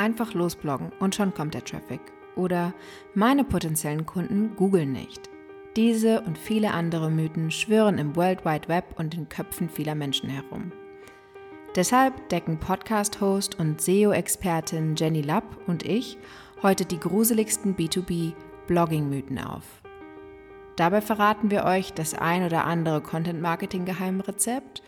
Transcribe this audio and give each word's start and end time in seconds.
Einfach 0.00 0.32
losbloggen 0.32 0.92
und 0.98 1.14
schon 1.14 1.34
kommt 1.34 1.52
der 1.52 1.62
Traffic. 1.62 2.00
Oder 2.34 2.72
meine 3.12 3.44
potenziellen 3.44 4.06
Kunden 4.06 4.56
googeln 4.56 4.92
nicht. 4.92 5.28
Diese 5.76 6.22
und 6.22 6.38
viele 6.38 6.72
andere 6.72 7.10
Mythen 7.10 7.50
schwören 7.50 7.98
im 7.98 8.16
World 8.16 8.46
Wide 8.46 8.66
Web 8.68 8.94
und 8.96 9.14
in 9.14 9.28
Köpfen 9.28 9.68
vieler 9.68 9.94
Menschen 9.94 10.30
herum. 10.30 10.72
Deshalb 11.76 12.30
decken 12.30 12.58
Podcast-Host 12.58 13.60
und 13.60 13.82
SEO-Expertin 13.82 14.96
Jenny 14.96 15.20
Lapp 15.20 15.44
und 15.66 15.84
ich 15.84 16.16
heute 16.62 16.86
die 16.86 16.98
gruseligsten 16.98 17.76
B2B-Blogging-Mythen 17.76 19.38
auf. 19.38 19.82
Dabei 20.76 21.02
verraten 21.02 21.50
wir 21.50 21.64
euch 21.64 21.92
das 21.92 22.14
ein 22.14 22.46
oder 22.46 22.64
andere 22.64 23.02
Content-Marketing-Geheimrezept 23.02 24.82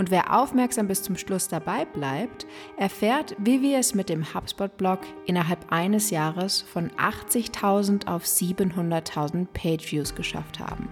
und 0.00 0.10
wer 0.10 0.34
aufmerksam 0.34 0.88
bis 0.88 1.02
zum 1.02 1.18
Schluss 1.18 1.48
dabei 1.48 1.84
bleibt, 1.84 2.46
erfährt, 2.78 3.36
wie 3.38 3.60
wir 3.60 3.78
es 3.78 3.94
mit 3.94 4.08
dem 4.08 4.32
HubSpot-Blog 4.32 5.00
innerhalb 5.26 5.70
eines 5.70 6.08
Jahres 6.08 6.62
von 6.62 6.90
80.000 6.92 8.06
auf 8.06 8.24
700.000 8.24 9.48
Page-Views 9.52 10.14
geschafft 10.14 10.58
haben. 10.58 10.88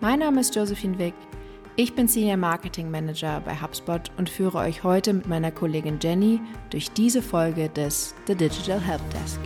Mein 0.00 0.18
Name 0.18 0.40
ist 0.40 0.52
Josephine 0.56 0.98
Wick. 0.98 1.14
Ich 1.76 1.94
bin 1.94 2.08
Senior 2.08 2.38
Marketing 2.38 2.90
Manager 2.90 3.40
bei 3.44 3.54
HubSpot 3.54 4.10
und 4.18 4.28
führe 4.28 4.58
euch 4.58 4.82
heute 4.82 5.12
mit 5.12 5.28
meiner 5.28 5.52
Kollegin 5.52 6.00
Jenny 6.02 6.40
durch 6.70 6.90
diese 6.90 7.22
Folge 7.22 7.68
des 7.68 8.16
The 8.26 8.34
Digital 8.34 8.80
Help 8.80 9.02
Desk. 9.10 9.38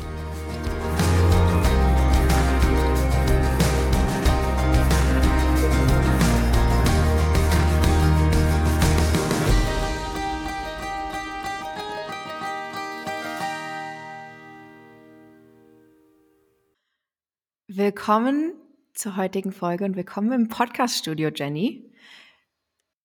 Willkommen 17.87 18.53
zur 18.95 19.17
heutigen 19.17 19.53
Folge 19.53 19.85
und 19.85 19.95
willkommen 19.95 20.33
im 20.33 20.49
Podcast-Studio, 20.49 21.31
Jenny. 21.33 21.89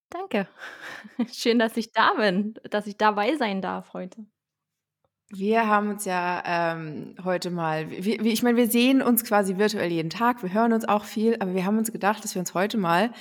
Danke. 0.09 0.47
Schön, 1.31 1.59
dass 1.59 1.77
ich 1.77 1.91
da 1.91 2.15
bin, 2.15 2.55
dass 2.71 2.88
ich 2.88 2.97
dabei 2.97 3.35
sein 3.35 3.61
darf 3.61 3.93
heute. 3.93 4.25
Wir 5.29 5.67
haben 5.67 5.89
uns 5.89 6.05
ja 6.05 6.41
ähm, 6.47 7.13
heute 7.23 7.51
mal, 7.51 7.91
wie, 7.91 8.23
wie, 8.23 8.31
ich 8.31 8.41
meine, 8.41 8.57
wir 8.57 8.67
sehen 8.71 9.03
uns 9.03 9.23
quasi 9.23 9.59
virtuell 9.59 9.91
jeden 9.91 10.09
Tag, 10.09 10.41
wir 10.41 10.51
hören 10.51 10.73
uns 10.73 10.88
auch 10.88 11.03
viel, 11.03 11.35
aber 11.39 11.53
wir 11.53 11.63
haben 11.63 11.77
uns 11.77 11.91
gedacht, 11.91 12.23
dass 12.23 12.33
wir 12.33 12.39
uns 12.39 12.55
heute 12.55 12.79
mal 12.79 13.11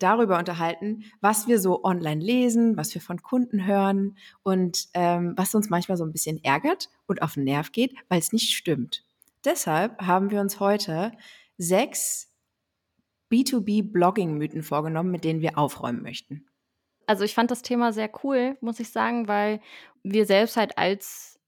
darüber 0.00 0.36
unterhalten, 0.36 1.04
was 1.20 1.46
wir 1.46 1.60
so 1.60 1.84
online 1.84 2.24
lesen, 2.24 2.76
was 2.76 2.92
wir 2.92 3.00
von 3.00 3.22
Kunden 3.22 3.66
hören 3.66 4.18
und 4.42 4.88
ähm, 4.94 5.34
was 5.36 5.54
uns 5.54 5.70
manchmal 5.70 5.96
so 5.96 6.04
ein 6.04 6.12
bisschen 6.12 6.42
ärgert 6.42 6.90
und 7.06 7.22
auf 7.22 7.34
den 7.34 7.44
Nerv 7.44 7.70
geht, 7.70 7.94
weil 8.08 8.18
es 8.18 8.32
nicht 8.32 8.56
stimmt. 8.56 9.04
Deshalb 9.44 10.00
haben 10.00 10.30
wir 10.30 10.40
uns 10.40 10.60
heute 10.60 11.12
sechs 11.56 12.32
B2B-Blogging-Mythen 13.30 14.62
vorgenommen, 14.62 15.10
mit 15.10 15.24
denen 15.24 15.40
wir 15.40 15.58
aufräumen 15.58 16.02
möchten. 16.02 16.46
Also 17.06 17.24
ich 17.24 17.34
fand 17.34 17.50
das 17.50 17.62
Thema 17.62 17.92
sehr 17.92 18.10
cool, 18.22 18.56
muss 18.60 18.80
ich 18.80 18.90
sagen, 18.90 19.28
weil 19.28 19.60
wir 20.02 20.26
selbst 20.26 20.56
halt 20.56 20.78
als, 20.78 21.38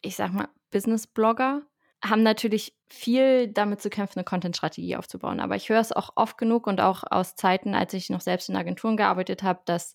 ich 0.00 0.16
sag 0.16 0.32
mal, 0.32 0.48
Business-Blogger 0.70 1.62
haben 2.04 2.22
natürlich 2.22 2.76
viel 2.88 3.48
damit 3.48 3.80
zu 3.80 3.90
kämpfen, 3.90 4.18
eine 4.18 4.24
Content-Strategie 4.24 4.96
aufzubauen. 4.96 5.40
Aber 5.40 5.54
ich 5.54 5.68
höre 5.68 5.80
es 5.80 5.92
auch 5.92 6.10
oft 6.16 6.38
genug 6.38 6.66
und 6.66 6.80
auch 6.80 7.04
aus 7.08 7.36
Zeiten, 7.36 7.74
als 7.74 7.94
ich 7.94 8.10
noch 8.10 8.20
selbst 8.20 8.48
in 8.48 8.56
Agenturen 8.56 8.96
gearbeitet 8.96 9.42
habe, 9.42 9.60
dass 9.66 9.94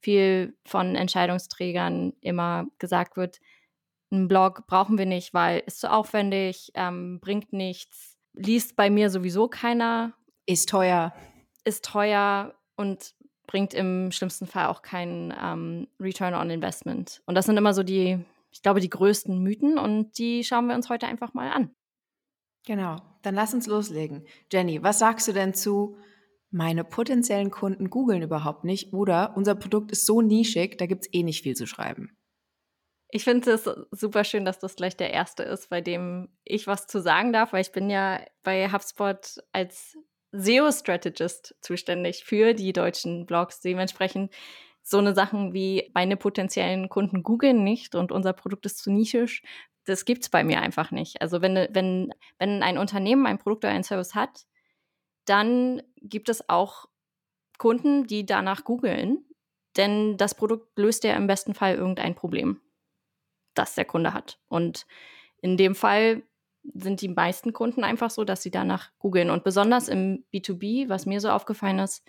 viel 0.00 0.56
von 0.64 0.94
Entscheidungsträgern 0.94 2.12
immer 2.20 2.66
gesagt 2.78 3.16
wird, 3.16 3.40
ein 4.10 4.28
Blog 4.28 4.66
brauchen 4.66 4.98
wir 4.98 5.06
nicht, 5.06 5.34
weil 5.34 5.62
ist 5.66 5.80
zu 5.80 5.90
aufwendig, 5.90 6.70
ähm, 6.74 7.20
bringt 7.20 7.52
nichts, 7.52 8.18
liest 8.32 8.76
bei 8.76 8.90
mir 8.90 9.10
sowieso 9.10 9.48
keiner. 9.48 10.14
Ist 10.46 10.68
teuer. 10.68 11.12
Ist 11.64 11.84
teuer 11.84 12.54
und 12.76 13.14
bringt 13.46 13.74
im 13.74 14.12
schlimmsten 14.12 14.46
Fall 14.46 14.66
auch 14.66 14.82
keinen 14.82 15.34
ähm, 15.42 15.88
Return 16.00 16.34
on 16.34 16.50
Investment. 16.50 17.22
Und 17.26 17.34
das 17.34 17.46
sind 17.46 17.56
immer 17.56 17.74
so 17.74 17.82
die, 17.82 18.18
ich 18.50 18.62
glaube, 18.62 18.80
die 18.80 18.90
größten 18.90 19.42
Mythen 19.42 19.78
und 19.78 20.18
die 20.18 20.44
schauen 20.44 20.66
wir 20.66 20.74
uns 20.74 20.88
heute 20.88 21.06
einfach 21.06 21.34
mal 21.34 21.50
an. 21.50 21.74
Genau, 22.66 22.96
dann 23.22 23.34
lass 23.34 23.54
uns 23.54 23.66
loslegen. 23.66 24.26
Jenny, 24.52 24.82
was 24.82 24.98
sagst 24.98 25.26
du 25.28 25.32
denn 25.32 25.54
zu 25.54 25.96
meine 26.50 26.84
potenziellen 26.84 27.50
Kunden 27.50 27.90
googeln 27.90 28.22
überhaupt 28.22 28.64
nicht 28.64 28.92
oder 28.92 29.36
unser 29.36 29.54
Produkt 29.54 29.92
ist 29.92 30.06
so 30.06 30.22
nischig, 30.22 30.78
da 30.78 30.86
gibt's 30.86 31.08
eh 31.12 31.22
nicht 31.22 31.42
viel 31.42 31.56
zu 31.56 31.66
schreiben? 31.66 32.17
Ich 33.10 33.24
finde 33.24 33.52
es 33.52 33.64
super 33.90 34.22
schön, 34.22 34.44
dass 34.44 34.58
das 34.58 34.76
gleich 34.76 34.96
der 34.96 35.12
erste 35.12 35.42
ist, 35.42 35.70
bei 35.70 35.80
dem 35.80 36.28
ich 36.44 36.66
was 36.66 36.86
zu 36.86 37.00
sagen 37.00 37.32
darf, 37.32 37.52
weil 37.52 37.62
ich 37.62 37.72
bin 37.72 37.88
ja 37.88 38.20
bei 38.42 38.70
HubSpot 38.70 39.38
als 39.52 39.96
SEO-Strategist 40.32 41.56
zuständig 41.62 42.24
für 42.24 42.52
die 42.52 42.74
deutschen 42.74 43.24
Blogs. 43.24 43.60
Dementsprechend 43.60 44.34
so 44.82 44.98
eine 44.98 45.14
Sachen 45.14 45.54
wie 45.54 45.90
meine 45.94 46.18
potenziellen 46.18 46.90
Kunden 46.90 47.22
googeln 47.22 47.64
nicht 47.64 47.94
und 47.94 48.12
unser 48.12 48.34
Produkt 48.34 48.66
ist 48.66 48.78
zu 48.78 48.90
nischisch, 48.90 49.42
das 49.84 50.04
gibt's 50.04 50.28
bei 50.28 50.44
mir 50.44 50.60
einfach 50.60 50.90
nicht. 50.90 51.22
Also 51.22 51.40
wenn, 51.40 51.54
wenn, 51.70 52.12
wenn 52.38 52.62
ein 52.62 52.76
Unternehmen 52.76 53.26
ein 53.26 53.38
Produkt 53.38 53.64
oder 53.64 53.72
ein 53.72 53.84
Service 53.84 54.14
hat, 54.14 54.46
dann 55.24 55.82
gibt 55.96 56.28
es 56.28 56.48
auch 56.48 56.86
Kunden, 57.56 58.06
die 58.06 58.26
danach 58.26 58.64
googeln, 58.64 59.24
denn 59.78 60.18
das 60.18 60.34
Produkt 60.34 60.78
löst 60.78 61.04
ja 61.04 61.16
im 61.16 61.26
besten 61.26 61.54
Fall 61.54 61.74
irgendein 61.74 62.14
Problem 62.14 62.60
das 63.58 63.74
der 63.74 63.84
Kunde 63.84 64.14
hat. 64.14 64.38
Und 64.48 64.86
in 65.40 65.56
dem 65.56 65.74
Fall 65.74 66.22
sind 66.74 67.00
die 67.00 67.08
meisten 67.08 67.52
Kunden 67.52 67.84
einfach 67.84 68.10
so, 68.10 68.24
dass 68.24 68.42
sie 68.42 68.50
danach 68.50 68.90
googeln. 68.98 69.30
Und 69.30 69.44
besonders 69.44 69.88
im 69.88 70.24
B2B, 70.32 70.88
was 70.88 71.06
mir 71.06 71.20
so 71.20 71.30
aufgefallen 71.30 71.78
ist, 71.78 72.04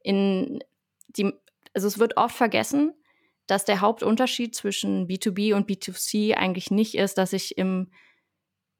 in 0.00 0.62
die, 1.08 1.32
also 1.72 1.86
es 1.86 1.98
wird 1.98 2.16
oft 2.16 2.36
vergessen, 2.36 2.94
dass 3.46 3.64
der 3.64 3.80
Hauptunterschied 3.80 4.54
zwischen 4.54 5.06
B2B 5.06 5.54
und 5.54 5.68
B2C 5.68 6.34
eigentlich 6.34 6.70
nicht 6.70 6.94
ist, 6.94 7.18
dass 7.18 7.32
ich 7.32 7.58
im, 7.58 7.90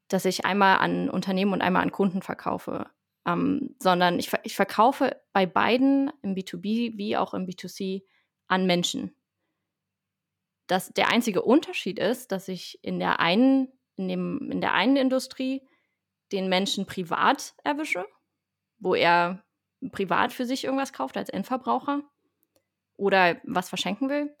dass 0.07 0.25
ich 0.25 0.45
einmal 0.45 0.77
an 0.77 1.09
Unternehmen 1.09 1.53
und 1.53 1.61
einmal 1.61 1.83
an 1.83 1.91
Kunden 1.91 2.21
verkaufe, 2.21 2.87
ähm, 3.27 3.75
sondern 3.79 4.19
ich, 4.19 4.31
ich 4.43 4.55
verkaufe 4.55 5.19
bei 5.33 5.45
beiden 5.45 6.11
im 6.21 6.35
B2B 6.35 6.97
wie 6.97 7.17
auch 7.17 7.33
im 7.33 7.45
B2C 7.45 8.03
an 8.47 8.65
Menschen 8.65 9.15
dass 10.67 10.89
der 10.89 11.09
einzige 11.09 11.41
Unterschied 11.41 11.99
ist, 11.99 12.31
dass 12.31 12.47
ich 12.47 12.79
in 12.83 12.99
der 12.99 13.19
einen, 13.19 13.71
in 13.95 14.07
dem, 14.07 14.51
in 14.51 14.61
der 14.61 14.73
einen 14.73 14.97
Industrie 14.97 15.67
den 16.31 16.49
Menschen 16.49 16.85
privat 16.85 17.53
erwische, 17.63 18.05
wo 18.79 18.95
er 18.95 19.43
privat 19.91 20.33
für 20.33 20.45
sich 20.45 20.63
irgendwas 20.63 20.93
kauft 20.93 21.17
als 21.17 21.29
Endverbraucher 21.29 22.01
oder 22.97 23.39
was 23.43 23.69
verschenken 23.69 24.09
will. 24.09 24.35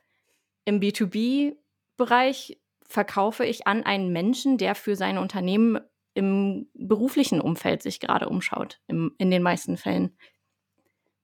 Im 0.65 0.79
B2B-Bereich 0.79 2.59
verkaufe 2.87 3.45
ich 3.45 3.67
an 3.67 3.83
einen 3.83 4.11
Menschen, 4.11 4.57
der 4.57 4.75
für 4.75 4.95
sein 4.95 5.17
Unternehmen 5.17 5.79
im 6.13 6.69
beruflichen 6.73 7.41
Umfeld 7.41 7.83
sich 7.83 7.99
gerade 7.99 8.29
umschaut, 8.29 8.81
im, 8.87 9.13
in 9.17 9.29
den 9.29 9.43
meisten 9.43 9.77
Fällen. 9.77 10.17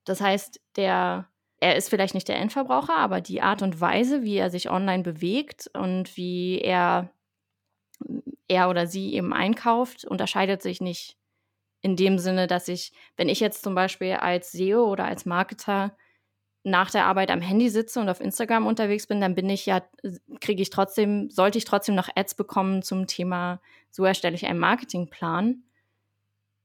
Das 0.04 0.20
heißt, 0.20 0.60
der 0.76 1.31
er 1.62 1.76
ist 1.76 1.90
vielleicht 1.90 2.14
nicht 2.14 2.26
der 2.26 2.38
Endverbraucher, 2.38 2.96
aber 2.96 3.20
die 3.20 3.40
Art 3.40 3.62
und 3.62 3.80
Weise, 3.80 4.24
wie 4.24 4.36
er 4.36 4.50
sich 4.50 4.68
online 4.68 5.04
bewegt 5.04 5.70
und 5.74 6.16
wie 6.16 6.58
er, 6.58 7.08
er 8.48 8.68
oder 8.68 8.88
sie 8.88 9.14
eben 9.14 9.32
einkauft, 9.32 10.04
unterscheidet 10.04 10.60
sich 10.60 10.80
nicht 10.80 11.16
in 11.80 11.94
dem 11.94 12.18
Sinne, 12.18 12.48
dass 12.48 12.66
ich, 12.66 12.92
wenn 13.16 13.28
ich 13.28 13.38
jetzt 13.38 13.62
zum 13.62 13.76
Beispiel 13.76 14.14
als 14.14 14.50
SEO 14.50 14.90
oder 14.90 15.04
als 15.04 15.24
Marketer 15.24 15.96
nach 16.64 16.90
der 16.90 17.06
Arbeit 17.06 17.30
am 17.30 17.40
Handy 17.40 17.68
sitze 17.68 18.00
und 18.00 18.08
auf 18.08 18.20
Instagram 18.20 18.66
unterwegs 18.66 19.06
bin, 19.06 19.20
dann 19.20 19.36
bin 19.36 19.48
ich 19.48 19.64
ja, 19.64 19.82
kriege 20.40 20.62
ich 20.62 20.70
trotzdem, 20.70 21.30
sollte 21.30 21.58
ich 21.58 21.64
trotzdem 21.64 21.94
noch 21.94 22.08
Ads 22.12 22.34
bekommen 22.34 22.82
zum 22.82 23.06
Thema, 23.06 23.60
so 23.92 24.04
erstelle 24.04 24.34
ich 24.34 24.46
einen 24.46 24.58
Marketingplan, 24.58 25.62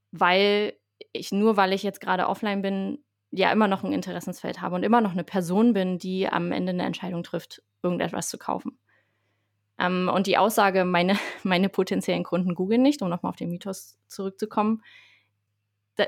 weil 0.10 0.74
ich 1.14 1.32
nur, 1.32 1.56
weil 1.56 1.74
ich 1.74 1.84
jetzt 1.84 2.02
gerade 2.02 2.28
offline 2.28 2.64
bin, 2.64 3.04
ja 3.32 3.52
immer 3.52 3.68
noch 3.68 3.84
ein 3.84 3.94
Interessensfeld 3.94 4.62
habe 4.62 4.76
und 4.76 4.84
immer 4.84 5.02
noch 5.02 5.12
eine 5.12 5.24
Person 5.24 5.74
bin, 5.74 5.98
die 5.98 6.28
am 6.28 6.52
Ende 6.52 6.72
eine 6.72 6.86
Entscheidung 6.86 7.24
trifft, 7.24 7.62
irgendetwas 7.84 8.30
zu 8.30 8.38
kaufen. 8.38 8.78
Ähm, 9.80 10.10
und 10.14 10.28
die 10.28 10.38
Aussage, 10.38 10.86
meine, 10.86 11.18
meine 11.44 11.70
potenziellen 11.70 12.24
Kunden 12.24 12.56
googeln 12.56 12.82
nicht, 12.82 13.02
um 13.02 13.10
nochmal 13.10 13.32
auf 13.32 13.36
den 13.36 13.50
Mythos 13.50 13.98
zurückzukommen, 14.08 14.84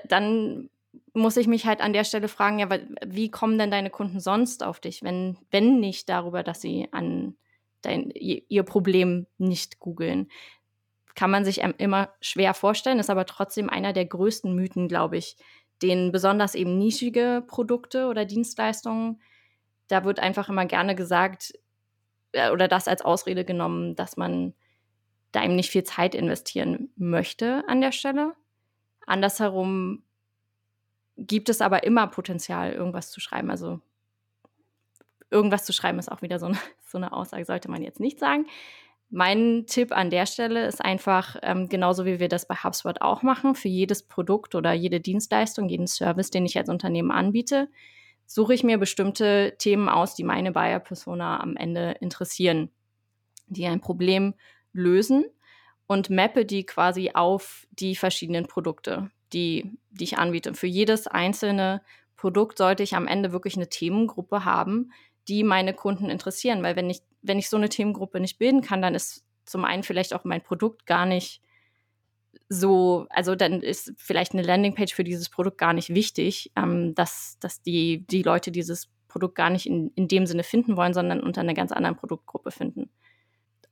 dann 0.07 0.69
muss 1.13 1.37
ich 1.37 1.47
mich 1.47 1.65
halt 1.65 1.81
an 1.81 1.93
der 1.93 2.03
Stelle 2.03 2.27
fragen, 2.27 2.59
ja, 2.59 2.69
wie 3.05 3.29
kommen 3.29 3.57
denn 3.57 3.71
deine 3.71 3.89
Kunden 3.89 4.19
sonst 4.19 4.63
auf 4.63 4.79
dich, 4.79 5.03
wenn, 5.03 5.37
wenn 5.51 5.79
nicht 5.79 6.09
darüber, 6.09 6.43
dass 6.43 6.61
sie 6.61 6.87
an 6.91 7.35
dein, 7.81 8.11
ihr 8.11 8.63
Problem 8.63 9.27
nicht 9.37 9.79
googeln? 9.79 10.29
Kann 11.15 11.31
man 11.31 11.43
sich 11.45 11.61
immer 11.61 12.13
schwer 12.21 12.53
vorstellen, 12.53 12.99
ist 12.99 13.09
aber 13.09 13.25
trotzdem 13.25 13.69
einer 13.69 13.93
der 13.93 14.05
größten 14.05 14.55
Mythen, 14.55 14.87
glaube 14.87 15.17
ich, 15.17 15.37
den 15.81 16.11
besonders 16.11 16.55
eben 16.55 16.77
nischige 16.77 17.43
Produkte 17.47 18.07
oder 18.07 18.25
Dienstleistungen, 18.25 19.21
da 19.87 20.03
wird 20.03 20.19
einfach 20.19 20.49
immer 20.49 20.65
gerne 20.65 20.95
gesagt, 20.95 21.53
äh, 22.31 22.51
oder 22.51 22.67
das 22.67 22.87
als 22.87 23.01
Ausrede 23.01 23.45
genommen, 23.45 23.95
dass 23.95 24.17
man 24.17 24.53
da 25.31 25.43
eben 25.43 25.55
nicht 25.55 25.69
viel 25.69 25.83
Zeit 25.83 26.15
investieren 26.15 26.89
möchte 26.95 27.63
an 27.67 27.81
der 27.81 27.91
Stelle. 27.91 28.35
Andersherum 29.05 30.03
gibt 31.17 31.49
es 31.49 31.61
aber 31.61 31.83
immer 31.83 32.07
Potenzial, 32.07 32.71
irgendwas 32.71 33.11
zu 33.11 33.19
schreiben. 33.19 33.51
Also 33.51 33.81
irgendwas 35.29 35.65
zu 35.65 35.73
schreiben 35.73 35.99
ist 35.99 36.11
auch 36.11 36.21
wieder 36.21 36.39
so 36.39 36.47
eine, 36.47 36.57
so 36.85 36.97
eine 36.97 37.13
Aussage, 37.13 37.45
sollte 37.45 37.69
man 37.69 37.81
jetzt 37.81 37.99
nicht 37.99 38.19
sagen. 38.19 38.47
Mein 39.09 39.65
Tipp 39.65 39.91
an 39.91 40.11
der 40.11 40.27
Stelle 40.27 40.67
ist 40.67 40.83
einfach, 40.83 41.35
ähm, 41.41 41.67
genauso 41.67 42.05
wie 42.05 42.19
wir 42.19 42.29
das 42.29 42.47
bei 42.47 42.55
HubSpot 42.55 43.01
auch 43.01 43.23
machen, 43.23 43.55
für 43.55 43.67
jedes 43.67 44.03
Produkt 44.03 44.53
oder 44.53 44.73
jede 44.73 44.99
Dienstleistung, 44.99 45.67
jeden 45.67 45.87
Service, 45.87 46.29
den 46.29 46.45
ich 46.45 46.57
als 46.57 46.69
Unternehmen 46.69 47.11
anbiete, 47.11 47.69
suche 48.27 48.53
ich 48.53 48.63
mir 48.63 48.77
bestimmte 48.77 49.55
Themen 49.57 49.89
aus, 49.89 50.13
die 50.13 50.23
meine 50.23 50.51
Buyer-Persona 50.51 51.39
am 51.39 51.55
Ende 51.57 51.95
interessieren, 51.99 52.69
die 53.47 53.65
ein 53.65 53.81
Problem 53.81 54.35
lösen 54.73 55.25
und 55.87 56.11
mappe 56.11 56.45
die 56.45 56.63
quasi 56.63 57.11
auf 57.15 57.65
die 57.71 57.95
verschiedenen 57.95 58.45
Produkte, 58.45 59.09
die, 59.33 59.79
die 59.89 60.03
ich 60.03 60.19
anbiete. 60.19 60.53
Für 60.53 60.67
jedes 60.67 61.07
einzelne 61.07 61.81
Produkt 62.15 62.59
sollte 62.59 62.83
ich 62.83 62.95
am 62.95 63.07
Ende 63.07 63.31
wirklich 63.31 63.55
eine 63.55 63.69
Themengruppe 63.69 64.45
haben, 64.45 64.91
die 65.27 65.43
meine 65.43 65.73
Kunden 65.73 66.11
interessieren. 66.11 66.61
Weil 66.61 66.75
wenn 66.75 66.91
ich, 66.91 67.01
wenn 67.21 67.39
ich 67.39 67.49
so 67.49 67.57
eine 67.57 67.69
Themengruppe 67.69 68.19
nicht 68.19 68.37
bilden 68.37 68.61
kann, 68.61 68.81
dann 68.81 68.95
ist 68.95 69.25
zum 69.45 69.65
einen 69.65 69.83
vielleicht 69.83 70.13
auch 70.13 70.23
mein 70.23 70.41
Produkt 70.41 70.85
gar 70.85 71.05
nicht 71.05 71.41
so, 72.47 73.07
also 73.09 73.35
dann 73.35 73.61
ist 73.61 73.93
vielleicht 73.97 74.33
eine 74.33 74.41
Landingpage 74.41 74.93
für 74.93 75.03
dieses 75.03 75.29
Produkt 75.29 75.57
gar 75.57 75.73
nicht 75.73 75.93
wichtig, 75.93 76.51
ähm, 76.55 76.95
dass, 76.95 77.37
dass 77.39 77.61
die, 77.61 78.05
die 78.07 78.23
Leute 78.23 78.51
dieses 78.51 78.89
Produkt 79.07 79.35
gar 79.35 79.49
nicht 79.49 79.65
in, 79.65 79.91
in 79.95 80.07
dem 80.07 80.25
Sinne 80.25 80.43
finden 80.43 80.77
wollen, 80.77 80.93
sondern 80.93 81.21
unter 81.21 81.41
einer 81.41 81.53
ganz 81.53 81.71
anderen 81.71 81.95
Produktgruppe 81.95 82.51
finden. 82.51 82.89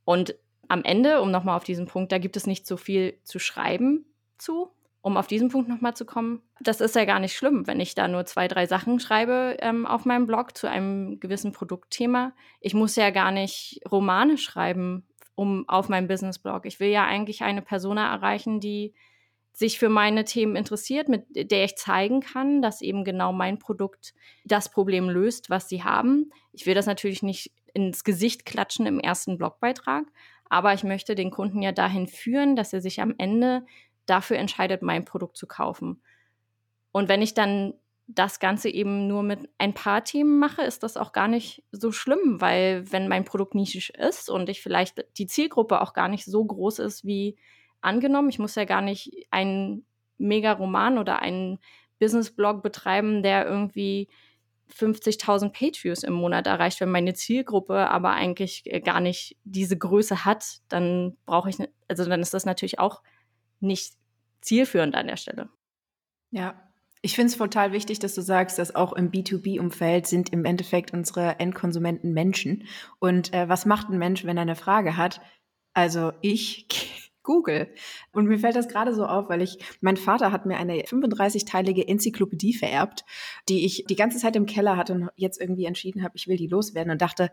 Und 0.04 0.36
am 0.68 0.84
Ende, 0.84 1.20
um 1.22 1.30
nochmal 1.30 1.56
auf 1.56 1.64
diesen 1.64 1.86
Punkt, 1.86 2.12
da 2.12 2.18
gibt 2.18 2.36
es 2.36 2.46
nicht 2.46 2.66
so 2.66 2.76
viel 2.76 3.18
zu 3.24 3.38
schreiben 3.38 4.04
zu, 4.36 4.70
um 5.00 5.16
auf 5.16 5.26
diesen 5.26 5.48
Punkt 5.48 5.68
nochmal 5.68 5.94
zu 5.94 6.04
kommen. 6.04 6.42
Das 6.60 6.80
ist 6.80 6.94
ja 6.94 7.04
gar 7.04 7.20
nicht 7.20 7.34
schlimm, 7.36 7.66
wenn 7.66 7.80
ich 7.80 7.94
da 7.94 8.08
nur 8.08 8.26
zwei, 8.26 8.48
drei 8.48 8.66
Sachen 8.66 9.00
schreibe 9.00 9.56
ähm, 9.60 9.86
auf 9.86 10.04
meinem 10.04 10.26
Blog 10.26 10.56
zu 10.56 10.68
einem 10.68 11.20
gewissen 11.20 11.52
Produktthema. 11.52 12.32
Ich 12.60 12.74
muss 12.74 12.96
ja 12.96 13.10
gar 13.10 13.30
nicht 13.30 13.80
Romane 13.90 14.38
schreiben 14.38 15.04
um 15.38 15.68
auf 15.68 15.88
meinem 15.88 16.08
Business-Blog. 16.08 16.66
Ich 16.66 16.80
will 16.80 16.88
ja 16.88 17.06
eigentlich 17.06 17.42
eine 17.42 17.62
Persona 17.62 18.12
erreichen, 18.12 18.58
die 18.58 18.92
sich 19.52 19.78
für 19.78 19.88
meine 19.88 20.24
Themen 20.24 20.56
interessiert, 20.56 21.08
mit 21.08 21.26
der 21.32 21.64
ich 21.64 21.76
zeigen 21.76 22.20
kann, 22.20 22.60
dass 22.60 22.80
eben 22.80 23.04
genau 23.04 23.32
mein 23.32 23.60
Produkt 23.60 24.14
das 24.44 24.68
Problem 24.68 25.08
löst, 25.08 25.48
was 25.48 25.68
sie 25.68 25.84
haben. 25.84 26.32
Ich 26.52 26.66
will 26.66 26.74
das 26.74 26.86
natürlich 26.86 27.22
nicht 27.22 27.52
ins 27.72 28.02
Gesicht 28.02 28.46
klatschen 28.46 28.86
im 28.86 28.98
ersten 28.98 29.38
Blogbeitrag, 29.38 30.06
aber 30.48 30.74
ich 30.74 30.82
möchte 30.82 31.14
den 31.14 31.30
Kunden 31.30 31.62
ja 31.62 31.70
dahin 31.70 32.08
führen, 32.08 32.56
dass 32.56 32.72
er 32.72 32.80
sich 32.80 33.00
am 33.00 33.14
Ende 33.16 33.64
dafür 34.08 34.38
entscheidet, 34.38 34.82
mein 34.82 35.04
Produkt 35.04 35.36
zu 35.36 35.46
kaufen. 35.46 36.02
Und 36.92 37.08
wenn 37.08 37.22
ich 37.22 37.34
dann 37.34 37.74
das 38.08 38.40
Ganze 38.40 38.70
eben 38.70 39.06
nur 39.06 39.22
mit 39.22 39.50
ein 39.58 39.74
paar 39.74 40.02
Themen 40.02 40.38
mache, 40.38 40.62
ist 40.62 40.82
das 40.82 40.96
auch 40.96 41.12
gar 41.12 41.28
nicht 41.28 41.62
so 41.72 41.92
schlimm, 41.92 42.40
weil 42.40 42.90
wenn 42.90 43.06
mein 43.06 43.26
Produkt 43.26 43.54
nischig 43.54 43.94
ist 43.94 44.30
und 44.30 44.48
ich 44.48 44.62
vielleicht 44.62 45.04
die 45.18 45.26
Zielgruppe 45.26 45.82
auch 45.82 45.92
gar 45.92 46.08
nicht 46.08 46.24
so 46.24 46.42
groß 46.42 46.78
ist 46.78 47.04
wie 47.04 47.36
angenommen, 47.82 48.30
ich 48.30 48.38
muss 48.38 48.54
ja 48.54 48.64
gar 48.64 48.80
nicht 48.80 49.26
einen 49.30 49.84
Mega-Roman 50.16 50.96
oder 50.96 51.20
einen 51.20 51.58
Business-Blog 51.98 52.62
betreiben, 52.62 53.22
der 53.22 53.46
irgendwie 53.46 54.08
50.000 54.74 55.50
Page-Views 55.52 56.02
im 56.02 56.14
Monat 56.14 56.46
erreicht, 56.46 56.80
wenn 56.80 56.90
meine 56.90 57.14
Zielgruppe 57.14 57.90
aber 57.90 58.12
eigentlich 58.12 58.62
äh, 58.64 58.80
gar 58.80 59.00
nicht 59.00 59.36
diese 59.44 59.76
Größe 59.76 60.24
hat, 60.24 60.60
dann 60.68 61.16
brauche 61.26 61.50
ich, 61.50 61.56
also 61.88 62.04
dann 62.06 62.20
ist 62.20 62.34
das 62.34 62.46
natürlich 62.46 62.78
auch 62.78 63.02
nicht 63.60 63.97
zielführend 64.40 64.94
an 64.94 65.06
der 65.06 65.16
Stelle. 65.16 65.48
Ja, 66.30 66.68
ich 67.00 67.14
finde 67.14 67.28
es 67.28 67.38
total 67.38 67.72
wichtig, 67.72 68.00
dass 68.00 68.14
du 68.14 68.22
sagst, 68.22 68.58
dass 68.58 68.74
auch 68.74 68.92
im 68.92 69.10
B2B-Umfeld 69.10 70.06
sind 70.06 70.32
im 70.32 70.44
Endeffekt 70.44 70.92
unsere 70.92 71.38
Endkonsumenten 71.38 72.12
Menschen. 72.12 72.64
Und 72.98 73.32
äh, 73.32 73.48
was 73.48 73.66
macht 73.66 73.88
ein 73.88 73.98
Mensch, 73.98 74.24
wenn 74.24 74.36
er 74.36 74.42
eine 74.42 74.56
Frage 74.56 74.96
hat? 74.96 75.20
Also 75.74 76.12
ich 76.22 76.66
Google. 77.22 77.68
Und 78.10 78.26
mir 78.26 78.38
fällt 78.38 78.56
das 78.56 78.68
gerade 78.68 78.94
so 78.94 79.04
auf, 79.04 79.28
weil 79.28 79.42
ich, 79.42 79.58
mein 79.82 79.98
Vater 79.98 80.32
hat 80.32 80.46
mir 80.46 80.56
eine 80.56 80.80
35-teilige 80.80 81.86
Enzyklopädie 81.86 82.54
vererbt, 82.54 83.04
die 83.50 83.66
ich 83.66 83.84
die 83.86 83.96
ganze 83.96 84.16
Zeit 84.16 84.34
im 84.34 84.46
Keller 84.46 84.78
hatte 84.78 84.94
und 84.94 85.10
jetzt 85.14 85.38
irgendwie 85.38 85.66
entschieden 85.66 86.02
habe, 86.02 86.16
ich 86.16 86.26
will 86.26 86.38
die 86.38 86.46
loswerden 86.46 86.90
und 86.90 87.02
dachte, 87.02 87.30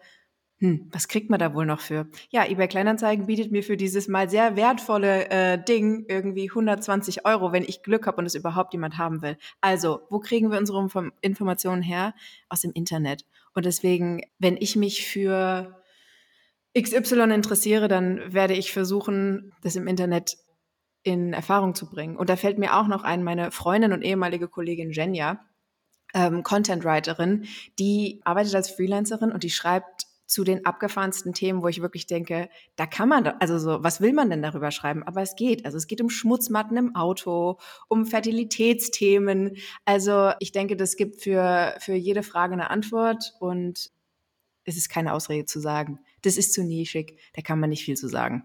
hm, 0.60 0.90
was 0.92 1.10
kriegt 1.10 1.30
man 1.30 1.40
da 1.40 1.54
wohl 1.54 1.66
noch 1.66 1.82
für? 1.82 2.08
Ja, 2.30 2.46
eBay 2.46 2.70
Kleinanzeigen 2.70 3.26
bietet 3.26 3.52
mir 3.52 3.62
für 3.62 3.76
dieses 3.76 4.08
mal 4.08 4.30
sehr 4.30 4.56
wertvolle 4.56 5.30
äh, 5.30 5.62
Ding 5.62 6.06
irgendwie 6.08 6.50
120 6.50 7.26
Euro, 7.26 7.52
wenn 7.52 7.64
ich 7.64 7.84
Glück 7.84 8.08
habe 8.08 8.18
und 8.18 8.26
es 8.26 8.36
überhaupt 8.36 8.72
jemand 8.72 8.98
haben 8.98 9.22
will. 9.22 9.38
Also, 9.60 10.02
wo 10.10 10.20
kriegen 10.20 10.52
wir 10.52 10.58
unsere 10.58 11.12
Informationen 11.20 11.82
her? 11.82 12.14
Aus 12.48 12.62
dem 12.62 12.72
Internet. 12.72 13.26
Und 13.54 13.66
deswegen, 13.66 14.22
wenn 14.40 14.56
ich 14.56 14.78
mich 14.78 15.06
für 15.06 15.82
XY 16.78 17.34
interessiere, 17.34 17.90
dann 17.90 18.34
werde 18.34 18.54
ich 18.54 18.72
versuchen, 18.72 19.54
das 19.62 19.76
im 19.76 19.88
Internet 19.88 20.38
in 21.04 21.34
Erfahrung 21.34 21.76
zu 21.76 21.90
bringen. 21.90 22.16
Und 22.16 22.30
da 22.30 22.38
fällt 22.38 22.58
mir 22.58 22.76
auch 22.76 22.88
noch 22.88 23.04
ein, 23.04 23.24
meine 23.24 23.52
Freundin 23.52 23.94
und 23.94 24.02
ehemalige 24.02 24.48
Kollegin 24.48 24.92
Jenja, 24.92 25.40
ähm, 26.14 26.44
Content 26.44 26.84
Writerin, 26.86 27.46
die 27.78 28.22
arbeitet 28.24 28.56
als 28.56 28.72
Freelancerin 28.72 29.32
und 29.32 29.44
die 29.44 29.50
schreibt 29.50 30.08
zu 30.26 30.44
den 30.44 30.66
abgefahrensten 30.66 31.34
Themen, 31.34 31.62
wo 31.62 31.68
ich 31.68 31.82
wirklich 31.82 32.08
denke, 32.08 32.50
da 32.76 32.86
kann 32.86 33.10
man, 33.10 33.28
also 33.28 33.60
so, 33.60 33.84
was 33.84 34.02
will 34.02 34.14
man 34.14 34.30
denn 34.30 34.42
darüber 34.42 34.72
schreiben? 34.72 35.04
Aber 35.04 35.22
es 35.22 35.36
geht. 35.36 35.66
Also 35.66 35.78
es 35.78 35.88
geht 35.88 36.02
um 36.02 36.10
Schmutzmatten 36.10 36.78
im 36.78 36.96
Auto, 36.96 37.60
um 37.88 38.06
Fertilitätsthemen. 38.06 39.58
Also 39.86 40.32
ich 40.40 40.52
denke, 40.52 40.76
das 40.76 40.96
gibt 40.96 41.22
für, 41.22 41.76
für 41.80 41.94
jede 41.94 42.24
Frage 42.24 42.54
eine 42.54 42.70
Antwort 42.70 43.34
und 43.40 43.92
es 44.64 44.78
ist 44.78 44.90
keine 44.90 45.14
Ausrede 45.14 45.46
zu 45.46 45.60
sagen. 45.60 46.00
Das 46.24 46.38
ist 46.38 46.54
zu 46.54 46.64
nischig, 46.64 47.20
da 47.34 47.42
kann 47.42 47.60
man 47.60 47.70
nicht 47.70 47.86
viel 47.86 47.96
zu 47.96 48.08
sagen. 48.08 48.44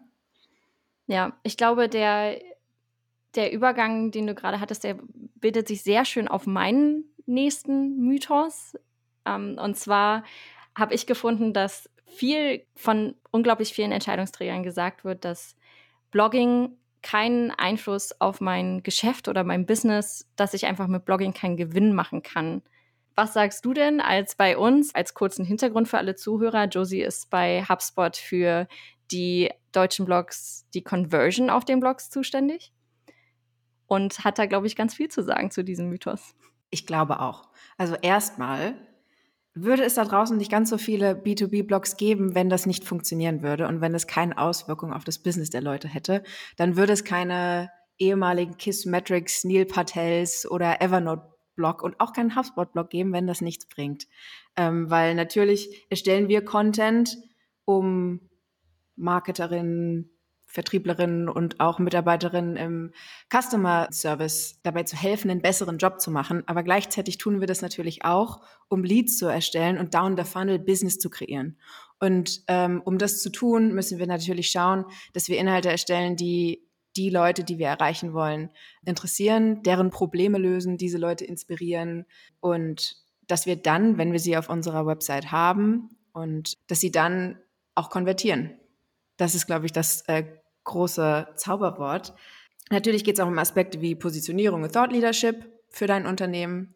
Ja, 1.07 1.39
ich 1.43 1.57
glaube, 1.57 1.89
der, 1.89 2.39
der 3.35 3.53
Übergang, 3.53 4.11
den 4.11 4.27
du 4.27 4.35
gerade 4.35 4.61
hattest, 4.61 4.85
der 4.85 4.99
bildet 5.37 5.67
sich 5.67 5.83
sehr 5.83 6.05
schön 6.05 6.29
auf 6.29 6.47
meinen 6.47 7.05
nächsten 7.27 7.97
Mythos. 7.97 8.77
Ähm, 9.25 9.59
und 9.59 9.77
zwar 9.77 10.25
habe 10.77 10.95
ich 10.95 11.07
gefunden, 11.07 11.53
dass 11.53 11.89
viel 12.07 12.65
von 12.75 13.15
unglaublich 13.31 13.73
vielen 13.73 13.93
Entscheidungsträgern 13.93 14.63
gesagt 14.63 15.05
wird, 15.05 15.25
dass 15.25 15.57
Blogging 16.11 16.77
keinen 17.03 17.51
Einfluss 17.51 18.21
auf 18.21 18.41
mein 18.41 18.83
Geschäft 18.83 19.29
oder 19.29 19.45
mein 19.45 19.67
Business, 19.67 20.29
dass 20.37 20.55
ich 20.55 20.67
einfach 20.67 20.87
mit 20.87 21.05
Blogging 21.05 21.33
keinen 21.33 21.57
Gewinn 21.57 21.95
machen 21.95 22.23
kann. 22.23 22.63
Was 23.15 23.35
sagst 23.35 23.65
du 23.65 23.73
denn 23.73 24.01
als 24.01 24.35
bei 24.35 24.57
uns, 24.57 24.95
als 24.95 25.15
kurzen 25.15 25.45
Hintergrund 25.45 25.89
für 25.89 25.99
alle 25.99 26.15
Zuhörer? 26.15 26.65
Josie 26.67 27.03
ist 27.03 27.31
bei 27.31 27.65
HubSpot 27.69 28.17
für 28.17 28.69
die 29.11 29.51
deutschen 29.73 30.05
Blogs, 30.05 30.67
die 30.75 30.83
Conversion 30.83 31.51
auf 31.51 31.65
den 31.65 31.81
Blogs 31.81 32.11
zuständig 32.11 32.73
und 33.87 34.25
hat 34.25 34.39
da, 34.39 34.47
glaube 34.47 34.67
ich, 34.67 34.77
ganz 34.77 34.95
viel 34.95 35.09
zu 35.09 35.23
sagen 35.23 35.51
zu 35.51 35.65
diesem 35.65 35.89
Mythos. 35.89 36.35
Ich 36.71 36.87
glaube 36.87 37.21
auch. 37.21 37.49
Also 37.77 37.97
erstmal 37.97 38.75
würde 39.55 39.85
es 39.85 39.95
da 39.95 40.05
draußen 40.05 40.37
nicht 40.37 40.51
ganz 40.51 40.71
so 40.71 40.79
viele 40.79 41.13
B2B-Blogs 41.13 41.97
geben, 41.97 42.35
wenn 42.35 42.49
das 42.49 42.67
nicht 42.67 42.85
funktionieren 42.85 43.43
würde 43.43 43.67
und 43.67 43.81
wenn 43.81 43.95
es 43.95 44.07
keine 44.07 44.39
Auswirkung 44.39 44.93
auf 44.93 45.05
das 45.05 45.19
Business 45.19 45.51
der 45.51 45.61
Leute 45.61 45.89
hätte, 45.89 46.23
dann 46.57 46.77
würde 46.77 46.93
es 46.93 47.05
keine 47.05 47.71
ehemaligen 47.99 48.57
Kissmetrics, 48.57 49.45
Neil 49.45 49.67
Patels 49.67 50.51
oder 50.51 50.81
Evernote-Blog 50.81 51.83
und 51.83 52.01
auch 52.01 52.13
keinen 52.13 52.37
HubSpot-Blog 52.37 52.91
geben, 52.91 53.13
wenn 53.13 53.27
das 53.27 53.41
nichts 53.41 53.67
bringt. 53.67 54.07
Ähm, 54.57 54.91
weil 54.91 55.15
natürlich 55.15 55.87
erstellen 55.91 56.29
wir 56.29 56.45
Content, 56.45 57.19
um 57.65 58.21
Marketerinnen, 58.97 60.11
Vertrieblerinnen 60.51 61.29
und 61.29 61.61
auch 61.61 61.79
Mitarbeiterinnen 61.79 62.57
im 62.57 62.93
Customer 63.33 63.89
Service 63.93 64.59
dabei 64.65 64.83
zu 64.83 64.97
helfen, 64.97 65.31
einen 65.31 65.43
besseren 65.43 65.79
Job 65.79 66.01
zu 66.01 66.11
machen. 66.11 66.43
Aber 66.47 66.65
gleichzeitig 66.65 67.19
tun 67.19 67.41
wir 67.41 67.47
das 67.47 67.63
natürlich 67.63 68.05
auch, 68.05 68.41
um 68.69 68.83
Leads 68.83 69.17
zu 69.17 69.27
erstellen 69.27 69.79
und 69.79 69.95
down 69.95 70.17
the 70.17 70.25
funnel 70.25 70.59
Business 70.59 70.99
zu 70.99 71.09
kreieren. 71.09 71.57
Und 72.01 72.43
ähm, 72.49 72.83
um 72.85 72.99
das 72.99 73.23
zu 73.23 73.31
tun, 73.31 73.75
müssen 73.75 73.99
wir 74.01 74.09
natürlich 74.09 74.51
schauen, 74.51 74.87
dass 75.13 75.29
wir 75.29 75.39
Inhalte 75.39 75.71
erstellen, 75.71 76.17
die 76.17 76.67
die 76.97 77.11
Leute, 77.11 77.45
die 77.45 77.59
wir 77.59 77.69
erreichen 77.69 78.13
wollen, 78.13 78.51
interessieren, 78.85 79.63
deren 79.63 79.91
Probleme 79.91 80.39
lösen, 80.39 80.77
diese 80.77 80.99
Leute 80.99 81.25
inspirieren 81.25 82.07
und 82.41 82.97
dass 83.29 83.47
wir 83.47 83.55
dann, 83.55 83.97
wenn 83.97 84.11
wir 84.11 84.19
sie 84.19 84.37
auf 84.37 84.49
unserer 84.49 84.87
Website 84.87 85.31
haben 85.31 85.91
und 86.13 86.59
dass 86.69 86.81
sie 86.81 86.91
dann 86.91 87.39
auch 87.77 87.91
konvertieren. 87.91 88.60
Das 89.21 89.35
ist, 89.35 89.45
glaube 89.45 89.67
ich, 89.67 89.73
das 89.73 90.01
äh, 90.09 90.25
große 90.65 91.29
Zauberwort. 91.37 92.15
Natürlich 92.71 93.05
geht 93.05 93.17
es 93.17 93.21
auch 93.21 93.27
um 93.27 93.39
Aspekte 93.39 93.83
wie 93.83 93.95
Positionierung 93.95 94.63
und 94.63 94.73
Thought 94.73 94.93
Leadership 94.93 95.45
für 95.69 95.87
dein 95.87 96.07
Unternehmen. 96.07 96.75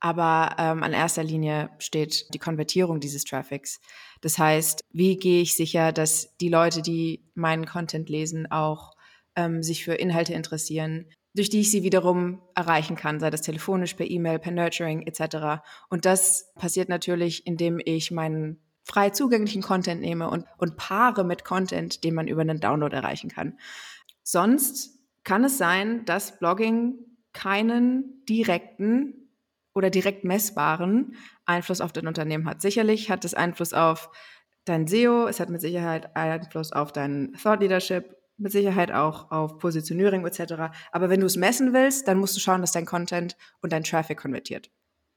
Aber 0.00 0.56
ähm, 0.58 0.82
an 0.82 0.94
erster 0.94 1.22
Linie 1.22 1.68
steht 1.78 2.32
die 2.32 2.38
Konvertierung 2.38 3.00
dieses 3.00 3.24
Traffics. 3.24 3.82
Das 4.22 4.38
heißt, 4.38 4.82
wie 4.92 5.18
gehe 5.18 5.42
ich 5.42 5.56
sicher, 5.56 5.92
dass 5.92 6.34
die 6.38 6.48
Leute, 6.48 6.80
die 6.80 7.22
meinen 7.34 7.66
Content 7.66 8.08
lesen, 8.08 8.50
auch 8.50 8.92
ähm, 9.36 9.62
sich 9.62 9.84
für 9.84 9.94
Inhalte 9.94 10.32
interessieren, 10.32 11.10
durch 11.34 11.50
die 11.50 11.60
ich 11.60 11.70
sie 11.70 11.82
wiederum 11.82 12.40
erreichen 12.54 12.96
kann, 12.96 13.20
sei 13.20 13.28
das 13.28 13.42
telefonisch, 13.42 13.92
per 13.92 14.08
E-Mail, 14.08 14.38
per 14.38 14.52
Nurturing 14.52 15.02
etc. 15.02 15.62
Und 15.90 16.06
das 16.06 16.50
passiert 16.54 16.88
natürlich, 16.88 17.46
indem 17.46 17.78
ich 17.84 18.10
meinen 18.10 18.62
frei 18.84 19.10
zugänglichen 19.10 19.62
Content 19.62 20.00
nehme 20.00 20.30
und, 20.30 20.46
und 20.58 20.76
paare 20.76 21.24
mit 21.24 21.44
Content, 21.44 22.04
den 22.04 22.14
man 22.14 22.28
über 22.28 22.42
einen 22.42 22.60
Download 22.60 22.94
erreichen 22.94 23.30
kann. 23.30 23.58
Sonst 24.22 24.98
kann 25.24 25.42
es 25.44 25.58
sein, 25.58 26.04
dass 26.04 26.38
Blogging 26.38 26.98
keinen 27.32 28.24
direkten 28.26 29.30
oder 29.74 29.90
direkt 29.90 30.24
messbaren 30.24 31.16
Einfluss 31.46 31.80
auf 31.80 31.92
dein 31.92 32.06
Unternehmen 32.06 32.48
hat. 32.48 32.62
Sicherlich 32.62 33.10
hat 33.10 33.24
es 33.24 33.34
Einfluss 33.34 33.72
auf 33.72 34.10
dein 34.64 34.86
SEO, 34.86 35.26
es 35.26 35.40
hat 35.40 35.50
mit 35.50 35.60
Sicherheit 35.60 36.14
Einfluss 36.14 36.72
auf 36.72 36.92
dein 36.92 37.32
Thought 37.42 37.60
Leadership 37.60 38.16
mit 38.36 38.52
Sicherheit 38.52 38.90
auch 38.90 39.30
auf 39.30 39.58
Positionierung 39.58 40.26
etc. 40.26 40.54
Aber 40.92 41.08
wenn 41.08 41.20
du 41.20 41.26
es 41.26 41.36
messen 41.36 41.72
willst, 41.72 42.08
dann 42.08 42.18
musst 42.18 42.36
du 42.36 42.40
schauen, 42.40 42.60
dass 42.60 42.72
dein 42.72 42.86
Content 42.86 43.36
und 43.62 43.72
dein 43.72 43.84
Traffic 43.84 44.18
konvertiert. 44.18 44.70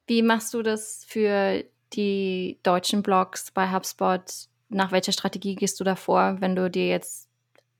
Wie 0.05 0.21
machst 0.21 0.53
du 0.53 0.61
das 0.61 1.03
für 1.07 1.63
die 1.93 2.59
deutschen 2.63 3.03
Blogs 3.03 3.51
bei 3.51 3.71
HubSpot? 3.71 4.21
Nach 4.69 4.91
welcher 4.91 5.11
Strategie 5.11 5.55
gehst 5.55 5.79
du 5.79 5.83
da 5.83 5.95
vor, 5.95 6.37
wenn 6.39 6.55
du 6.55 6.69
dir 6.69 6.87
jetzt, 6.87 7.29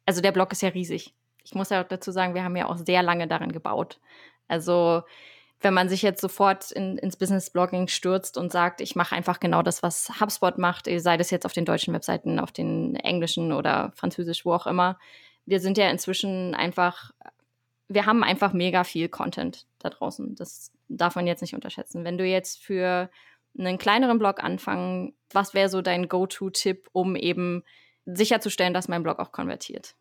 also 0.05 0.21
der 0.21 0.31
Blog 0.31 0.51
ist 0.51 0.61
ja 0.61 0.69
riesig. 0.69 1.13
Ich 1.43 1.53
muss 1.53 1.69
ja 1.69 1.81
auch 1.83 1.87
dazu 1.87 2.11
sagen, 2.11 2.33
wir 2.33 2.43
haben 2.43 2.55
ja 2.55 2.67
auch 2.67 2.77
sehr 2.77 3.03
lange 3.03 3.27
daran 3.27 3.51
gebaut. 3.51 3.99
Also 4.47 5.03
wenn 5.61 5.73
man 5.73 5.89
sich 5.89 6.01
jetzt 6.01 6.21
sofort 6.21 6.71
in, 6.71 6.97
ins 6.97 7.17
Business 7.17 7.49
Blogging 7.49 7.87
stürzt 7.87 8.37
und 8.37 8.51
sagt, 8.51 8.79
ich 8.79 8.95
mache 8.95 9.15
einfach 9.15 9.39
genau 9.39 9.63
das, 9.63 9.81
was 9.81 10.11
HubSpot 10.21 10.57
macht, 10.57 10.87
sei 10.97 11.17
das 11.17 11.31
jetzt 11.31 11.45
auf 11.45 11.53
den 11.53 11.65
deutschen 11.65 11.93
Webseiten, 11.93 12.39
auf 12.39 12.51
den 12.51 12.95
englischen 12.95 13.51
oder 13.51 13.91
französisch, 13.95 14.45
wo 14.45 14.53
auch 14.53 14.67
immer, 14.67 14.99
wir 15.45 15.59
sind 15.59 15.77
ja 15.77 15.89
inzwischen 15.89 16.53
einfach, 16.53 17.11
wir 17.87 18.05
haben 18.05 18.23
einfach 18.23 18.53
mega 18.53 18.83
viel 18.83 19.09
Content 19.09 19.65
da 19.79 19.89
draußen. 19.89 20.35
Das 20.35 20.71
darf 20.89 21.15
man 21.15 21.25
jetzt 21.25 21.41
nicht 21.41 21.55
unterschätzen. 21.55 22.03
Wenn 22.03 22.17
du 22.17 22.25
jetzt 22.25 22.61
für 22.61 23.09
einen 23.57 23.77
kleineren 23.77 24.19
Blog 24.19 24.43
anfangen, 24.43 25.15
was 25.31 25.53
wäre 25.53 25.69
so 25.69 25.81
dein 25.81 26.07
Go-To-Tipp, 26.07 26.87
um 26.91 27.15
eben 27.15 27.63
sicherzustellen, 28.05 28.73
dass 28.73 28.87
mein 28.87 29.03
Blog 29.03 29.19
auch 29.19 29.31
konvertiert? 29.31 29.95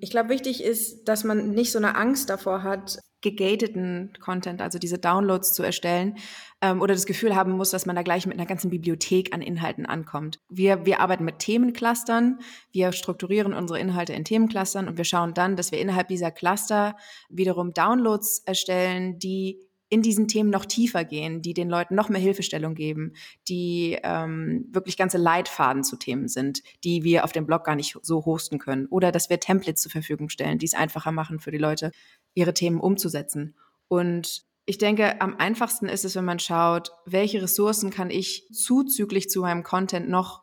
Ich 0.00 0.10
glaube, 0.10 0.28
wichtig 0.28 0.62
ist, 0.62 1.04
dass 1.04 1.24
man 1.24 1.50
nicht 1.50 1.72
so 1.72 1.78
eine 1.78 1.96
Angst 1.96 2.30
davor 2.30 2.62
hat, 2.62 2.98
gegateten 3.20 4.12
Content, 4.20 4.62
also 4.62 4.78
diese 4.78 4.98
Downloads 4.98 5.52
zu 5.52 5.64
erstellen 5.64 6.16
ähm, 6.60 6.80
oder 6.80 6.94
das 6.94 7.06
Gefühl 7.06 7.34
haben 7.34 7.52
muss, 7.52 7.70
dass 7.70 7.84
man 7.84 7.96
da 7.96 8.02
gleich 8.02 8.26
mit 8.26 8.38
einer 8.38 8.46
ganzen 8.46 8.70
Bibliothek 8.70 9.34
an 9.34 9.42
Inhalten 9.42 9.86
ankommt. 9.86 10.38
Wir, 10.48 10.86
wir 10.86 11.00
arbeiten 11.00 11.24
mit 11.24 11.40
Themenclustern, 11.40 12.38
wir 12.70 12.92
strukturieren 12.92 13.54
unsere 13.54 13.80
Inhalte 13.80 14.12
in 14.12 14.24
Themenclustern 14.24 14.86
und 14.86 14.98
wir 14.98 15.04
schauen 15.04 15.34
dann, 15.34 15.56
dass 15.56 15.72
wir 15.72 15.80
innerhalb 15.80 16.08
dieser 16.08 16.30
Cluster 16.30 16.96
wiederum 17.28 17.72
Downloads 17.72 18.42
erstellen, 18.46 19.18
die 19.18 19.67
in 19.90 20.02
diesen 20.02 20.28
Themen 20.28 20.50
noch 20.50 20.66
tiefer 20.66 21.04
gehen, 21.04 21.40
die 21.40 21.54
den 21.54 21.68
Leuten 21.68 21.94
noch 21.94 22.08
mehr 22.08 22.20
Hilfestellung 22.20 22.74
geben, 22.74 23.14
die 23.48 23.98
ähm, 24.02 24.66
wirklich 24.70 24.96
ganze 24.96 25.18
Leitfaden 25.18 25.82
zu 25.82 25.96
Themen 25.96 26.28
sind, 26.28 26.62
die 26.84 27.04
wir 27.04 27.24
auf 27.24 27.32
dem 27.32 27.46
Blog 27.46 27.64
gar 27.64 27.74
nicht 27.74 27.96
so 28.02 28.24
hosten 28.24 28.58
können. 28.58 28.86
Oder 28.86 29.12
dass 29.12 29.30
wir 29.30 29.40
Templates 29.40 29.82
zur 29.82 29.92
Verfügung 29.92 30.28
stellen, 30.28 30.58
die 30.58 30.66
es 30.66 30.74
einfacher 30.74 31.12
machen 31.12 31.40
für 31.40 31.50
die 31.50 31.58
Leute, 31.58 31.90
ihre 32.34 32.54
Themen 32.54 32.80
umzusetzen. 32.80 33.54
Und 33.88 34.44
ich 34.66 34.76
denke, 34.76 35.20
am 35.22 35.36
einfachsten 35.36 35.86
ist 35.88 36.04
es, 36.04 36.14
wenn 36.14 36.26
man 36.26 36.38
schaut, 36.38 36.92
welche 37.06 37.40
Ressourcen 37.40 37.90
kann 37.90 38.10
ich 38.10 38.46
zuzüglich 38.52 39.30
zu 39.30 39.40
meinem 39.40 39.62
Content 39.62 40.10
noch 40.10 40.42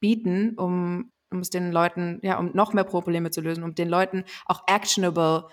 bieten, 0.00 0.54
um, 0.56 1.12
um 1.30 1.38
es 1.38 1.50
den 1.50 1.70
Leuten, 1.70 2.18
ja, 2.22 2.38
um 2.40 2.50
noch 2.54 2.72
mehr 2.72 2.82
Probleme 2.82 3.30
zu 3.30 3.40
lösen, 3.40 3.62
um 3.62 3.76
den 3.76 3.88
Leuten 3.88 4.24
auch 4.46 4.64
actionable 4.66 5.46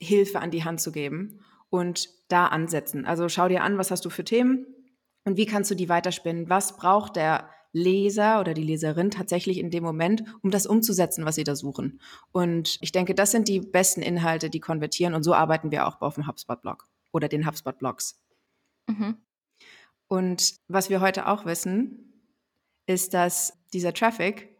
Hilfe 0.00 0.40
an 0.40 0.50
die 0.50 0.64
Hand 0.64 0.80
zu 0.80 0.92
geben 0.92 1.40
und 1.68 2.08
da 2.32 2.46
ansetzen. 2.46 3.04
Also 3.04 3.28
schau 3.28 3.48
dir 3.48 3.62
an, 3.62 3.78
was 3.78 3.90
hast 3.90 4.04
du 4.04 4.10
für 4.10 4.24
Themen 4.24 4.66
und 5.24 5.36
wie 5.36 5.46
kannst 5.46 5.70
du 5.70 5.74
die 5.74 5.88
weiterspinnen? 5.88 6.48
Was 6.48 6.76
braucht 6.76 7.16
der 7.16 7.50
Leser 7.72 8.40
oder 8.40 8.54
die 8.54 8.64
Leserin 8.64 9.10
tatsächlich 9.10 9.58
in 9.58 9.70
dem 9.70 9.84
Moment, 9.84 10.24
um 10.42 10.50
das 10.50 10.66
umzusetzen, 10.66 11.24
was 11.24 11.36
sie 11.36 11.44
da 11.44 11.54
suchen? 11.54 12.00
Und 12.32 12.78
ich 12.80 12.92
denke, 12.92 13.14
das 13.14 13.30
sind 13.30 13.48
die 13.48 13.60
besten 13.60 14.02
Inhalte, 14.02 14.50
die 14.50 14.60
konvertieren 14.60 15.14
und 15.14 15.22
so 15.22 15.34
arbeiten 15.34 15.70
wir 15.70 15.86
auch 15.86 16.00
auf 16.00 16.14
dem 16.14 16.26
HubSpot-Blog 16.26 16.88
oder 17.12 17.28
den 17.28 17.46
HubSpot-Blogs. 17.46 18.20
Mhm. 18.86 19.16
Und 20.08 20.54
was 20.66 20.90
wir 20.90 21.00
heute 21.00 21.28
auch 21.28 21.44
wissen, 21.44 22.12
ist, 22.86 23.14
dass 23.14 23.56
dieser 23.72 23.94
Traffic 23.94 24.56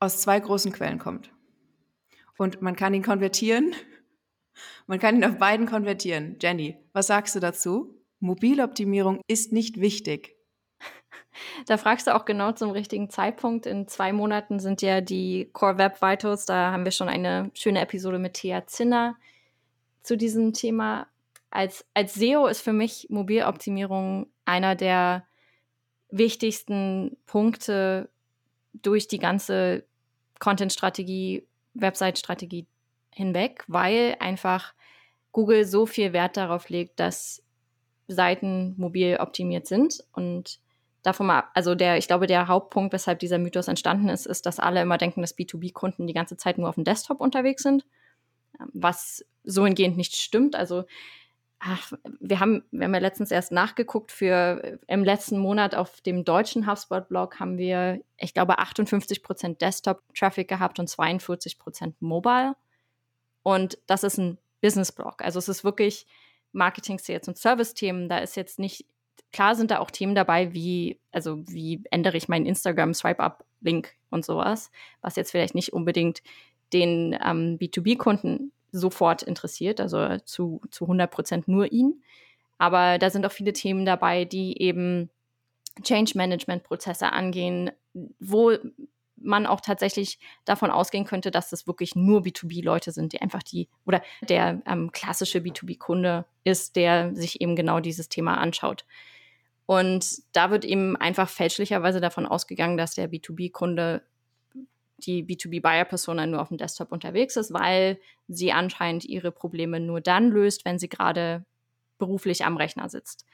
aus 0.00 0.20
zwei 0.20 0.40
großen 0.40 0.72
Quellen 0.72 0.98
kommt. 0.98 1.30
Und 2.36 2.62
man 2.62 2.74
kann 2.74 2.94
ihn 2.94 3.02
konvertieren 3.02 3.74
man 4.86 4.98
kann 4.98 5.16
ihn 5.16 5.24
auf 5.24 5.38
beiden 5.38 5.66
konvertieren. 5.66 6.36
Jenny, 6.40 6.76
was 6.92 7.06
sagst 7.06 7.34
du 7.34 7.40
dazu? 7.40 7.94
Mobiloptimierung 8.20 9.20
ist 9.26 9.52
nicht 9.52 9.80
wichtig. 9.80 10.36
Da 11.66 11.78
fragst 11.78 12.06
du 12.06 12.14
auch 12.14 12.24
genau 12.26 12.52
zum 12.52 12.70
richtigen 12.70 13.08
Zeitpunkt. 13.08 13.64
In 13.64 13.88
zwei 13.88 14.12
Monaten 14.12 14.58
sind 14.58 14.82
ja 14.82 15.00
die 15.00 15.48
Core 15.52 15.78
Web 15.78 16.02
Vitals. 16.02 16.44
Da 16.44 16.72
haben 16.72 16.84
wir 16.84 16.92
schon 16.92 17.08
eine 17.08 17.50
schöne 17.54 17.80
Episode 17.80 18.18
mit 18.18 18.34
Thea 18.34 18.66
Zinner 18.66 19.16
zu 20.02 20.16
diesem 20.16 20.52
Thema. 20.52 21.06
Als, 21.50 21.86
als 21.94 22.14
SEO 22.14 22.46
ist 22.46 22.60
für 22.60 22.72
mich 22.72 23.06
Mobiloptimierung 23.10 24.26
einer 24.44 24.74
der 24.74 25.24
wichtigsten 26.10 27.16
Punkte 27.26 28.10
durch 28.74 29.08
die 29.08 29.18
ganze 29.18 29.84
Content-Strategie, 30.40 31.46
Website-Strategie 31.74 32.66
hinweg, 33.14 33.64
weil 33.66 34.16
einfach 34.20 34.74
Google 35.32 35.64
so 35.64 35.86
viel 35.86 36.12
Wert 36.12 36.36
darauf 36.36 36.68
legt, 36.68 37.00
dass 37.00 37.42
Seiten 38.08 38.74
mobil 38.76 39.18
optimiert 39.20 39.66
sind 39.66 40.02
und 40.12 40.60
davon 41.02 41.26
mal, 41.26 41.44
also 41.54 41.74
der, 41.74 41.96
ich 41.96 42.06
glaube, 42.06 42.26
der 42.26 42.48
Hauptpunkt, 42.48 42.92
weshalb 42.92 43.18
dieser 43.20 43.38
Mythos 43.38 43.68
entstanden 43.68 44.08
ist, 44.08 44.26
ist, 44.26 44.46
dass 44.46 44.58
alle 44.58 44.82
immer 44.82 44.98
denken, 44.98 45.20
dass 45.20 45.36
B2B-Kunden 45.36 46.06
die 46.06 46.12
ganze 46.12 46.36
Zeit 46.36 46.58
nur 46.58 46.68
auf 46.68 46.74
dem 46.74 46.84
Desktop 46.84 47.20
unterwegs 47.20 47.62
sind, 47.62 47.86
ähm, 48.58 48.68
was 48.72 49.24
so 49.44 49.64
hingehend 49.64 49.96
nicht 49.96 50.16
stimmt. 50.16 50.56
Also 50.56 50.84
ach, 51.60 51.92
wir 52.20 52.40
haben, 52.40 52.64
wir 52.70 52.84
haben 52.84 52.94
ja 52.94 53.00
letztens 53.00 53.30
erst 53.30 53.52
nachgeguckt 53.52 54.12
für 54.12 54.62
äh, 54.62 54.78
im 54.88 55.04
letzten 55.04 55.38
Monat 55.38 55.74
auf 55.74 56.00
dem 56.00 56.24
deutschen 56.24 56.66
HubSpot-Blog 56.66 57.38
haben 57.40 57.58
wir, 57.58 58.02
ich 58.18 58.34
glaube, 58.34 58.58
58 58.58 59.22
Prozent 59.22 59.62
Desktop-Traffic 59.62 60.48
gehabt 60.48 60.78
und 60.78 60.88
42 60.88 61.58
Prozent 61.58 62.00
Mobile. 62.02 62.56
Und 63.42 63.78
das 63.86 64.04
ist 64.04 64.18
ein 64.18 64.38
Business-Blog. 64.60 65.22
Also 65.22 65.38
es 65.38 65.48
ist 65.48 65.64
wirklich 65.64 66.06
Marketing, 66.52 66.98
Sales 66.98 67.28
und 67.28 67.38
Service-Themen. 67.38 68.08
Da 68.08 68.18
ist 68.18 68.36
jetzt 68.36 68.58
nicht, 68.58 68.86
klar 69.32 69.54
sind 69.54 69.70
da 69.70 69.78
auch 69.78 69.90
Themen 69.90 70.14
dabei, 70.14 70.52
wie, 70.52 70.98
also 71.12 71.42
wie 71.46 71.82
ändere 71.90 72.16
ich 72.16 72.28
meinen 72.28 72.46
Instagram-Swipe-Up-Link 72.46 73.94
und 74.10 74.24
sowas, 74.24 74.70
was 75.00 75.16
jetzt 75.16 75.30
vielleicht 75.30 75.54
nicht 75.54 75.72
unbedingt 75.72 76.22
den 76.72 77.18
ähm, 77.24 77.58
B2B-Kunden 77.58 78.52
sofort 78.72 79.22
interessiert, 79.22 79.80
also 79.80 80.18
zu, 80.24 80.60
zu 80.70 80.84
100 80.84 81.10
Prozent 81.10 81.48
nur 81.48 81.72
ihn. 81.72 82.02
Aber 82.58 82.98
da 82.98 83.10
sind 83.10 83.26
auch 83.26 83.32
viele 83.32 83.52
Themen 83.52 83.84
dabei, 83.84 84.24
die 84.24 84.60
eben 84.60 85.10
Change-Management-Prozesse 85.82 87.12
angehen, 87.12 87.70
wo 88.18 88.52
man 89.20 89.46
auch 89.46 89.60
tatsächlich 89.60 90.18
davon 90.44 90.70
ausgehen 90.70 91.04
könnte, 91.04 91.30
dass 91.30 91.50
das 91.50 91.66
wirklich 91.66 91.94
nur 91.94 92.22
B2B-Leute 92.22 92.92
sind, 92.92 93.12
die 93.12 93.20
einfach 93.20 93.42
die 93.42 93.68
oder 93.86 94.02
der 94.22 94.62
ähm, 94.66 94.92
klassische 94.92 95.38
B2B-Kunde 95.38 96.24
ist, 96.44 96.76
der 96.76 97.14
sich 97.14 97.40
eben 97.40 97.56
genau 97.56 97.80
dieses 97.80 98.08
Thema 98.08 98.38
anschaut. 98.38 98.84
Und 99.66 100.22
da 100.32 100.50
wird 100.50 100.64
eben 100.64 100.96
einfach 100.96 101.28
fälschlicherweise 101.28 102.00
davon 102.00 102.26
ausgegangen, 102.26 102.76
dass 102.76 102.94
der 102.94 103.10
B2B-Kunde 103.10 104.02
die 104.98 105.24
B2B-Buyer-Persona 105.24 106.26
nur 106.26 106.42
auf 106.42 106.48
dem 106.48 106.58
Desktop 106.58 106.92
unterwegs 106.92 107.36
ist, 107.36 107.52
weil 107.52 107.98
sie 108.28 108.52
anscheinend 108.52 109.04
ihre 109.04 109.32
Probleme 109.32 109.80
nur 109.80 110.00
dann 110.00 110.30
löst, 110.30 110.64
wenn 110.64 110.78
sie 110.78 110.88
gerade 110.88 111.44
beruflich 111.98 112.44
am 112.44 112.56
Rechner 112.56 112.88
sitzt. 112.88 113.24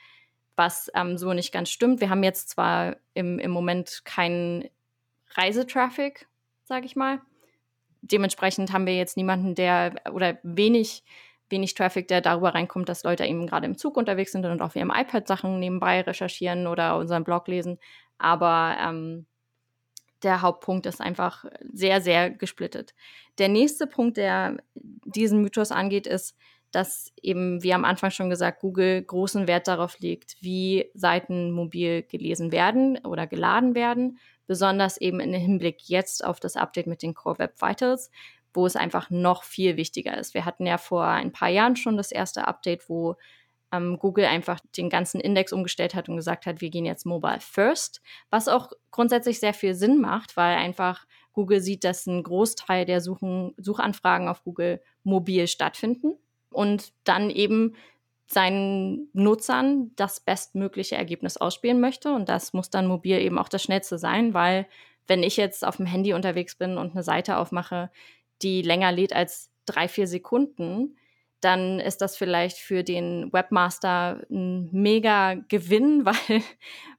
Was 0.57 0.90
ähm, 0.95 1.19
so 1.19 1.33
nicht 1.33 1.52
ganz 1.52 1.71
stimmt. 1.71 2.00
Wir 2.00 2.11
haben 2.11 2.23
jetzt 2.23 2.50
zwar 2.50 2.97
im, 3.14 3.38
im 3.38 3.50
Moment 3.50 4.02
keinen 4.05 4.69
Reisetraffic, 5.37 6.26
sage 6.64 6.87
ich 6.87 6.97
mal. 6.97 7.21
Dementsprechend 8.02 8.73
haben 8.73 8.87
wir 8.87 8.97
jetzt 8.97 9.16
niemanden, 9.16 9.55
der 9.55 9.95
oder 10.12 10.38
wenig, 10.43 11.02
wenig 11.49 11.75
Traffic, 11.75 12.09
der 12.09 12.21
darüber 12.21 12.55
reinkommt, 12.55 12.88
dass 12.88 13.05
Leute 13.05 13.25
eben 13.25 13.47
gerade 13.47 13.66
im 13.66 13.76
Zug 13.76 13.97
unterwegs 13.97 14.33
sind 14.33 14.45
und 14.47 14.62
auf 14.62 14.76
ihrem 14.76 14.93
iPad 14.95 15.26
Sachen 15.26 15.59
nebenbei 15.59 16.02
recherchieren 16.02 16.66
oder 16.66 16.97
unseren 16.97 17.25
Blog 17.25 17.49
lesen. 17.49 17.78
Aber 18.19 18.76
ähm, 18.81 19.26
der 20.23 20.43
Hauptpunkt 20.43 20.87
ist 20.87 21.00
einfach 21.00 21.45
sehr, 21.73 22.00
sehr 22.00 22.31
gesplittet. 22.31 22.95
Der 23.38 23.49
nächste 23.49 23.87
Punkt, 23.87 24.16
der 24.16 24.57
diesen 24.75 25.43
Mythos 25.43 25.73
angeht, 25.73 26.07
ist, 26.07 26.37
dass 26.73 27.12
eben, 27.23 27.62
wie 27.62 27.73
am 27.73 27.85
Anfang 27.85 28.11
schon 28.11 28.31
gesagt, 28.31 28.61
Google 28.61 29.02
großen 29.02 29.47
Wert 29.47 29.69
darauf 29.69 29.99
legt, 29.99 30.37
wie 30.40 30.90
Seiten 30.95 31.50
mobil 31.50 32.02
gelesen 32.02 32.52
werden 32.52 32.99
oder 33.05 33.26
geladen 33.26 33.75
werden, 33.75 34.19
besonders 34.46 34.98
eben 34.98 35.20
in 35.20 35.32
Hinblick 35.32 35.88
jetzt 35.88 36.24
auf 36.24 36.40
das 36.40 36.56
Update 36.56 36.86
mit 36.86 37.02
den 37.02 37.14
Core 37.14 37.38
Web 37.38 37.60
Vitals, 37.60 38.10
wo 38.52 38.66
es 38.66 38.76
einfach 38.76 39.10
noch 39.10 39.44
viel 39.44 39.76
wichtiger 39.76 40.16
ist. 40.16 40.34
Wir 40.34 40.44
hatten 40.44 40.66
ja 40.66 40.78
vor 40.78 41.04
ein 41.04 41.32
paar 41.32 41.48
Jahren 41.48 41.76
schon 41.76 41.96
das 41.96 42.10
erste 42.10 42.48
Update, 42.48 42.88
wo 42.88 43.16
ähm, 43.72 43.98
Google 43.98 44.26
einfach 44.26 44.60
den 44.76 44.90
ganzen 44.90 45.20
Index 45.20 45.52
umgestellt 45.52 45.94
hat 45.94 46.08
und 46.08 46.16
gesagt 46.16 46.46
hat, 46.46 46.60
wir 46.60 46.70
gehen 46.70 46.84
jetzt 46.84 47.06
mobile 47.06 47.40
first, 47.40 48.00
was 48.30 48.48
auch 48.48 48.72
grundsätzlich 48.90 49.40
sehr 49.40 49.54
viel 49.54 49.74
Sinn 49.74 50.00
macht, 50.00 50.36
weil 50.36 50.56
einfach 50.56 51.06
Google 51.32 51.60
sieht, 51.60 51.84
dass 51.84 52.06
ein 52.06 52.22
Großteil 52.22 52.86
der 52.86 53.00
Suchen, 53.00 53.54
Suchanfragen 53.58 54.28
auf 54.28 54.42
Google 54.42 54.80
mobil 55.02 55.46
stattfinden 55.46 56.14
und 56.50 56.92
dann 57.04 57.28
eben 57.30 57.74
seinen 58.26 59.09
Nutzern 59.12 59.92
das 59.97 60.21
bestmögliche 60.21 60.97
Ergebnis 60.97 61.37
ausspielen 61.37 61.80
möchte. 61.80 62.12
Und 62.12 62.28
das 62.28 62.52
muss 62.52 62.71
dann 62.71 62.87
mobil 62.87 63.18
eben 63.18 63.38
auch 63.38 63.49
das 63.49 63.62
schnellste 63.62 63.99
sein, 63.99 64.35
weil 64.35 64.66
wenn 65.06 65.23
ich 65.23 65.37
jetzt 65.37 65.64
auf 65.64 65.76
dem 65.76 65.87
Handy 65.87 66.12
unterwegs 66.12 66.56
bin 66.56 66.78
und 66.78 66.92
eine 66.92 67.02
Seite 67.02 67.38
aufmache, 67.38 67.90
die 68.42 68.62
länger 68.62 68.92
lädt 68.92 69.14
als 69.14 69.50
drei, 69.64 69.88
vier 69.88 70.06
Sekunden, 70.06 70.97
dann 71.40 71.78
ist 71.78 72.00
das 72.00 72.16
vielleicht 72.16 72.59
für 72.59 72.83
den 72.83 73.33
Webmaster 73.33 74.23
ein 74.30 74.68
mega 74.73 75.35
Gewinn, 75.35 76.04
weil, 76.04 76.42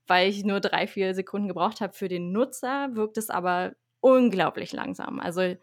weil 0.07 0.29
ich 0.29 0.45
nur 0.45 0.61
drei, 0.61 0.87
vier 0.87 1.13
Sekunden 1.13 1.49
gebraucht 1.49 1.81
habe. 1.81 1.93
Für 1.93 2.07
den 2.07 2.31
Nutzer 2.31 2.95
wirkt 2.95 3.17
es 3.17 3.29
aber 3.29 3.73
unglaublich 3.99 4.71
langsam. 4.71 5.19
Also 5.19 5.55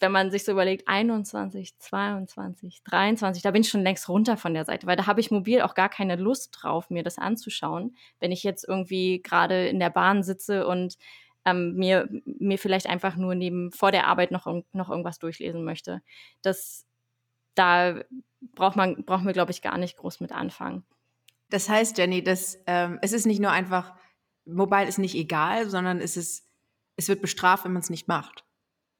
wenn 0.00 0.12
man 0.12 0.30
sich 0.30 0.44
so 0.44 0.52
überlegt, 0.52 0.86
21, 0.86 1.78
22, 1.78 2.82
23, 2.84 3.42
da 3.42 3.50
bin 3.50 3.62
ich 3.62 3.68
schon 3.68 3.82
längst 3.82 4.08
runter 4.08 4.36
von 4.36 4.54
der 4.54 4.64
Seite, 4.64 4.86
weil 4.86 4.96
da 4.96 5.06
habe 5.06 5.20
ich 5.20 5.30
mobil 5.30 5.60
auch 5.62 5.74
gar 5.74 5.88
keine 5.88 6.16
Lust 6.16 6.50
drauf, 6.52 6.90
mir 6.90 7.02
das 7.02 7.18
anzuschauen. 7.18 7.96
Wenn 8.20 8.32
ich 8.32 8.42
jetzt 8.44 8.66
irgendwie 8.66 9.22
gerade 9.22 9.68
in 9.68 9.80
der 9.80 9.90
Bahn 9.90 10.22
sitze 10.22 10.66
und 10.66 10.96
ähm, 11.44 11.74
mir, 11.74 12.08
mir 12.24 12.58
vielleicht 12.58 12.86
einfach 12.86 13.16
nur 13.16 13.34
neben 13.34 13.72
vor 13.72 13.90
der 13.90 14.06
Arbeit 14.06 14.30
noch, 14.30 14.46
noch 14.72 14.90
irgendwas 14.90 15.18
durchlesen 15.18 15.64
möchte. 15.64 16.02
Das, 16.42 16.86
da 17.54 18.00
braucht 18.54 18.76
man, 18.76 19.04
brauchen 19.04 19.26
wir, 19.26 19.32
glaube 19.32 19.50
ich, 19.50 19.62
gar 19.62 19.78
nicht 19.78 19.96
groß 19.96 20.20
mit 20.20 20.32
anfangen. 20.32 20.84
Das 21.50 21.68
heißt, 21.68 21.96
Jenny, 21.98 22.22
dass, 22.22 22.58
ähm, 22.66 22.98
es 23.02 23.12
ist 23.12 23.26
nicht 23.26 23.40
nur 23.40 23.50
einfach, 23.50 23.94
Mobile 24.44 24.86
ist 24.86 24.98
nicht 24.98 25.14
egal, 25.14 25.68
sondern 25.68 26.00
es 26.00 26.16
ist, 26.16 26.46
es 26.96 27.08
wird 27.08 27.22
bestraft, 27.22 27.64
wenn 27.64 27.72
man 27.72 27.82
es 27.82 27.90
nicht 27.90 28.08
macht. 28.08 28.44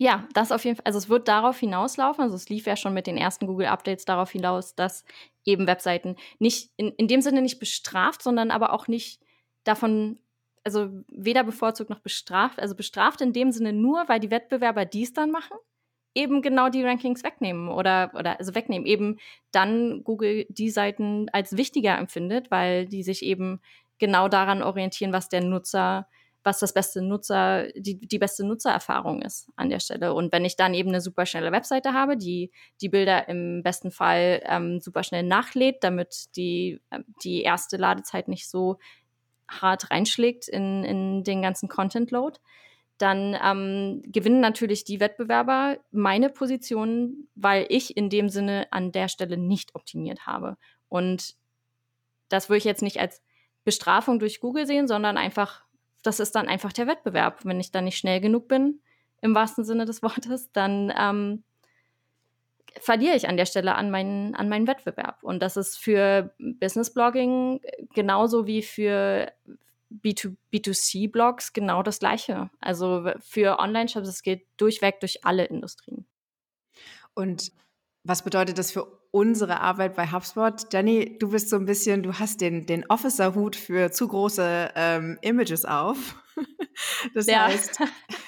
Ja, 0.00 0.28
das 0.33 0.52
auf 0.52 0.64
jeden 0.64 0.76
Fall. 0.76 0.85
Also 0.87 0.99
es 0.99 1.09
wird 1.09 1.26
darauf 1.26 1.59
hinauslaufen, 1.59 2.23
also 2.23 2.37
es 2.37 2.49
lief 2.49 2.67
ja 2.67 2.76
schon 2.76 2.95
mit 2.95 3.07
den 3.09 3.17
ersten 3.17 3.47
Google-Updates 3.49 4.05
darauf 4.05 4.31
hinaus, 4.31 4.75
dass 4.76 5.05
eben 5.45 5.67
Webseiten 5.67 6.14
nicht 6.38 6.71
in, 6.76 6.93
in 6.93 7.09
dem 7.09 7.21
Sinne 7.21 7.43
nicht 7.43 7.59
bestraft, 7.59 8.23
sondern 8.23 8.52
aber 8.52 8.73
auch 8.73 8.87
nicht 8.87 9.21
davon, 9.64 10.21
also 10.62 10.88
weder 11.09 11.43
bevorzugt 11.43 11.90
noch 11.90 11.99
bestraft, 11.99 12.61
also 12.61 12.76
bestraft 12.76 13.21
in 13.21 13.33
dem 13.33 13.50
Sinne 13.50 13.73
nur, 13.73 14.09
weil 14.09 14.21
die 14.21 14.31
Wettbewerber 14.31 14.85
dies 14.85 15.12
dann 15.12 15.33
machen, 15.33 15.57
eben 16.14 16.43
genau 16.43 16.69
die 16.69 16.85
Rankings 16.85 17.25
wegnehmen 17.25 17.69
oder, 17.69 18.12
oder 18.14 18.38
also 18.38 18.55
wegnehmen, 18.55 18.87
eben 18.87 19.19
dann 19.50 20.05
Google 20.05 20.47
die 20.49 20.71
Seiten 20.71 21.28
als 21.33 21.57
wichtiger 21.57 21.99
empfindet, 21.99 22.50
weil 22.52 22.87
die 22.87 23.02
sich 23.02 23.23
eben 23.25 23.61
genau 23.99 24.28
daran 24.28 24.62
orientieren, 24.62 25.12
was 25.12 25.28
der 25.28 25.43
Nutzer 25.43 26.07
was 26.45 26.61
das 26.61 26.73
beste 26.73 27.02
Nutzer, 27.02 27.68
die, 27.75 27.99
die 27.99 28.18
beste 28.18 28.47
Nutzererfahrung 28.47 29.23
ist 29.23 29.49
an 29.57 29.68
der 29.68 29.80
Stelle. 29.80 30.14
Und 30.14 30.33
wenn 30.33 30.45
ich 30.45 30.57
dann 30.57 30.75
eben 30.75 30.88
eine 30.88 31.00
super 31.00 31.26
schnelle 31.26 31.52
Webseite 31.52 31.92
habe, 31.92 32.16
die 32.16 32.50
die 32.80 32.88
Bilder 32.88 33.28
im 33.28 33.62
besten 33.62 33.90
Fall 33.90 34.42
ähm, 34.47 34.80
super 34.80 35.02
schnell 35.02 35.25
nachlädt, 35.25 35.83
damit 35.83 36.37
die, 36.37 36.80
äh, 36.90 37.00
die 37.23 37.42
erste 37.42 37.76
Ladezeit 37.76 38.28
nicht 38.28 38.49
so 38.49 38.78
hart 39.49 39.90
reinschlägt 39.90 40.49
in, 40.49 40.85
in 40.85 41.25
den 41.25 41.42
ganzen 41.42 41.68
Content-Load, 41.68 42.38
dann 42.99 43.37
ähm, 43.42 44.02
gewinnen 44.07 44.40
natürlich 44.40 44.85
die 44.85 45.00
Wettbewerber 45.00 45.78
meine 45.90 46.30
Position, 46.30 47.28
weil 47.35 47.66
ich 47.68 47.97
in 47.97 48.11
dem 48.11 48.28
Sinne 48.28 48.67
an 48.71 48.93
der 48.93 49.08
Stelle 49.08 49.36
nicht 49.36 49.75
optimiert 49.75 50.26
habe. 50.26 50.56
Und 50.89 51.36
das 52.28 52.49
würde 52.49 52.58
ich 52.58 52.65
jetzt 52.65 52.82
nicht 52.82 53.00
als 53.00 53.23
Bestrafung 53.65 54.19
durch 54.19 54.41
Google 54.41 54.67
sehen, 54.67 54.89
sondern 54.89 55.17
einfach 55.17 55.62
das 56.02 56.21
ist 56.21 56.34
dann 56.34 56.49
einfach 56.49 56.73
der 56.73 56.87
Wettbewerb. 56.87 57.45
Wenn 57.45 57.61
ich 57.61 57.71
dann 57.71 57.84
nicht 57.84 57.99
schnell 57.99 58.21
genug 58.21 58.49
bin, 58.49 58.80
im 59.21 59.34
wahrsten 59.34 59.65
Sinne 59.65 59.84
des 59.84 60.02
Wortes, 60.02 60.52
dann 60.52 60.93
ähm, 60.97 61.43
verliere 62.80 63.17
ich 63.17 63.28
an 63.28 63.37
der 63.37 63.47
Stelle 63.47 63.75
an 63.75 63.91
meinen, 63.91 64.34
an 64.34 64.49
meinen 64.49 64.67
Wettbewerb. 64.67 65.23
Und 65.23 65.41
das 65.41 65.56
ist 65.56 65.76
für 65.76 66.34
Business 66.39 66.93
Blogging 66.93 67.61
genauso 67.95 68.47
wie 68.47 68.63
für 68.63 69.32
B2, 69.91 70.37
B2C-Blogs 70.52 71.52
genau 71.52 71.82
das 71.82 71.99
Gleiche. 71.99 72.50
Also 72.61 73.11
für 73.21 73.58
Online-Shops, 73.58 74.08
es 74.08 74.23
geht 74.23 74.47
durchweg 74.56 75.00
durch 75.00 75.25
alle 75.25 75.45
Industrien. 75.45 76.06
Und 77.15 77.52
was 78.08 78.23
bedeutet 78.23 78.56
das 78.56 78.73
für 78.73 78.86
unsere 79.10 79.60
Arbeit 79.60 79.94
bei 79.94 80.10
HubSpot? 80.10 80.73
Jenny, 80.73 81.18
du 81.18 81.28
bist 81.28 81.50
so 81.50 81.56
ein 81.56 81.66
bisschen, 81.66 82.02
du 82.02 82.14
hast 82.14 82.40
den, 82.40 82.64
den 82.64 82.86
Officer-Hut 82.88 83.54
für 83.54 83.92
zu 83.92 84.08
große 84.08 84.71
ähm, 84.75 85.18
Images 85.23 85.64
auf. 85.64 86.16
Das, 87.12 87.26
ja. 87.26 87.47
heißt, 87.47 87.80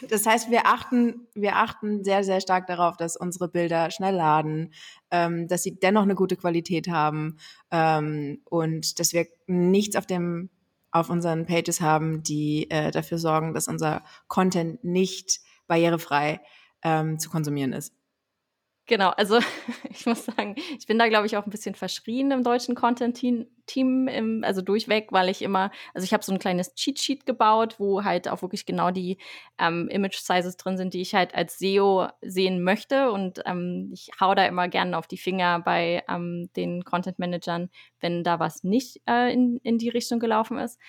das 0.08 0.26
heißt, 0.26 0.50
wir 0.50 0.66
achten, 0.66 1.28
wir 1.36 1.54
achten 1.54 2.02
sehr, 2.02 2.24
sehr 2.24 2.40
stark 2.40 2.66
darauf, 2.66 2.96
dass 2.96 3.16
unsere 3.16 3.46
Bilder 3.46 3.92
schnell 3.92 4.16
laden, 4.16 4.74
ähm, 5.12 5.46
dass 5.46 5.62
sie 5.62 5.78
dennoch 5.78 6.02
eine 6.02 6.16
gute 6.16 6.36
Qualität 6.36 6.88
haben 6.88 7.38
ähm, 7.70 8.42
und 8.46 8.98
dass 8.98 9.12
wir 9.12 9.28
nichts 9.46 9.94
auf 9.94 10.06
dem 10.06 10.50
auf 10.90 11.10
unseren 11.10 11.46
Pages 11.46 11.80
haben, 11.80 12.24
die 12.24 12.68
äh, 12.72 12.90
dafür 12.90 13.18
sorgen, 13.18 13.54
dass 13.54 13.68
unser 13.68 14.02
Content 14.26 14.82
nicht 14.82 15.38
barrierefrei 15.68 16.40
ähm, 16.82 17.20
zu 17.20 17.30
konsumieren 17.30 17.72
ist. 17.72 17.94
Genau, 18.86 19.10
also 19.10 19.38
ich 19.90 20.04
muss 20.06 20.24
sagen, 20.24 20.56
ich 20.78 20.86
bin 20.86 20.98
da, 20.98 21.08
glaube 21.08 21.26
ich, 21.26 21.36
auch 21.36 21.46
ein 21.46 21.50
bisschen 21.50 21.74
verschrien 21.76 22.32
im 22.32 22.42
deutschen 22.42 22.74
Content-Team, 22.74 24.42
also 24.42 24.62
durchweg, 24.62 25.12
weil 25.12 25.28
ich 25.28 25.42
immer, 25.42 25.70
also 25.94 26.04
ich 26.04 26.12
habe 26.12 26.24
so 26.24 26.32
ein 26.32 26.40
kleines 26.40 26.74
Cheat-Sheet 26.74 27.24
gebaut, 27.24 27.76
wo 27.78 28.02
halt 28.02 28.28
auch 28.28 28.42
wirklich 28.42 28.66
genau 28.66 28.90
die 28.90 29.18
ähm, 29.58 29.86
Image-Sizes 29.88 30.56
drin 30.56 30.76
sind, 30.76 30.92
die 30.94 31.02
ich 31.02 31.14
halt 31.14 31.34
als 31.36 31.58
SEO 31.58 32.08
sehen 32.20 32.64
möchte. 32.64 33.12
Und 33.12 33.40
ähm, 33.46 33.90
ich 33.92 34.10
hau 34.20 34.34
da 34.34 34.44
immer 34.46 34.66
gerne 34.66 34.98
auf 34.98 35.06
die 35.06 35.18
Finger 35.18 35.60
bei 35.60 36.02
ähm, 36.08 36.50
den 36.56 36.82
Content-Managern, 36.84 37.70
wenn 38.00 38.24
da 38.24 38.40
was 38.40 38.64
nicht 38.64 39.00
äh, 39.08 39.32
in, 39.32 39.58
in 39.62 39.78
die 39.78 39.88
Richtung 39.90 40.18
gelaufen 40.18 40.58
ist. 40.58 40.80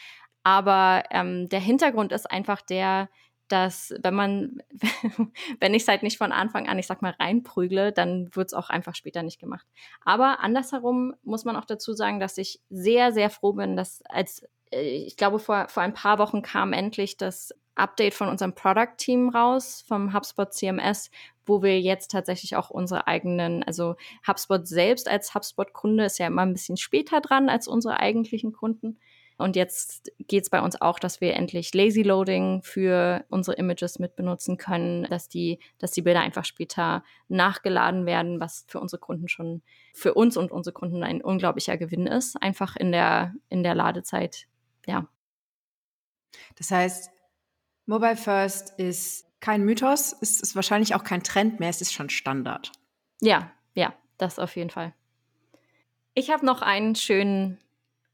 Aber 0.44 1.04
ähm, 1.12 1.50
der 1.50 1.60
Hintergrund 1.60 2.12
ist 2.12 2.32
einfach 2.32 2.62
der, 2.62 3.10
dass 3.52 3.94
wenn 4.02 4.14
man, 4.14 4.64
wenn 5.60 5.74
ich 5.74 5.84
es 5.84 5.88
halt 5.88 6.04
nicht 6.04 6.18
von 6.18 6.32
Anfang 6.32 6.68
an, 6.68 6.80
ich 6.80 6.88
sag 6.88 7.02
mal, 7.02 7.16
reinprügle, 7.20 7.92
dann 7.92 8.34
wird 8.36 8.48
es 8.48 8.54
auch 8.54 8.70
einfach 8.70 8.96
später 8.96 9.24
nicht 9.24 9.40
gemacht. 9.40 9.66
Aber 10.04 10.40
andersherum 10.40 11.14
muss 11.24 11.46
man 11.46 11.56
auch 11.56 11.66
dazu 11.66 11.94
sagen, 11.94 12.20
dass 12.20 12.38
ich 12.38 12.62
sehr, 12.70 13.12
sehr 13.12 13.30
froh 13.30 13.54
bin, 13.54 13.76
dass 13.76 14.02
als, 14.04 14.44
äh, 14.72 14.82
ich 14.82 15.18
glaube, 15.18 15.40
vor, 15.40 15.68
vor 15.68 15.84
ein 15.84 15.94
paar 15.94 16.20
Wochen 16.20 16.42
kam 16.42 16.74
endlich 16.74 17.18
das 17.18 17.54
Update 17.76 18.14
von 18.14 18.28
unserem 18.28 18.54
Product-Team 18.54 19.30
raus, 19.30 19.84
vom 19.88 20.14
HubSpot 20.14 20.54
CMS, 20.54 21.10
wo 21.46 21.64
wir 21.64 21.80
jetzt 21.80 22.12
tatsächlich 22.12 22.56
auch 22.56 22.70
unsere 22.70 23.08
eigenen, 23.08 23.64
also 23.64 23.96
HubSpot 24.28 24.68
selbst 24.68 25.08
als 25.10 25.34
HubSpot-Kunde 25.34 26.06
ist 26.06 26.20
ja 26.20 26.28
immer 26.28 26.44
ein 26.44 26.54
bisschen 26.54 26.78
später 26.78 27.22
dran 27.22 27.50
als 27.50 27.68
unsere 27.68 28.00
eigentlichen 28.00 28.54
Kunden. 28.54 29.00
Und 29.42 29.56
jetzt 29.56 30.12
geht 30.20 30.44
es 30.44 30.50
bei 30.50 30.62
uns 30.62 30.80
auch, 30.80 31.00
dass 31.00 31.20
wir 31.20 31.34
endlich 31.34 31.74
Lazy 31.74 32.04
Loading 32.04 32.62
für 32.64 33.26
unsere 33.30 33.58
Images 33.58 34.00
mit 34.00 34.16
benutzen 34.16 34.58
können, 34.58 35.04
dass 35.04 35.28
die, 35.28 35.60
dass 35.80 35.92
die 35.92 36.02
Bilder 36.02 36.22
einfach 36.22 36.46
später 36.46 37.04
nachgeladen 37.28 38.06
werden, 38.06 38.40
was 38.40 38.66
für 38.68 38.80
unsere 38.80 39.00
Kunden 39.00 39.28
schon, 39.28 39.62
für 39.94 40.14
uns 40.14 40.38
und 40.38 40.52
unsere 40.52 40.74
Kunden 40.74 41.04
ein 41.04 41.22
unglaublicher 41.22 41.78
Gewinn 41.78 42.08
ist, 42.08 42.42
einfach 42.42 42.76
in 42.76 42.92
der, 42.92 43.34
in 43.50 43.64
der 43.64 43.76
Ladezeit. 43.76 44.48
Ja. 44.86 45.08
Das 46.56 46.72
heißt, 46.72 47.12
Mobile 47.86 48.16
First 48.16 48.80
ist 48.80 49.26
kein 49.40 49.64
Mythos, 49.64 50.16
es 50.22 50.40
ist 50.40 50.56
wahrscheinlich 50.56 50.96
auch 50.96 51.04
kein 51.04 51.24
Trend 51.24 51.60
mehr, 51.60 51.70
es 51.70 51.82
ist 51.82 51.94
schon 51.94 52.10
Standard. 52.10 52.72
Ja, 53.22 53.52
ja, 53.74 53.94
das 54.18 54.40
auf 54.40 54.56
jeden 54.56 54.70
Fall. 54.70 54.94
Ich 56.14 56.30
habe 56.30 56.46
noch 56.46 56.62
einen 56.62 56.96
schönen 56.96 57.58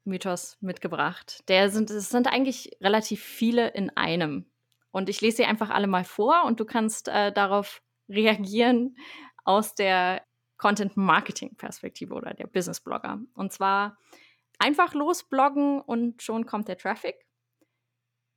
Mythos 0.08 0.58
mitgebracht. 0.62 1.44
Der 1.48 1.70
sind, 1.70 1.92
es 1.92 2.10
sind 2.10 2.28
eigentlich 2.28 2.78
relativ 2.82 3.22
viele 3.22 3.70
in 3.70 3.96
einem. 3.96 4.50
Und 4.92 5.10
ich 5.10 5.22
lese 5.22 5.38
sie 5.38 5.46
einfach 5.46 5.70
alle 5.70 5.88
mal 5.88 6.04
vor 6.04 6.46
und 6.46 6.60
du 6.60 6.66
kannst 6.66 7.08
äh, 7.10 7.32
darauf 7.32 7.84
reagieren 8.10 8.98
aus 9.44 9.76
der 9.76 10.26
Content-Marketing-Perspektive 10.58 12.14
oder 12.14 12.34
der 12.34 12.48
Business-Blogger. 12.48 13.20
Und 13.36 13.54
zwar 13.54 13.98
einfach 14.58 14.94
losbloggen 14.94 15.82
und 15.82 16.24
schon 16.24 16.46
kommt 16.46 16.68
der 16.68 16.78
Traffic. 16.78 17.28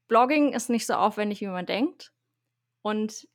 Blogging 0.08 0.52
ist 0.52 0.68
nicht 0.68 0.86
so 0.86 0.94
aufwendig, 0.94 1.40
wie 1.40 1.46
man 1.46 1.66
denkt. 1.66 2.12
Und 2.82 3.28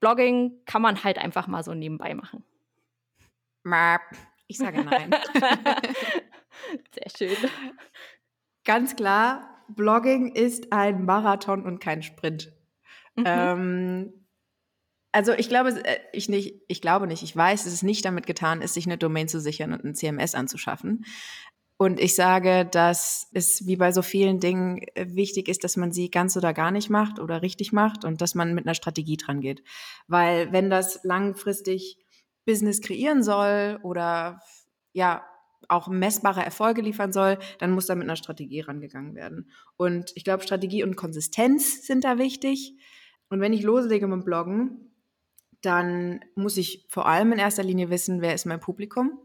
Blogging 0.00 0.64
kann 0.64 0.82
man 0.82 1.04
halt 1.04 1.18
einfach 1.18 1.46
mal 1.46 1.62
so 1.62 1.74
nebenbei 1.74 2.14
machen. 2.14 2.44
Ich 4.48 4.58
sage 4.58 4.82
nein. 4.82 5.10
Sehr 7.16 7.30
schön. 7.36 7.50
Ganz 8.64 8.96
klar, 8.96 9.64
Blogging 9.68 10.32
ist 10.32 10.72
ein 10.72 11.04
Marathon 11.04 11.64
und 11.64 11.80
kein 11.80 12.02
Sprint. 12.02 12.52
Mhm. 13.16 13.24
Ähm, 13.26 14.12
also 15.12 15.32
ich 15.32 15.48
glaube, 15.48 15.70
äh, 15.84 15.98
ich 16.12 16.28
nicht, 16.28 16.62
ich 16.68 16.80
glaube 16.80 17.06
nicht, 17.06 17.22
ich 17.22 17.36
weiß, 17.36 17.64
dass 17.64 17.72
es 17.72 17.82
nicht 17.82 18.04
damit 18.04 18.26
getan 18.26 18.62
ist, 18.62 18.74
sich 18.74 18.86
eine 18.86 18.98
Domain 18.98 19.28
zu 19.28 19.40
sichern 19.40 19.72
und 19.72 19.84
ein 19.84 19.94
CMS 19.94 20.34
anzuschaffen. 20.34 21.04
Und 21.76 21.98
ich 21.98 22.14
sage, 22.14 22.66
dass 22.70 23.28
es 23.32 23.66
wie 23.66 23.76
bei 23.76 23.90
so 23.90 24.02
vielen 24.02 24.38
Dingen 24.38 24.82
äh, 24.94 25.06
wichtig 25.14 25.48
ist, 25.48 25.64
dass 25.64 25.76
man 25.76 25.92
sie 25.92 26.10
ganz 26.10 26.36
oder 26.36 26.52
gar 26.52 26.70
nicht 26.70 26.90
macht 26.90 27.18
oder 27.18 27.40
richtig 27.40 27.72
macht 27.72 28.04
und 28.04 28.20
dass 28.20 28.34
man 28.34 28.54
mit 28.54 28.66
einer 28.66 28.74
Strategie 28.74 29.16
dran 29.16 29.40
geht. 29.40 29.62
Weil 30.06 30.52
wenn 30.52 30.68
das 30.68 31.02
langfristig 31.04 31.96
Business 32.44 32.82
kreieren 32.82 33.22
soll 33.22 33.78
oder 33.82 34.40
ja 34.92 35.24
auch 35.68 35.88
messbare 35.88 36.44
Erfolge 36.44 36.82
liefern 36.82 37.12
soll, 37.12 37.38
dann 37.58 37.72
muss 37.72 37.86
da 37.86 37.94
mit 37.94 38.04
einer 38.04 38.16
Strategie 38.16 38.60
rangegangen 38.60 39.14
werden. 39.14 39.50
Und 39.76 40.12
ich 40.14 40.24
glaube, 40.24 40.42
Strategie 40.42 40.82
und 40.82 40.96
Konsistenz 40.96 41.86
sind 41.86 42.04
da 42.04 42.18
wichtig. 42.18 42.74
Und 43.28 43.40
wenn 43.40 43.52
ich 43.52 43.62
loslege 43.62 44.06
mit 44.06 44.24
Bloggen, 44.24 44.92
dann 45.62 46.20
muss 46.34 46.56
ich 46.56 46.86
vor 46.88 47.06
allem 47.06 47.32
in 47.32 47.38
erster 47.38 47.62
Linie 47.62 47.90
wissen, 47.90 48.22
wer 48.22 48.34
ist 48.34 48.46
mein 48.46 48.60
Publikum 48.60 49.20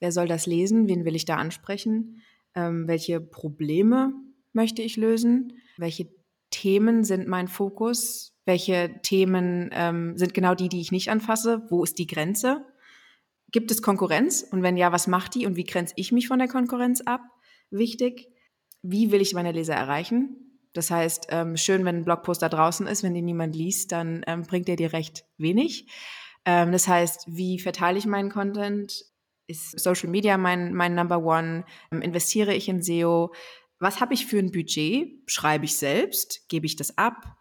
Wer 0.00 0.12
soll 0.12 0.28
das 0.28 0.46
lesen? 0.46 0.88
Wen 0.88 1.04
will 1.04 1.16
ich 1.16 1.24
da 1.24 1.36
ansprechen? 1.36 2.22
Ähm, 2.54 2.86
welche 2.86 3.20
Probleme 3.20 4.12
möchte 4.52 4.82
ich 4.82 4.96
lösen? 4.96 5.54
Welche 5.76 6.08
Themen 6.50 7.04
sind 7.04 7.26
mein 7.26 7.48
Fokus? 7.48 8.36
Welche 8.44 9.00
Themen 9.02 9.70
ähm, 9.72 10.18
sind 10.18 10.34
genau 10.34 10.54
die, 10.54 10.68
die 10.68 10.80
ich 10.80 10.92
nicht 10.92 11.10
anfasse? 11.10 11.66
Wo 11.70 11.82
ist 11.82 11.98
die 11.98 12.06
Grenze? 12.06 12.64
Gibt 13.54 13.70
es 13.70 13.82
Konkurrenz? 13.82 14.44
Und 14.50 14.64
wenn 14.64 14.76
ja, 14.76 14.90
was 14.90 15.06
macht 15.06 15.36
die 15.36 15.46
und 15.46 15.54
wie 15.54 15.62
grenze 15.62 15.94
ich 15.96 16.10
mich 16.10 16.26
von 16.26 16.40
der 16.40 16.48
Konkurrenz 16.48 17.02
ab? 17.02 17.20
Wichtig. 17.70 18.26
Wie 18.82 19.12
will 19.12 19.20
ich 19.20 19.32
meine 19.32 19.52
Leser 19.52 19.76
erreichen? 19.76 20.58
Das 20.72 20.90
heißt, 20.90 21.28
ähm, 21.30 21.56
schön, 21.56 21.84
wenn 21.84 21.98
ein 21.98 22.04
Blogpost 22.04 22.42
da 22.42 22.48
draußen 22.48 22.88
ist, 22.88 23.04
wenn 23.04 23.14
den 23.14 23.26
niemand 23.26 23.54
liest, 23.54 23.92
dann 23.92 24.24
ähm, 24.26 24.42
bringt 24.42 24.68
er 24.68 24.74
dir 24.74 24.92
recht 24.92 25.24
wenig. 25.38 25.86
Ähm, 26.44 26.72
das 26.72 26.88
heißt, 26.88 27.26
wie 27.28 27.60
verteile 27.60 27.96
ich 27.96 28.06
meinen 28.06 28.28
Content? 28.28 29.04
Ist 29.46 29.78
Social 29.78 30.10
Media 30.10 30.36
mein, 30.36 30.74
mein 30.74 30.96
Number 30.96 31.18
One? 31.24 31.64
Ähm, 31.92 32.02
investiere 32.02 32.54
ich 32.54 32.68
in 32.68 32.82
SEO? 32.82 33.32
Was 33.78 34.00
habe 34.00 34.14
ich 34.14 34.26
für 34.26 34.40
ein 34.40 34.50
Budget? 34.50 35.12
Schreibe 35.26 35.66
ich 35.66 35.76
selbst? 35.76 36.48
Gebe 36.48 36.66
ich 36.66 36.74
das 36.74 36.98
ab? 36.98 37.36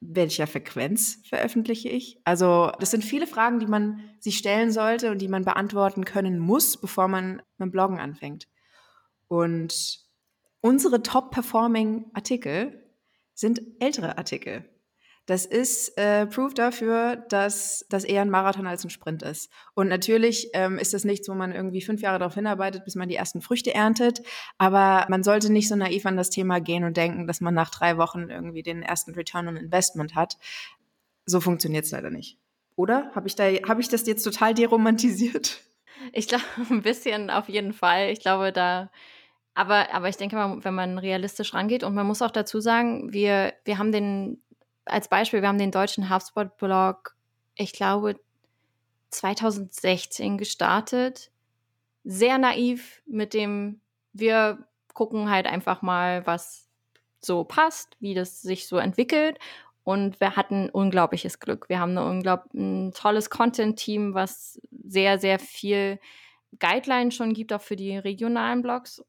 Welcher 0.00 0.46
Frequenz 0.46 1.20
veröffentliche 1.28 1.90
ich? 1.90 2.20
Also 2.24 2.72
das 2.80 2.90
sind 2.90 3.04
viele 3.04 3.26
Fragen, 3.26 3.60
die 3.60 3.66
man 3.66 4.02
sich 4.18 4.38
stellen 4.38 4.72
sollte 4.72 5.10
und 5.10 5.18
die 5.18 5.28
man 5.28 5.44
beantworten 5.44 6.04
können 6.04 6.38
muss, 6.38 6.78
bevor 6.78 7.06
man 7.08 7.42
mit 7.58 7.70
Bloggen 7.70 7.98
anfängt. 7.98 8.48
Und 9.28 10.00
unsere 10.62 11.02
top-performing 11.02 12.06
Artikel 12.14 12.82
sind 13.34 13.60
ältere 13.78 14.16
Artikel. 14.16 14.69
Das 15.30 15.46
ist 15.46 15.96
äh, 15.96 16.26
Proof 16.26 16.54
dafür, 16.54 17.14
dass 17.28 17.86
das 17.88 18.02
eher 18.02 18.22
ein 18.22 18.30
Marathon 18.30 18.66
als 18.66 18.82
ein 18.82 18.90
Sprint 18.90 19.22
ist. 19.22 19.48
Und 19.74 19.86
natürlich 19.86 20.50
ähm, 20.54 20.76
ist 20.76 20.92
das 20.92 21.04
nichts, 21.04 21.28
wo 21.28 21.34
man 21.34 21.52
irgendwie 21.52 21.82
fünf 21.82 22.00
Jahre 22.00 22.18
darauf 22.18 22.34
hinarbeitet, 22.34 22.84
bis 22.84 22.96
man 22.96 23.08
die 23.08 23.14
ersten 23.14 23.40
Früchte 23.40 23.72
erntet. 23.72 24.22
Aber 24.58 25.06
man 25.08 25.22
sollte 25.22 25.52
nicht 25.52 25.68
so 25.68 25.76
naiv 25.76 26.04
an 26.04 26.16
das 26.16 26.30
Thema 26.30 26.58
gehen 26.60 26.82
und 26.82 26.96
denken, 26.96 27.28
dass 27.28 27.40
man 27.40 27.54
nach 27.54 27.70
drei 27.70 27.96
Wochen 27.96 28.28
irgendwie 28.28 28.64
den 28.64 28.82
ersten 28.82 29.14
Return 29.14 29.46
on 29.46 29.56
Investment 29.56 30.16
hat. 30.16 30.36
So 31.26 31.40
funktioniert 31.40 31.84
es 31.84 31.92
leider 31.92 32.10
nicht. 32.10 32.36
Oder? 32.74 33.12
Habe 33.14 33.28
ich, 33.28 33.36
da, 33.36 33.44
hab 33.44 33.78
ich 33.78 33.88
das 33.88 34.04
jetzt 34.08 34.24
total 34.24 34.52
deromantisiert? 34.52 35.60
Ich 36.12 36.26
glaube, 36.26 36.42
ein 36.70 36.82
bisschen 36.82 37.30
auf 37.30 37.48
jeden 37.48 37.72
Fall. 37.72 38.10
Ich 38.10 38.18
glaube, 38.18 38.50
da 38.50 38.90
aber, 39.54 39.94
aber 39.94 40.08
ich 40.08 40.16
denke 40.16 40.34
mal, 40.34 40.64
wenn 40.64 40.74
man 40.74 40.98
realistisch 40.98 41.54
rangeht 41.54 41.84
und 41.84 41.94
man 41.94 42.06
muss 42.06 42.22
auch 42.22 42.32
dazu 42.32 42.60
sagen, 42.60 43.12
wir, 43.12 43.52
wir 43.64 43.78
haben 43.78 43.92
den 43.92 44.42
als 44.90 45.08
Beispiel, 45.08 45.42
wir 45.42 45.48
haben 45.48 45.58
den 45.58 45.70
deutschen 45.70 46.10
HubSpot-Blog, 46.10 47.16
ich 47.54 47.72
glaube, 47.72 48.18
2016 49.10 50.38
gestartet. 50.38 51.30
Sehr 52.04 52.38
naiv 52.38 53.02
mit 53.06 53.34
dem, 53.34 53.80
wir 54.12 54.66
gucken 54.94 55.30
halt 55.30 55.46
einfach 55.46 55.82
mal, 55.82 56.26
was 56.26 56.68
so 57.20 57.44
passt, 57.44 57.96
wie 58.00 58.14
das 58.14 58.40
sich 58.42 58.66
so 58.66 58.78
entwickelt. 58.78 59.38
Und 59.84 60.20
wir 60.20 60.36
hatten 60.36 60.70
unglaubliches 60.70 61.40
Glück. 61.40 61.68
Wir 61.68 61.80
haben 61.80 61.96
unglaublich, 61.96 62.54
ein 62.54 62.92
tolles 62.92 63.30
Content-Team, 63.30 64.14
was 64.14 64.60
sehr, 64.70 65.18
sehr 65.18 65.38
viel 65.38 65.98
Guidelines 66.58 67.14
schon 67.14 67.34
gibt, 67.34 67.52
auch 67.52 67.60
für 67.60 67.76
die 67.76 67.96
regionalen 67.96 68.62
Blogs. 68.62 69.04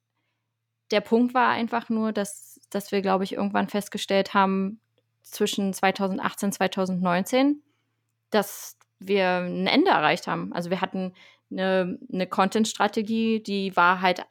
Der 0.92 1.02
Punkt 1.02 1.34
war 1.34 1.50
einfach 1.50 1.90
nur, 1.90 2.12
dass, 2.12 2.60
dass 2.70 2.92
wir, 2.92 3.02
glaube 3.02 3.24
ich, 3.24 3.34
irgendwann 3.34 3.70
festgestellt 3.70 4.34
haben, 4.34 4.81
zwischen 5.24 5.74
2018 5.74 6.48
und 6.48 6.54
2019, 6.54 7.62
dass 8.30 8.78
wir 9.00 9.38
ein 9.38 9.68
Ende 9.68 9.92
erreicht 9.92 10.28
haben. 10.28 10.54
Also 10.54 10.70
wir 10.70 10.82
hatten 10.82 11.14
eine, 11.52 12.00
eine 12.12 12.28
Content-Strategie, 12.28 13.42
die 13.42 13.76
war 13.76 14.02
halt, 14.02 14.26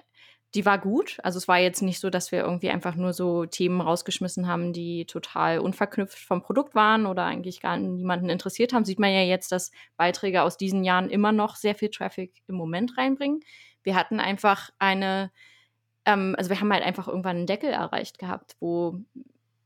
die 0.55 0.65
war 0.65 0.79
gut. 0.79 1.19
Also 1.23 1.39
es 1.39 1.49
war 1.49 1.59
jetzt 1.59 1.83
nicht 1.83 2.01
so, 2.01 2.11
dass 2.11 2.33
wir 2.33 2.41
irgendwie 2.41 2.71
einfach 2.71 2.95
nur 2.95 3.13
so 3.13 3.47
Themen 3.47 3.81
rausgeschmissen 3.81 4.49
haben, 4.49 4.73
die 4.73 5.05
total 5.07 5.59
unverknüpft 5.59 6.19
vom 6.19 6.43
Produkt 6.43 6.75
waren 6.75 7.07
oder 7.07 7.25
eigentlich 7.25 7.61
gar 7.61 7.77
niemanden 7.77 8.31
interessiert 8.31 8.73
haben. 8.73 8.85
Sieht 8.85 8.99
man 8.99 9.13
ja 9.13 9.23
jetzt, 9.23 9.53
dass 9.53 9.71
Beiträge 9.97 10.43
aus 10.43 10.57
diesen 10.57 10.85
Jahren 10.85 11.11
immer 11.11 11.33
noch 11.33 11.57
sehr 11.57 11.75
viel 11.75 11.91
Traffic 11.91 12.33
im 12.47 12.55
Moment 12.55 12.97
reinbringen. 12.97 13.41
Wir 13.83 13.95
hatten 13.95 14.21
einfach 14.21 14.71
eine, 14.79 15.31
ähm, 16.05 16.35
also 16.37 16.51
wir 16.51 16.61
haben 16.61 16.73
halt 16.73 16.85
einfach 16.85 17.09
irgendwann 17.09 17.39
einen 17.39 17.47
Deckel 17.47 17.71
erreicht 17.71 18.19
gehabt, 18.19 18.57
wo 18.61 19.01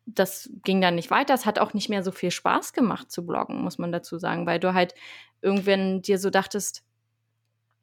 das 0.06 0.50
ging 0.62 0.80
dann 0.80 0.94
nicht 0.94 1.10
weiter. 1.10 1.34
Es 1.34 1.46
hat 1.46 1.58
auch 1.58 1.74
nicht 1.74 1.88
mehr 1.88 2.02
so 2.02 2.12
viel 2.12 2.30
Spaß 2.30 2.72
gemacht 2.72 3.10
zu 3.10 3.26
bloggen, 3.26 3.62
muss 3.62 3.78
man 3.78 3.92
dazu 3.92 4.18
sagen, 4.18 4.46
weil 4.46 4.60
du 4.60 4.74
halt 4.74 4.94
irgendwann 5.40 6.02
dir 6.02 6.18
so 6.18 6.30
dachtest, 6.30 6.84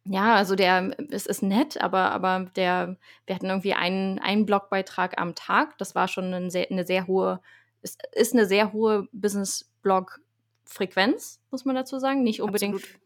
ja, 0.04 0.36
also 0.36 0.56
der, 0.56 0.96
es 1.12 1.28
ist 1.28 1.44
nett, 1.44 1.80
aber, 1.80 2.12
aber 2.12 2.50
der, 2.56 2.98
wir 3.26 3.36
hatten 3.36 3.46
irgendwie 3.48 3.74
einen, 3.74 4.18
einen 4.20 4.48
Blogbeitrag 4.48 5.20
am 5.20 5.36
Tag. 5.36 5.78
Das 5.78 5.94
war 5.94 6.08
schon 6.08 6.34
eine 6.34 6.50
sehr, 6.50 6.72
eine 6.72 6.86
sehr 6.86 7.06
hohe, 7.08 7.40
ist, 7.82 8.02
ist 8.14 8.34
eine 8.34 8.48
sehr 8.48 8.74
hohe 8.74 9.08
Business-Blog-Frequenz, 9.12 11.40
muss 11.52 11.66
man 11.66 11.76
dazu 11.76 12.00
sagen. 12.00 12.24
Nicht 12.24 12.42
unbedingt, 12.42 12.78
Absolut. 12.78 13.00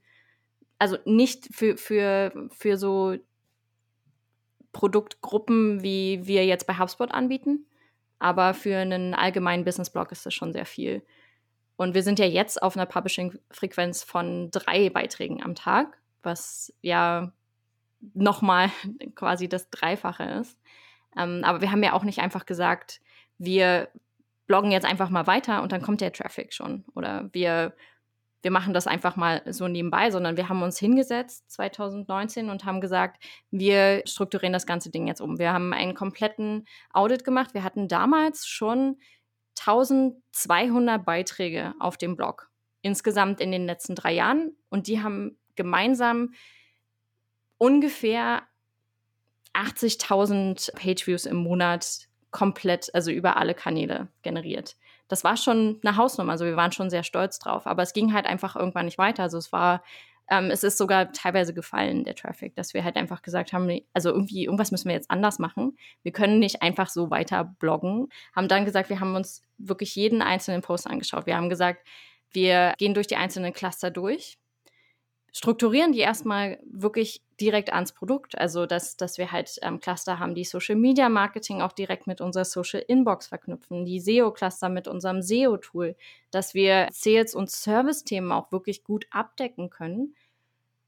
also 0.79 0.97
nicht 1.03 1.53
für, 1.53 1.75
für, 1.75 2.47
für 2.51 2.77
so 2.77 3.17
Produktgruppen, 4.71 5.83
wie 5.83 6.25
wir 6.25 6.45
jetzt 6.45 6.65
bei 6.65 6.77
HubSpot 6.77 7.11
anbieten. 7.11 7.65
Aber 8.19 8.53
für 8.53 8.77
einen 8.77 9.13
allgemeinen 9.13 9.65
Business-Blog 9.65 10.11
ist 10.11 10.25
das 10.25 10.33
schon 10.33 10.53
sehr 10.53 10.65
viel. 10.65 11.03
Und 11.75 11.93
wir 11.93 12.03
sind 12.03 12.19
ja 12.19 12.25
jetzt 12.25 12.61
auf 12.61 12.77
einer 12.77 12.85
Publishing-Frequenz 12.85 14.03
von 14.03 14.49
drei 14.51 14.89
Beiträgen 14.89 15.43
am 15.43 15.55
Tag, 15.55 15.97
was 16.23 16.73
ja 16.81 17.33
nochmal 18.13 18.69
quasi 19.15 19.49
das 19.49 19.69
Dreifache 19.69 20.23
ist. 20.23 20.59
Ähm, 21.17 21.41
aber 21.43 21.61
wir 21.61 21.71
haben 21.71 21.83
ja 21.83 21.93
auch 21.93 22.03
nicht 22.03 22.19
einfach 22.19 22.45
gesagt, 22.45 23.01
wir 23.37 23.89
bloggen 24.47 24.71
jetzt 24.71 24.85
einfach 24.85 25.09
mal 25.09 25.27
weiter 25.27 25.63
und 25.63 25.71
dann 25.71 25.81
kommt 25.81 26.01
der 26.01 26.13
Traffic 26.13 26.53
schon. 26.53 26.85
Oder 26.93 27.29
wir 27.33 27.73
wir 28.45 28.51
machen 28.51 28.75
das 28.75 28.85
einfach 28.85 29.15
mal 29.15 29.41
so 29.51 29.67
nebenbei, 29.67 30.11
sondern 30.11 30.37
wir 30.37 30.49
haben 30.49 30.61
uns 30.61 30.77
hingesetzt 30.77 31.49
2019 31.49 32.51
und 32.51 32.63
haben 32.63 32.79
gesagt, 32.79 33.23
wir 33.49 34.03
strukturieren 34.05 34.53
das 34.53 34.67
ganze 34.67 34.91
Ding 34.91 35.07
jetzt 35.07 35.19
um. 35.19 35.39
Wir 35.39 35.51
haben 35.51 35.73
einen 35.73 35.95
kompletten 35.95 36.67
Audit 36.93 37.23
gemacht. 37.23 37.55
Wir 37.55 37.63
hatten 37.63 37.87
damals 37.87 38.45
schon 38.45 38.99
1200 39.57 41.03
Beiträge 41.03 41.73
auf 41.79 41.97
dem 41.97 42.15
Blog 42.15 42.51
insgesamt 42.83 43.41
in 43.41 43.51
den 43.51 43.65
letzten 43.65 43.95
drei 43.95 44.13
Jahren 44.13 44.55
und 44.69 44.85
die 44.85 45.01
haben 45.01 45.39
gemeinsam 45.55 46.35
ungefähr 47.57 48.43
80.000 49.55 50.71
Pageviews 50.75 51.25
im 51.25 51.37
Monat 51.37 52.09
komplett, 52.29 52.93
also 52.93 53.09
über 53.09 53.37
alle 53.37 53.55
Kanäle 53.55 54.09
generiert 54.21 54.75
das 55.07 55.23
war 55.23 55.37
schon 55.37 55.79
eine 55.83 55.97
Hausnummer. 55.97 56.31
Also 56.31 56.45
wir 56.45 56.55
waren 56.55 56.71
schon 56.71 56.89
sehr 56.89 57.03
stolz 57.03 57.39
drauf. 57.39 57.67
Aber 57.67 57.83
es 57.83 57.93
ging 57.93 58.13
halt 58.13 58.25
einfach 58.25 58.55
irgendwann 58.55 58.85
nicht 58.85 58.97
weiter. 58.97 59.23
Also 59.23 59.37
es 59.37 59.51
war, 59.51 59.83
ähm, 60.29 60.49
es 60.51 60.63
ist 60.63 60.77
sogar 60.77 61.11
teilweise 61.11 61.53
gefallen, 61.53 62.03
der 62.03 62.15
Traffic, 62.15 62.55
dass 62.55 62.73
wir 62.73 62.83
halt 62.83 62.95
einfach 62.95 63.21
gesagt 63.21 63.53
haben, 63.53 63.81
also 63.93 64.09
irgendwie, 64.09 64.45
irgendwas 64.45 64.71
müssen 64.71 64.87
wir 64.87 64.95
jetzt 64.95 65.11
anders 65.11 65.39
machen. 65.39 65.77
Wir 66.03 66.11
können 66.11 66.39
nicht 66.39 66.61
einfach 66.61 66.89
so 66.89 67.09
weiter 67.09 67.43
bloggen. 67.59 68.09
Haben 68.35 68.47
dann 68.47 68.65
gesagt, 68.65 68.89
wir 68.89 68.99
haben 68.99 69.15
uns 69.15 69.43
wirklich 69.57 69.95
jeden 69.95 70.21
einzelnen 70.21 70.61
Post 70.61 70.87
angeschaut. 70.87 71.27
Wir 71.27 71.37
haben 71.37 71.49
gesagt, 71.49 71.85
wir 72.31 72.73
gehen 72.77 72.93
durch 72.93 73.07
die 73.07 73.15
einzelnen 73.15 73.53
Cluster 73.53 73.91
durch 73.91 74.37
strukturieren 75.35 75.91
die 75.91 75.99
erstmal 75.99 76.59
wirklich 76.63 77.21
direkt 77.41 77.73
ans 77.73 77.91
Produkt. 77.91 78.37
Also, 78.37 78.65
dass, 78.65 78.95
dass 78.95 79.17
wir 79.17 79.33
halt 79.33 79.59
ähm, 79.63 79.81
Cluster 79.81 80.17
haben, 80.17 80.33
die 80.33 80.45
Social 80.45 80.77
Media 80.77 81.09
Marketing 81.09 81.61
auch 81.61 81.73
direkt 81.73 82.07
mit 82.07 82.21
unserer 82.21 82.45
Social 82.45 82.81
Inbox 82.87 83.27
verknüpfen, 83.27 83.83
die 83.83 83.99
SEO-Cluster 83.99 84.69
mit 84.69 84.87
unserem 84.87 85.21
SEO-Tool, 85.21 85.97
dass 86.31 86.53
wir 86.53 86.87
Sales- 86.93 87.35
und 87.35 87.51
Service-Themen 87.51 88.31
auch 88.31 88.53
wirklich 88.53 88.85
gut 88.85 89.07
abdecken 89.11 89.69
können. 89.69 90.15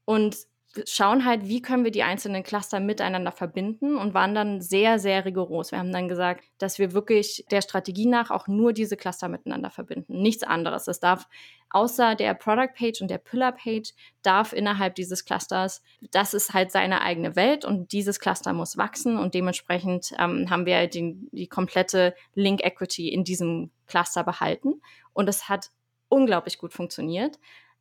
Und 0.06 0.38
schauen 0.86 1.24
halt, 1.24 1.46
wie 1.48 1.62
können 1.62 1.84
wir 1.84 1.90
die 1.90 2.02
einzelnen 2.02 2.42
Cluster 2.42 2.80
miteinander 2.80 3.32
verbinden 3.32 3.96
und 3.96 4.14
waren 4.14 4.34
dann 4.34 4.60
sehr, 4.60 4.98
sehr 4.98 5.24
rigoros. 5.24 5.72
Wir 5.72 5.78
haben 5.78 5.92
dann 5.92 6.08
gesagt, 6.08 6.44
dass 6.58 6.78
wir 6.78 6.92
wirklich 6.92 7.44
der 7.50 7.62
Strategie 7.62 8.06
nach 8.06 8.30
auch 8.30 8.48
nur 8.48 8.72
diese 8.72 8.96
Cluster 8.96 9.28
miteinander 9.28 9.70
verbinden, 9.70 10.20
nichts 10.20 10.42
anderes. 10.42 10.88
Es 10.88 11.00
darf 11.00 11.28
außer 11.70 12.14
der 12.14 12.34
Product 12.34 12.72
Page 12.76 13.00
und 13.00 13.10
der 13.10 13.18
Pillar 13.18 13.52
Page 13.52 13.92
darf 14.22 14.52
innerhalb 14.52 14.94
dieses 14.94 15.24
Clusters, 15.24 15.82
das 16.10 16.34
ist 16.34 16.54
halt 16.54 16.70
seine 16.70 17.02
eigene 17.02 17.36
Welt 17.36 17.64
und 17.64 17.92
dieses 17.92 18.20
Cluster 18.20 18.52
muss 18.52 18.76
wachsen 18.76 19.18
und 19.18 19.34
dementsprechend 19.34 20.12
ähm, 20.18 20.50
haben 20.50 20.66
wir 20.66 20.86
den, 20.86 21.28
die 21.32 21.46
komplette 21.46 22.14
Link 22.34 22.64
Equity 22.64 23.08
in 23.08 23.24
diesem 23.24 23.70
Cluster 23.86 24.24
behalten 24.24 24.80
und 25.12 25.28
es 25.28 25.48
hat 25.48 25.70
unglaublich 26.08 26.58
gut 26.58 26.72
funktioniert. 26.72 27.38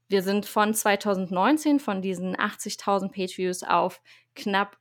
Wir 0.10 0.22
sind 0.22 0.46
von 0.46 0.74
2019 0.74 1.80
von 1.80 2.02
diesen 2.02 2.36
80.000 2.36 3.12
Page-Views 3.12 3.64
auf 3.64 4.02
knapp, 4.36 4.78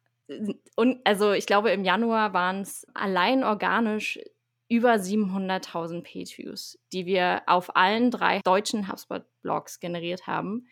und 0.77 1.01
also 1.05 1.33
ich 1.33 1.47
glaube 1.47 1.71
im 1.71 1.85
Januar 1.85 2.33
waren 2.33 2.61
es 2.61 2.87
allein 2.95 3.45
organisch 3.45 4.21
über 4.69 4.95
700.000 4.95 6.03
Page-Views, 6.03 6.79
die 6.93 7.07
wir 7.07 7.43
auf 7.47 7.77
allen 7.77 8.11
drei 8.11 8.41
deutschen 8.45 8.89
HubSpot-Blogs 8.89 9.81
generiert 9.81 10.27
haben. 10.27 10.67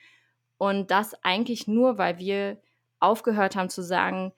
Und 0.58 0.90
das 0.90 1.14
eigentlich 1.24 1.68
nur, 1.68 1.98
weil 1.98 2.18
wir 2.18 2.60
aufgehört 3.00 3.56
haben 3.56 3.70
zu 3.70 3.82
sagen, 3.82 4.32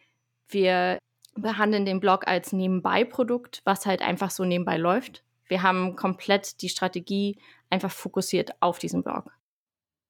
wir 0.49 0.99
behandeln 1.35 1.85
den 1.85 2.01
Blog 2.01 2.27
als 2.27 2.53
Nebenbei-Produkt, 2.53 3.61
was 3.65 3.87
halt 3.87 4.03
einfach 4.03 4.31
so 4.31 4.45
nebenbei 4.45 4.77
läuft. 4.77 5.23
Wir 5.49 5.63
haben 5.63 5.97
komplett 5.97 6.63
die 6.63 6.69
Strategie 6.69 7.39
einfach 7.71 7.91
fokussiert 7.91 8.51
auf 8.61 8.79
diesen 8.79 9.03
Blog. 9.03 9.36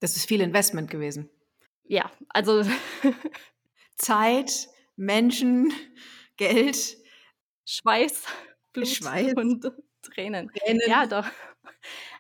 Das 0.01 0.17
ist 0.17 0.27
viel 0.27 0.41
Investment 0.41 0.91
gewesen. 0.91 1.31
Ja, 1.85 2.11
also 2.29 2.63
Zeit, 3.97 4.69
Menschen, 4.97 5.73
Geld, 6.37 6.97
Schweiß, 7.65 8.25
Blut 8.73 8.89
Schweiß 8.89 9.35
und 9.35 9.71
Tränen. 10.03 10.51
Tränen. 10.53 10.81
Ja, 10.87 11.07
doch. 11.07 11.27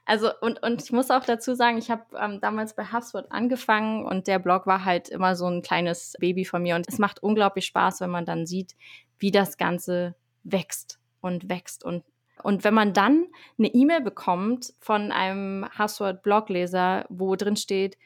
Also 0.04 0.30
und, 0.40 0.62
und 0.62 0.82
ich 0.82 0.92
muss 0.92 1.10
auch 1.10 1.24
dazu 1.24 1.54
sagen, 1.54 1.78
ich 1.78 1.90
habe 1.90 2.04
ähm, 2.16 2.40
damals 2.40 2.76
bei 2.76 2.84
HubSpot 2.84 3.26
angefangen 3.30 4.04
und 4.06 4.28
der 4.28 4.38
Blog 4.38 4.66
war 4.66 4.84
halt 4.84 5.08
immer 5.08 5.34
so 5.34 5.46
ein 5.46 5.62
kleines 5.62 6.14
Baby 6.20 6.44
von 6.44 6.62
mir 6.62 6.76
und 6.76 6.86
es 6.88 6.98
macht 6.98 7.22
unglaublich 7.22 7.66
Spaß, 7.66 8.00
wenn 8.00 8.10
man 8.10 8.24
dann 8.24 8.46
sieht, 8.46 8.76
wie 9.18 9.32
das 9.32 9.56
Ganze 9.56 10.14
wächst 10.44 11.00
und 11.20 11.48
wächst 11.48 11.84
und 11.84 12.04
und 12.42 12.64
wenn 12.64 12.74
man 12.74 12.92
dann 12.92 13.26
eine 13.58 13.68
E-Mail 13.68 14.00
bekommt 14.00 14.72
von 14.80 15.12
einem 15.12 15.66
HubSpot-Blogleser, 15.78 17.06
wo 17.08 17.36
drin 17.36 17.56
steht, 17.56 17.96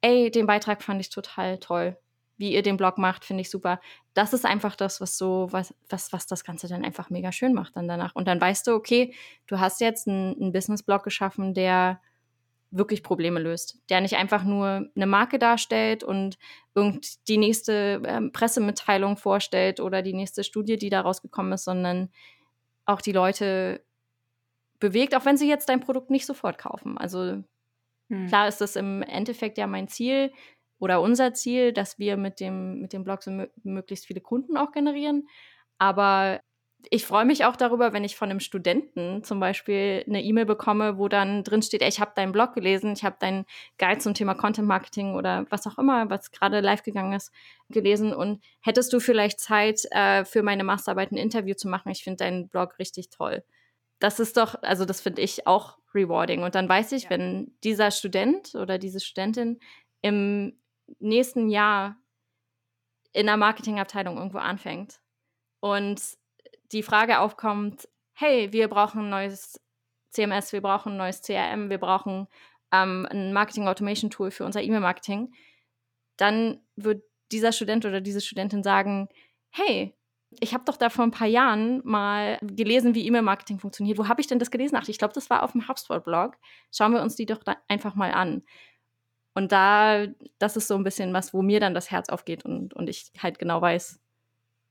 ey, 0.00 0.30
den 0.30 0.46
Beitrag 0.46 0.82
fand 0.82 1.00
ich 1.00 1.10
total 1.10 1.58
toll, 1.58 1.96
wie 2.36 2.52
ihr 2.52 2.62
den 2.62 2.76
Blog 2.76 2.98
macht, 2.98 3.24
finde 3.24 3.40
ich 3.40 3.50
super. 3.50 3.80
Das 4.14 4.32
ist 4.32 4.44
einfach 4.44 4.76
das, 4.76 5.00
was 5.00 5.18
so, 5.18 5.48
was, 5.50 5.74
was, 5.88 6.12
was 6.12 6.26
das 6.26 6.44
Ganze 6.44 6.68
dann 6.68 6.84
einfach 6.84 7.10
mega 7.10 7.32
schön 7.32 7.52
macht 7.52 7.76
dann 7.76 7.88
danach. 7.88 8.14
Und 8.14 8.28
dann 8.28 8.40
weißt 8.40 8.66
du, 8.66 8.74
okay, 8.74 9.14
du 9.46 9.58
hast 9.58 9.80
jetzt 9.80 10.06
einen, 10.06 10.40
einen 10.40 10.52
Business-Blog 10.52 11.02
geschaffen, 11.02 11.54
der 11.54 12.00
wirklich 12.70 13.02
Probleme 13.02 13.40
löst, 13.40 13.78
der 13.88 14.00
nicht 14.00 14.16
einfach 14.16 14.44
nur 14.44 14.88
eine 14.94 15.06
Marke 15.06 15.38
darstellt 15.38 16.04
und 16.04 16.38
irgend 16.74 17.26
die 17.26 17.38
nächste 17.38 18.02
ähm, 18.04 18.30
Pressemitteilung 18.30 19.16
vorstellt 19.16 19.80
oder 19.80 20.02
die 20.02 20.12
nächste 20.12 20.44
Studie, 20.44 20.76
die 20.76 20.90
da 20.90 21.00
rausgekommen 21.00 21.52
ist, 21.52 21.64
sondern 21.64 22.10
auch 22.88 23.02
die 23.02 23.12
Leute 23.12 23.84
bewegt, 24.80 25.14
auch 25.14 25.24
wenn 25.24 25.36
sie 25.36 25.48
jetzt 25.48 25.68
dein 25.68 25.80
Produkt 25.80 26.10
nicht 26.10 26.26
sofort 26.26 26.58
kaufen. 26.58 26.96
Also 26.96 27.42
hm. 28.08 28.26
klar 28.28 28.48
ist 28.48 28.60
das 28.60 28.76
im 28.76 29.02
Endeffekt 29.02 29.58
ja 29.58 29.66
mein 29.66 29.88
Ziel 29.88 30.32
oder 30.80 31.00
unser 31.02 31.34
Ziel, 31.34 31.72
dass 31.72 31.98
wir 31.98 32.16
mit 32.16 32.40
dem, 32.40 32.80
mit 32.80 32.92
dem 32.92 33.04
Blog 33.04 33.22
so 33.22 33.46
möglichst 33.62 34.06
viele 34.06 34.20
Kunden 34.20 34.56
auch 34.56 34.72
generieren. 34.72 35.28
Aber 35.78 36.40
ich 36.90 37.04
freue 37.04 37.24
mich 37.24 37.44
auch 37.44 37.56
darüber, 37.56 37.92
wenn 37.92 38.04
ich 38.04 38.16
von 38.16 38.30
einem 38.30 38.40
Studenten 38.40 39.24
zum 39.24 39.40
Beispiel 39.40 40.04
eine 40.06 40.22
E-Mail 40.22 40.46
bekomme, 40.46 40.96
wo 40.96 41.08
dann 41.08 41.42
drin 41.42 41.60
steht, 41.60 41.82
ey, 41.82 41.88
ich 41.88 42.00
habe 42.00 42.12
deinen 42.14 42.32
Blog 42.32 42.54
gelesen, 42.54 42.92
ich 42.92 43.04
habe 43.04 43.16
deinen 43.18 43.46
Guide 43.78 43.98
zum 43.98 44.14
Thema 44.14 44.34
Content 44.34 44.68
Marketing 44.68 45.14
oder 45.14 45.46
was 45.50 45.66
auch 45.66 45.78
immer, 45.78 46.08
was 46.08 46.30
gerade 46.30 46.60
live 46.60 46.82
gegangen 46.82 47.12
ist, 47.14 47.32
gelesen 47.68 48.14
und 48.14 48.42
hättest 48.60 48.92
du 48.92 49.00
vielleicht 49.00 49.40
Zeit 49.40 49.82
äh, 49.90 50.24
für 50.24 50.42
meine 50.42 50.64
Masterarbeit 50.64 51.10
ein 51.10 51.16
Interview 51.16 51.54
zu 51.54 51.68
machen? 51.68 51.90
Ich 51.90 52.04
finde 52.04 52.24
deinen 52.24 52.48
Blog 52.48 52.78
richtig 52.78 53.10
toll. 53.10 53.42
Das 53.98 54.20
ist 54.20 54.36
doch, 54.36 54.54
also 54.62 54.84
das 54.84 55.00
finde 55.00 55.22
ich 55.22 55.46
auch 55.46 55.78
rewarding. 55.94 56.44
Und 56.44 56.54
dann 56.54 56.68
weiß 56.68 56.92
ich, 56.92 57.04
ja. 57.04 57.10
wenn 57.10 57.52
dieser 57.64 57.90
Student 57.90 58.54
oder 58.54 58.78
diese 58.78 59.00
Studentin 59.00 59.58
im 60.00 60.56
nächsten 61.00 61.48
Jahr 61.48 61.96
in 63.12 63.26
der 63.26 63.36
Marketingabteilung 63.36 64.16
irgendwo 64.16 64.38
anfängt 64.38 65.00
und 65.60 66.00
die 66.72 66.82
Frage 66.82 67.20
aufkommt, 67.20 67.88
hey, 68.14 68.52
wir 68.52 68.68
brauchen 68.68 69.02
ein 69.02 69.10
neues 69.10 69.60
CMS, 70.10 70.52
wir 70.52 70.60
brauchen 70.60 70.92
ein 70.92 70.98
neues 70.98 71.22
CRM, 71.22 71.70
wir 71.70 71.78
brauchen 71.78 72.26
ähm, 72.72 73.06
ein 73.10 73.32
Marketing 73.32 73.68
Automation 73.68 74.10
Tool 74.10 74.30
für 74.30 74.44
unser 74.44 74.62
E-Mail-Marketing, 74.62 75.32
dann 76.16 76.60
wird 76.76 77.02
dieser 77.30 77.52
Student 77.52 77.84
oder 77.84 78.00
diese 78.00 78.20
Studentin 78.20 78.62
sagen, 78.62 79.08
hey, 79.50 79.94
ich 80.40 80.52
habe 80.52 80.64
doch 80.64 80.76
da 80.76 80.90
vor 80.90 81.04
ein 81.04 81.10
paar 81.10 81.26
Jahren 81.26 81.80
mal 81.84 82.38
gelesen, 82.42 82.94
wie 82.94 83.06
E-Mail-Marketing 83.06 83.58
funktioniert. 83.58 83.98
Wo 83.98 84.08
habe 84.08 84.20
ich 84.20 84.26
denn 84.26 84.38
das 84.38 84.50
gelesen? 84.50 84.76
Ach, 84.76 84.86
ich 84.86 84.98
glaube, 84.98 85.14
das 85.14 85.30
war 85.30 85.42
auf 85.42 85.52
dem 85.52 85.66
HubSpot-Blog. 85.66 86.36
Schauen 86.70 86.92
wir 86.92 87.00
uns 87.00 87.16
die 87.16 87.24
doch 87.24 87.40
einfach 87.66 87.94
mal 87.94 88.12
an. 88.12 88.42
Und 89.34 89.52
da, 89.52 90.06
das 90.38 90.56
ist 90.56 90.68
so 90.68 90.74
ein 90.74 90.84
bisschen 90.84 91.14
was, 91.14 91.32
wo 91.32 91.42
mir 91.42 91.60
dann 91.60 91.72
das 91.72 91.90
Herz 91.90 92.08
aufgeht 92.08 92.44
und, 92.44 92.74
und 92.74 92.90
ich 92.90 93.10
halt 93.22 93.38
genau 93.38 93.62
weiß, 93.62 94.00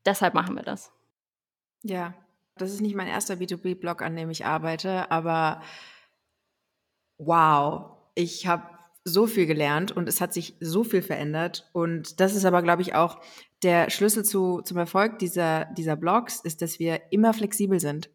deshalb 0.05 0.33
machen 0.33 0.55
wir 0.55 0.63
das. 0.63 0.91
Ja, 1.83 2.13
das 2.55 2.71
ist 2.71 2.81
nicht 2.81 2.95
mein 2.95 3.07
erster 3.07 3.35
B2B-Blog, 3.35 4.01
an 4.01 4.15
dem 4.15 4.29
ich 4.29 4.45
arbeite, 4.45 5.11
aber 5.11 5.61
wow, 7.17 7.97
ich 8.15 8.47
habe 8.47 8.63
so 9.03 9.25
viel 9.25 9.45
gelernt 9.45 9.91
und 9.91 10.09
es 10.09 10.19
hat 10.19 10.33
sich 10.33 10.55
so 10.59 10.83
viel 10.83 11.01
verändert. 11.01 11.69
Und 11.71 12.19
das 12.19 12.35
ist 12.35 12.43
aber, 12.43 12.61
glaube 12.61 12.81
ich, 12.81 12.93
auch 12.93 13.19
der 13.63 13.89
Schlüssel 13.89 14.25
zu, 14.25 14.61
zum 14.61 14.77
Erfolg 14.77 15.19
dieser, 15.19 15.65
dieser 15.77 15.95
Blogs, 15.95 16.41
ist, 16.41 16.61
dass 16.61 16.77
wir 16.79 17.01
immer 17.11 17.33
flexibel 17.33 17.79
sind 17.79 18.09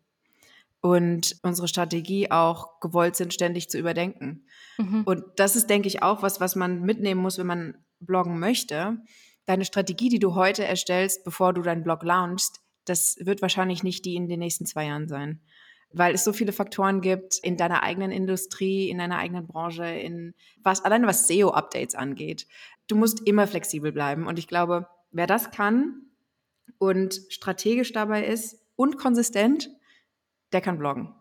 und 0.83 1.37
unsere 1.42 1.68
Strategie 1.68 2.31
auch 2.31 2.81
gewollt 2.81 3.16
sind, 3.16 3.33
ständig 3.33 3.70
zu 3.70 3.79
überdenken. 3.79 4.44
Mhm. 4.77 5.03
Und 5.05 5.25
das 5.37 5.57
ist, 5.57 5.70
denke 5.70 5.88
ich, 5.88 6.03
auch 6.03 6.22
was, 6.22 6.40
was 6.40 6.57
man 6.57 6.83
mitnehmen 6.83 7.22
muss, 7.22 7.38
wenn 7.38 7.46
man 7.46 7.79
bloggen 8.01 8.38
möchte. 8.38 8.98
Deine 9.46 9.64
Strategie, 9.64 10.09
die 10.09 10.18
du 10.18 10.35
heute 10.35 10.64
erstellst, 10.64 11.25
bevor 11.25 11.53
du 11.55 11.62
deinen 11.62 11.85
Blog 11.85 12.03
launchst, 12.03 12.62
das 12.84 13.16
wird 13.20 13.42
wahrscheinlich 13.42 13.82
nicht 13.82 14.04
die 14.04 14.16
in 14.16 14.28
den 14.28 14.40
nächsten 14.40 14.66
zwei 14.66 14.86
Jahren 14.86 15.08
sein. 15.08 15.40
Weil 15.92 16.14
es 16.14 16.24
so 16.24 16.32
viele 16.32 16.52
Faktoren 16.52 17.02
gibt 17.02 17.38
in 17.42 17.56
deiner 17.56 17.82
eigenen 17.82 18.10
Industrie, 18.10 18.88
in 18.88 18.98
deiner 18.98 19.18
eigenen 19.18 19.46
Branche, 19.46 19.84
in 19.84 20.34
was, 20.62 20.84
allein 20.84 21.06
was 21.06 21.26
SEO-Updates 21.28 21.94
angeht. 21.94 22.46
Du 22.88 22.96
musst 22.96 23.20
immer 23.26 23.46
flexibel 23.46 23.92
bleiben. 23.92 24.26
Und 24.26 24.38
ich 24.38 24.48
glaube, 24.48 24.88
wer 25.10 25.26
das 25.26 25.50
kann 25.50 26.06
und 26.78 27.20
strategisch 27.28 27.92
dabei 27.92 28.24
ist 28.24 28.64
und 28.74 28.96
konsistent, 28.96 29.70
der 30.52 30.62
kann 30.62 30.78
bloggen. 30.78 31.14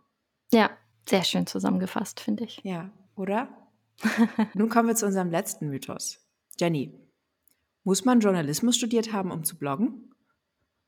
Ja, 0.51 0.69
sehr 1.07 1.23
schön 1.23 1.47
zusammengefasst, 1.47 2.19
finde 2.19 2.45
ich. 2.45 2.61
Ja, 2.63 2.91
oder? 3.15 3.49
Nun 4.53 4.69
kommen 4.69 4.87
wir 4.87 4.95
zu 4.95 5.05
unserem 5.05 5.29
letzten 5.29 5.69
Mythos. 5.69 6.25
Jenny, 6.59 6.93
muss 7.83 8.05
man 8.05 8.19
Journalismus 8.19 8.77
studiert 8.77 9.11
haben, 9.11 9.31
um 9.31 9.43
zu 9.43 9.57
bloggen? 9.57 10.10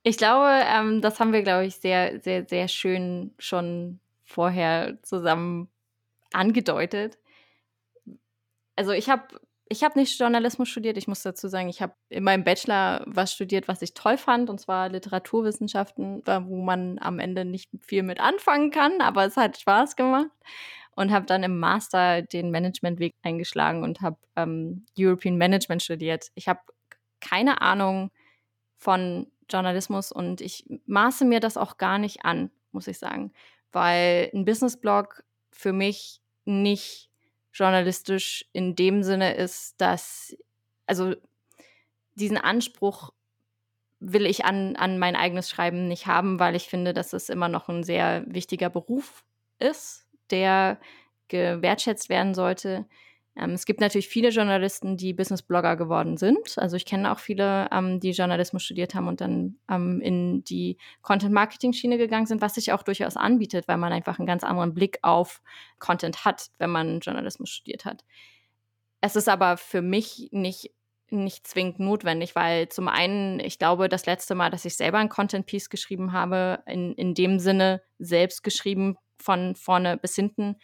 Ich 0.03 0.17
glaube, 0.17 0.49
ähm, 0.65 1.01
das 1.01 1.19
haben 1.19 1.33
wir, 1.33 1.43
glaube 1.43 1.65
ich, 1.65 1.77
sehr, 1.77 2.19
sehr, 2.21 2.45
sehr 2.45 2.67
schön 2.67 3.33
schon 3.39 3.99
vorher 4.25 4.97
zusammen 5.01 5.69
angedeutet. 6.33 7.17
Also 8.75 8.91
ich 8.91 9.09
habe 9.09 9.39
ich 9.69 9.83
habe 9.83 9.97
nicht 9.97 10.19
Journalismus 10.19 10.69
studiert. 10.69 10.97
Ich 10.97 11.07
muss 11.07 11.23
dazu 11.23 11.47
sagen, 11.47 11.67
ich 11.67 11.81
habe 11.81 11.93
in 12.09 12.23
meinem 12.23 12.43
Bachelor 12.43 13.03
was 13.07 13.33
studiert, 13.33 13.67
was 13.67 13.81
ich 13.81 13.93
toll 13.93 14.17
fand, 14.17 14.49
und 14.49 14.59
zwar 14.59 14.89
Literaturwissenschaften, 14.89 16.21
wo 16.25 16.61
man 16.61 16.99
am 16.99 17.17
Ende 17.19 17.43
nicht 17.43 17.71
viel 17.81 18.03
mit 18.03 18.19
anfangen 18.19 18.69
kann, 18.71 19.01
aber 19.01 19.25
es 19.25 19.37
hat 19.37 19.57
Spaß 19.57 19.95
gemacht. 19.95 20.29
Und 20.95 21.11
habe 21.11 21.25
dann 21.25 21.41
im 21.41 21.59
Master 21.59 22.21
den 22.21 22.51
Managementweg 22.51 23.15
eingeschlagen 23.23 23.83
und 23.83 24.01
habe 24.01 24.17
ähm, 24.35 24.85
European 24.97 25.37
Management 25.37 25.81
studiert. 25.81 26.27
Ich 26.35 26.47
habe 26.47 26.59
keine 27.19 27.61
Ahnung 27.61 28.11
von 28.77 29.25
Journalismus 29.49 30.11
und 30.11 30.41
ich 30.41 30.65
maße 30.85 31.25
mir 31.25 31.39
das 31.39 31.57
auch 31.57 31.77
gar 31.77 31.97
nicht 31.97 32.25
an, 32.25 32.51
muss 32.71 32.87
ich 32.87 32.97
sagen, 32.97 33.31
weil 33.71 34.29
ein 34.33 34.45
Businessblog 34.45 35.23
für 35.51 35.73
mich 35.73 36.21
nicht 36.45 37.09
journalistisch 37.53 38.45
in 38.51 38.75
dem 38.75 39.03
Sinne 39.03 39.35
ist, 39.35 39.79
dass, 39.79 40.35
also 40.87 41.13
diesen 42.15 42.37
Anspruch 42.37 43.11
will 43.99 44.25
ich 44.25 44.43
an, 44.43 44.75
an 44.75 44.99
mein 44.99 45.15
eigenes 45.15 45.49
Schreiben 45.49 45.87
nicht 45.87 46.07
haben, 46.07 46.39
weil 46.39 46.55
ich 46.55 46.67
finde, 46.67 46.93
dass 46.93 47.13
es 47.13 47.29
immer 47.29 47.47
noch 47.47 47.69
ein 47.69 47.83
sehr 47.83 48.23
wichtiger 48.27 48.69
Beruf 48.69 49.23
ist, 49.59 50.05
der 50.29 50.79
gewertschätzt 51.29 52.09
werden 52.09 52.33
sollte. 52.33 52.85
Ähm, 53.35 53.51
es 53.51 53.65
gibt 53.65 53.81
natürlich 53.81 54.07
viele 54.07 54.29
Journalisten, 54.29 54.97
die 54.97 55.13
Business-Blogger 55.13 55.75
geworden 55.75 56.17
sind. 56.17 56.57
Also 56.57 56.75
ich 56.75 56.85
kenne 56.85 57.11
auch 57.11 57.19
viele, 57.19 57.67
ähm, 57.71 57.99
die 57.99 58.11
Journalismus 58.11 58.63
studiert 58.63 58.93
haben 58.93 59.07
und 59.07 59.21
dann 59.21 59.57
ähm, 59.69 60.01
in 60.01 60.43
die 60.43 60.77
Content-Marketing-Schiene 61.01 61.97
gegangen 61.97 62.27
sind, 62.27 62.41
was 62.41 62.55
sich 62.55 62.71
auch 62.71 62.83
durchaus 62.83 63.17
anbietet, 63.17 63.67
weil 63.67 63.77
man 63.77 63.91
einfach 63.91 64.19
einen 64.19 64.27
ganz 64.27 64.43
anderen 64.43 64.73
Blick 64.73 64.99
auf 65.01 65.41
Content 65.79 66.25
hat, 66.25 66.51
wenn 66.59 66.69
man 66.69 66.99
Journalismus 66.99 67.49
studiert 67.49 67.85
hat. 67.85 68.03
Es 69.01 69.15
ist 69.15 69.29
aber 69.29 69.57
für 69.57 69.81
mich 69.81 70.29
nicht 70.31 70.71
nicht 71.09 71.45
zwingend 71.45 71.79
notwendig, 71.79 72.33
weil 72.33 72.69
zum 72.69 72.87
einen, 72.87 73.39
ich 73.39 73.59
glaube, 73.59 73.87
das 73.87 74.07
letzte 74.07 74.33
Mal, 74.33 74.49
dass 74.49 74.65
ich 74.65 74.75
selber 74.75 74.97
ein 74.97 75.09
Content-Piece 75.09 75.69
geschrieben 75.69 76.11
habe, 76.11 76.63
in, 76.65 76.93
in 76.95 77.13
dem 77.13 77.37
Sinne 77.37 77.83
selbst 77.99 78.41
geschrieben, 78.41 78.97
von 79.19 79.55
vorne 79.55 79.97
bis 79.97 80.15
hinten, 80.15 80.57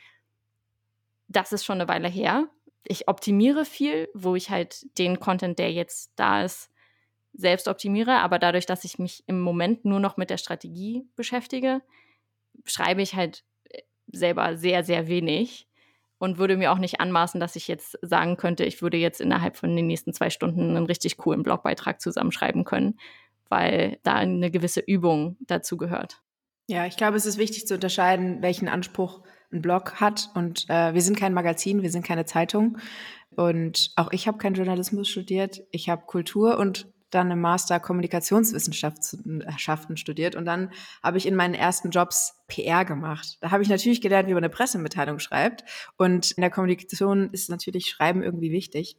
das 1.27 1.53
ist 1.53 1.63
schon 1.63 1.79
eine 1.79 1.87
Weile 1.87 2.09
her 2.09 2.49
ich 2.83 3.07
optimiere 3.07 3.65
viel, 3.65 4.09
wo 4.13 4.35
ich 4.35 4.49
halt 4.49 4.85
den 4.97 5.19
Content, 5.19 5.59
der 5.59 5.71
jetzt 5.71 6.11
da 6.15 6.43
ist, 6.43 6.69
selbst 7.33 7.67
optimiere. 7.67 8.17
Aber 8.19 8.39
dadurch, 8.39 8.65
dass 8.65 8.83
ich 8.83 8.99
mich 8.99 9.23
im 9.27 9.39
Moment 9.39 9.85
nur 9.85 9.99
noch 9.99 10.17
mit 10.17 10.29
der 10.29 10.37
Strategie 10.37 11.07
beschäftige, 11.15 11.81
schreibe 12.65 13.01
ich 13.01 13.15
halt 13.15 13.43
äh, 13.69 13.81
selber 14.07 14.57
sehr, 14.57 14.83
sehr 14.83 15.07
wenig 15.07 15.67
und 16.17 16.37
würde 16.37 16.57
mir 16.57 16.71
auch 16.71 16.77
nicht 16.77 16.99
anmaßen, 16.99 17.39
dass 17.39 17.55
ich 17.55 17.67
jetzt 17.67 17.97
sagen 18.01 18.37
könnte, 18.37 18.65
ich 18.65 18.81
würde 18.81 18.97
jetzt 18.97 19.21
innerhalb 19.21 19.55
von 19.55 19.75
den 19.75 19.87
nächsten 19.87 20.13
zwei 20.13 20.29
Stunden 20.29 20.75
einen 20.75 20.85
richtig 20.85 21.17
coolen 21.17 21.43
Blogbeitrag 21.43 22.01
zusammenschreiben 22.01 22.65
können, 22.65 22.99
weil 23.47 23.99
da 24.03 24.15
eine 24.15 24.51
gewisse 24.51 24.81
Übung 24.81 25.37
dazu 25.39 25.77
gehört. 25.77 26.21
Ja, 26.67 26.85
ich 26.85 26.97
glaube, 26.97 27.17
es 27.17 27.25
ist 27.25 27.37
wichtig 27.39 27.65
zu 27.65 27.73
unterscheiden, 27.75 28.41
welchen 28.41 28.67
Anspruch 28.67 29.23
einen 29.51 29.61
Blog 29.61 29.99
hat. 29.99 30.29
Und 30.35 30.69
äh, 30.69 30.93
wir 30.93 31.01
sind 31.01 31.17
kein 31.17 31.33
Magazin, 31.33 31.81
wir 31.81 31.91
sind 31.91 32.05
keine 32.05 32.25
Zeitung. 32.25 32.77
Und 33.35 33.91
auch 33.95 34.11
ich 34.11 34.27
habe 34.27 34.37
keinen 34.37 34.55
Journalismus 34.55 35.07
studiert. 35.07 35.61
Ich 35.71 35.89
habe 35.89 36.03
Kultur 36.05 36.57
und 36.57 36.87
dann 37.09 37.31
im 37.31 37.41
Master 37.41 37.79
Kommunikationswissenschaften 37.79 39.97
studiert 39.97 40.35
und 40.35 40.45
dann 40.45 40.69
habe 41.01 41.17
ich 41.17 41.25
in 41.25 41.33
meinen 41.35 41.55
ersten 41.55 41.89
Jobs 41.89 42.35
PR 42.47 42.85
gemacht. 42.85 43.39
Da 43.41 43.49
habe 43.51 43.63
ich 43.63 43.69
natürlich 43.69 44.01
gelernt, 44.01 44.29
wie 44.29 44.33
man 44.33 44.43
eine 44.43 44.51
Pressemitteilung 44.51 45.17
schreibt 45.19 45.63
und 45.97 46.31
in 46.31 46.41
der 46.41 46.51
Kommunikation 46.51 47.29
ist 47.31 47.49
natürlich 47.49 47.89
Schreiben 47.89 48.23
irgendwie 48.23 48.51
wichtig. 48.51 48.97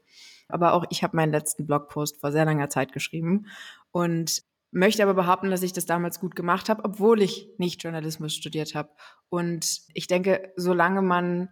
Aber 0.48 0.74
auch 0.74 0.84
ich 0.90 1.04
habe 1.04 1.16
meinen 1.16 1.32
letzten 1.32 1.66
Blogpost 1.66 2.20
vor 2.20 2.32
sehr 2.32 2.44
langer 2.44 2.68
Zeit 2.68 2.92
geschrieben 2.92 3.46
und 3.92 4.42
möchte 4.70 5.02
aber 5.02 5.14
behaupten, 5.14 5.50
dass 5.50 5.62
ich 5.62 5.72
das 5.72 5.86
damals 5.86 6.20
gut 6.20 6.36
gemacht 6.36 6.68
habe, 6.68 6.84
obwohl 6.84 7.22
ich 7.22 7.48
nicht 7.58 7.82
Journalismus 7.82 8.34
studiert 8.34 8.74
habe. 8.74 8.90
Und 9.28 9.80
ich 9.94 10.06
denke, 10.06 10.52
solange 10.56 11.02
man 11.02 11.48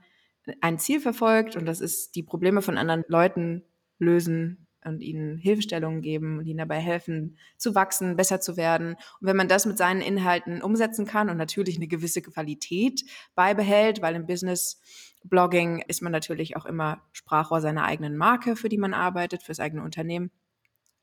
ein 0.61 0.79
Ziel 0.79 1.01
verfolgt, 1.01 1.57
und 1.57 1.67
das 1.67 1.81
ist 1.81 2.15
die 2.15 2.23
Probleme 2.23 2.63
von 2.63 2.79
anderen 2.79 3.05
Leuten 3.09 3.65
lösen 3.99 4.67
und 4.85 5.03
ihnen 5.03 5.37
Hilfestellungen 5.37 6.01
geben 6.01 6.39
und 6.39 6.47
ihnen 6.47 6.59
dabei 6.59 6.79
helfen, 6.79 7.37
zu 7.57 7.75
wachsen, 7.75 8.17
besser 8.17 8.41
zu 8.41 8.57
werden. 8.57 8.95
Und 9.21 9.27
wenn 9.27 9.37
man 9.37 9.49
das 9.49 9.67
mit 9.67 9.77
seinen 9.77 10.01
Inhalten 10.01 10.63
umsetzen 10.63 11.05
kann 11.05 11.29
und 11.29 11.37
natürlich 11.37 11.77
eine 11.77 11.89
gewisse 11.89 12.23
Qualität 12.23 13.03
beibehält, 13.35 14.01
weil 14.03 14.15
im 14.15 14.27
Business 14.27 14.81
Blogging 15.25 15.83
ist 15.89 16.01
man 16.01 16.13
natürlich 16.13 16.57
auch 16.57 16.65
immer 16.65 17.03
Sprachrohr 17.13 17.61
seiner 17.61 17.85
eigenen 17.85 18.17
Marke, 18.17 18.57
für 18.57 18.69
die 18.69 18.79
man 18.79 18.95
arbeitet, 18.95 19.43
fürs 19.43 19.61
eigene 19.61 19.83
Unternehmen. 19.83 20.31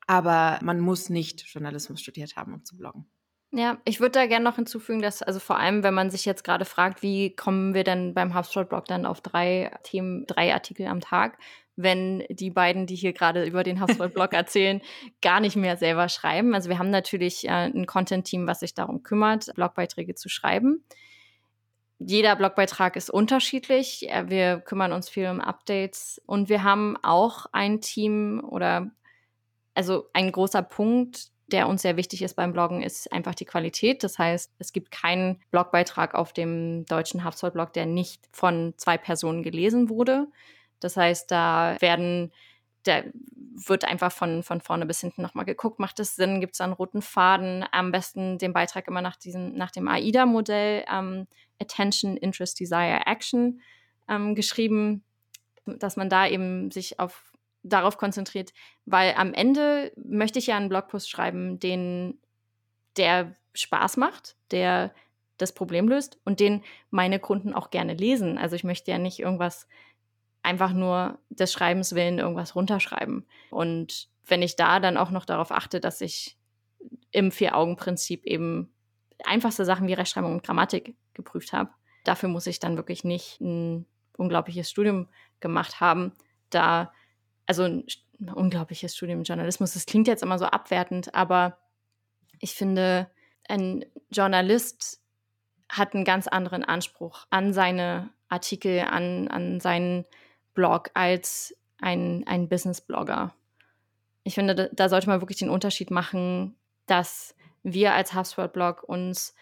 Aber 0.06 0.58
man 0.62 0.80
muss 0.80 1.10
nicht 1.10 1.42
Journalismus 1.46 2.00
studiert 2.00 2.36
haben, 2.36 2.54
um 2.54 2.64
zu 2.64 2.76
bloggen. 2.76 3.06
Ja, 3.52 3.78
ich 3.84 4.00
würde 4.00 4.12
da 4.12 4.26
gerne 4.26 4.44
noch 4.44 4.56
hinzufügen, 4.56 5.00
dass, 5.00 5.22
also 5.22 5.38
vor 5.38 5.58
allem, 5.58 5.82
wenn 5.82 5.94
man 5.94 6.10
sich 6.10 6.24
jetzt 6.24 6.44
gerade 6.44 6.64
fragt, 6.64 7.02
wie 7.02 7.34
kommen 7.34 7.74
wir 7.74 7.84
denn 7.84 8.12
beim 8.12 8.34
HubSpot-Blog 8.34 8.84
dann 8.86 9.06
auf 9.06 9.20
drei 9.20 9.70
Themen, 9.82 10.26
drei 10.26 10.52
Artikel 10.52 10.86
am 10.88 11.00
Tag, 11.00 11.38
wenn 11.76 12.24
die 12.28 12.50
beiden, 12.50 12.86
die 12.86 12.96
hier 12.96 13.12
gerade 13.12 13.44
über 13.44 13.62
den 13.62 13.80
HubSpot-Blog 13.80 14.32
erzählen, 14.34 14.82
gar 15.22 15.40
nicht 15.40 15.56
mehr 15.56 15.76
selber 15.76 16.08
schreiben. 16.08 16.54
Also 16.54 16.68
wir 16.68 16.78
haben 16.78 16.90
natürlich 16.90 17.46
äh, 17.46 17.70
ein 17.70 17.86
Content-Team, 17.86 18.46
was 18.46 18.60
sich 18.60 18.74
darum 18.74 19.02
kümmert, 19.02 19.54
Blogbeiträge 19.54 20.14
zu 20.14 20.28
schreiben. 20.28 20.84
Jeder 21.98 22.36
Blogbeitrag 22.36 22.96
ist 22.96 23.08
unterschiedlich. 23.08 24.06
Wir 24.26 24.60
kümmern 24.60 24.92
uns 24.92 25.08
viel 25.08 25.28
um 25.30 25.40
Updates 25.40 26.20
und 26.26 26.50
wir 26.50 26.62
haben 26.62 26.98
auch 27.02 27.46
ein 27.52 27.80
Team 27.80 28.44
oder 28.46 28.90
also 29.76 30.08
ein 30.12 30.32
großer 30.32 30.62
Punkt, 30.62 31.28
der 31.48 31.68
uns 31.68 31.82
sehr 31.82 31.96
wichtig 31.96 32.22
ist 32.22 32.34
beim 32.34 32.52
Bloggen, 32.52 32.82
ist 32.82 33.12
einfach 33.12 33.34
die 33.34 33.44
Qualität. 33.44 34.02
Das 34.02 34.18
heißt, 34.18 34.52
es 34.58 34.72
gibt 34.72 34.90
keinen 34.90 35.40
Blogbeitrag 35.50 36.14
auf 36.14 36.32
dem 36.32 36.84
deutschen 36.86 37.24
HubSpot-Blog, 37.24 37.72
der 37.72 37.86
nicht 37.86 38.28
von 38.32 38.74
zwei 38.78 38.98
Personen 38.98 39.42
gelesen 39.42 39.88
wurde. 39.88 40.26
Das 40.80 40.96
heißt, 40.96 41.30
da 41.30 41.76
werden, 41.80 42.32
da 42.82 43.02
wird 43.66 43.84
einfach 43.84 44.10
von, 44.12 44.42
von 44.42 44.60
vorne 44.60 44.86
bis 44.86 45.00
hinten 45.00 45.22
nochmal 45.22 45.44
geguckt, 45.44 45.78
macht 45.78 46.00
es 46.00 46.16
Sinn, 46.16 46.40
gibt 46.40 46.54
es 46.54 46.60
einen 46.60 46.72
roten 46.72 47.00
Faden, 47.00 47.64
am 47.70 47.92
besten 47.92 48.38
den 48.38 48.52
Beitrag 48.52 48.88
immer 48.88 49.02
nach, 49.02 49.16
diesem, 49.16 49.54
nach 49.54 49.70
dem 49.70 49.88
AIDA-Modell, 49.88 50.84
ähm, 50.92 51.26
Attention, 51.60 52.16
Interest, 52.16 52.58
Desire, 52.58 53.06
Action, 53.06 53.60
ähm, 54.08 54.34
geschrieben, 54.34 55.04
dass 55.64 55.96
man 55.96 56.08
da 56.08 56.26
eben 56.26 56.70
sich 56.70 56.98
auf 56.98 57.35
darauf 57.68 57.98
konzentriert, 57.98 58.52
weil 58.84 59.14
am 59.16 59.34
Ende 59.34 59.92
möchte 59.96 60.38
ich 60.38 60.48
ja 60.48 60.56
einen 60.56 60.68
Blogpost 60.68 61.10
schreiben, 61.10 61.58
den 61.58 62.18
der 62.96 63.34
Spaß 63.54 63.96
macht, 63.96 64.36
der 64.50 64.94
das 65.38 65.52
Problem 65.52 65.88
löst 65.88 66.18
und 66.24 66.40
den 66.40 66.62
meine 66.90 67.18
Kunden 67.18 67.52
auch 67.52 67.70
gerne 67.70 67.94
lesen. 67.94 68.38
Also 68.38 68.56
ich 68.56 68.64
möchte 68.64 68.90
ja 68.90 68.98
nicht 68.98 69.18
irgendwas 69.18 69.68
einfach 70.42 70.72
nur 70.72 71.18
des 71.28 71.52
Schreibens 71.52 71.94
willen 71.94 72.18
irgendwas 72.18 72.54
runterschreiben. 72.54 73.26
Und 73.50 74.08
wenn 74.24 74.42
ich 74.42 74.56
da 74.56 74.80
dann 74.80 74.96
auch 74.96 75.10
noch 75.10 75.24
darauf 75.24 75.50
achte, 75.50 75.80
dass 75.80 76.00
ich 76.00 76.38
im 77.10 77.32
Vier-Augen-Prinzip 77.32 78.24
eben 78.24 78.72
einfachste 79.24 79.64
Sachen 79.64 79.88
wie 79.88 79.94
Rechtschreibung 79.94 80.32
und 80.32 80.42
Grammatik 80.42 80.94
geprüft 81.14 81.52
habe, 81.52 81.70
dafür 82.04 82.28
muss 82.28 82.46
ich 82.46 82.60
dann 82.60 82.76
wirklich 82.76 83.04
nicht 83.04 83.40
ein 83.40 83.86
unglaubliches 84.16 84.70
Studium 84.70 85.08
gemacht 85.40 85.80
haben. 85.80 86.12
Da 86.50 86.92
also 87.46 87.64
ein, 87.64 87.84
unglaubliches 88.34 88.96
Studium 88.96 89.22
Journalismus. 89.22 89.74
Das 89.74 89.86
klingt 89.86 90.08
jetzt 90.08 90.22
immer 90.22 90.38
so 90.38 90.46
abwertend, 90.46 91.14
aber 91.14 91.58
ich 92.40 92.54
finde, 92.54 93.10
ein 93.48 93.84
Journalist 94.10 95.00
hat 95.68 95.94
einen 95.94 96.04
ganz 96.04 96.26
anderen 96.26 96.64
Anspruch 96.64 97.26
an 97.30 97.52
seine 97.52 98.10
Artikel, 98.28 98.80
an, 98.80 99.28
an 99.28 99.60
seinen 99.60 100.04
Blog 100.54 100.90
als 100.94 101.54
ein, 101.80 102.24
ein 102.26 102.48
Business-Blogger. 102.48 103.34
Ich 104.24 104.34
finde, 104.34 104.54
da, 104.54 104.68
da, 104.72 104.88
sollte 104.88 105.08
man 105.08 105.20
wirklich 105.20 105.38
den 105.38 105.50
Unterschied 105.50 105.90
machen, 105.90 106.56
dass 106.86 107.34
wir 107.62 107.94
als 107.94 108.14
HubSpot-Blog 108.14 108.82
uns 108.84 109.34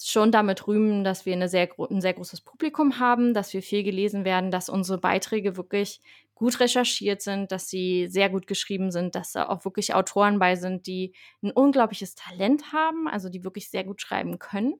schon 0.00 0.32
damit 0.32 0.66
rühmen, 0.66 1.04
dass 1.04 1.26
wir 1.26 1.34
eine 1.34 1.48
sehr, 1.48 1.68
ein 1.78 2.00
sehr 2.00 2.14
großes 2.14 2.40
Publikum 2.40 2.98
haben, 2.98 3.34
dass 3.34 3.52
wir 3.52 3.62
viel 3.62 3.82
gelesen 3.82 4.24
werden, 4.24 4.50
dass 4.50 4.68
unsere 4.68 4.98
Beiträge 4.98 5.56
wirklich 5.56 6.00
gut 6.34 6.58
recherchiert 6.60 7.22
sind, 7.22 7.52
dass 7.52 7.68
sie 7.68 8.08
sehr 8.08 8.28
gut 8.28 8.46
geschrieben 8.46 8.90
sind, 8.90 9.14
dass 9.14 9.32
da 9.32 9.48
auch 9.48 9.64
wirklich 9.64 9.94
Autoren 9.94 10.38
bei 10.38 10.56
sind, 10.56 10.86
die 10.86 11.14
ein 11.42 11.52
unglaubliches 11.52 12.14
Talent 12.14 12.72
haben, 12.72 13.08
also 13.08 13.28
die 13.28 13.44
wirklich 13.44 13.70
sehr 13.70 13.84
gut 13.84 14.00
schreiben 14.00 14.38
können. 14.38 14.74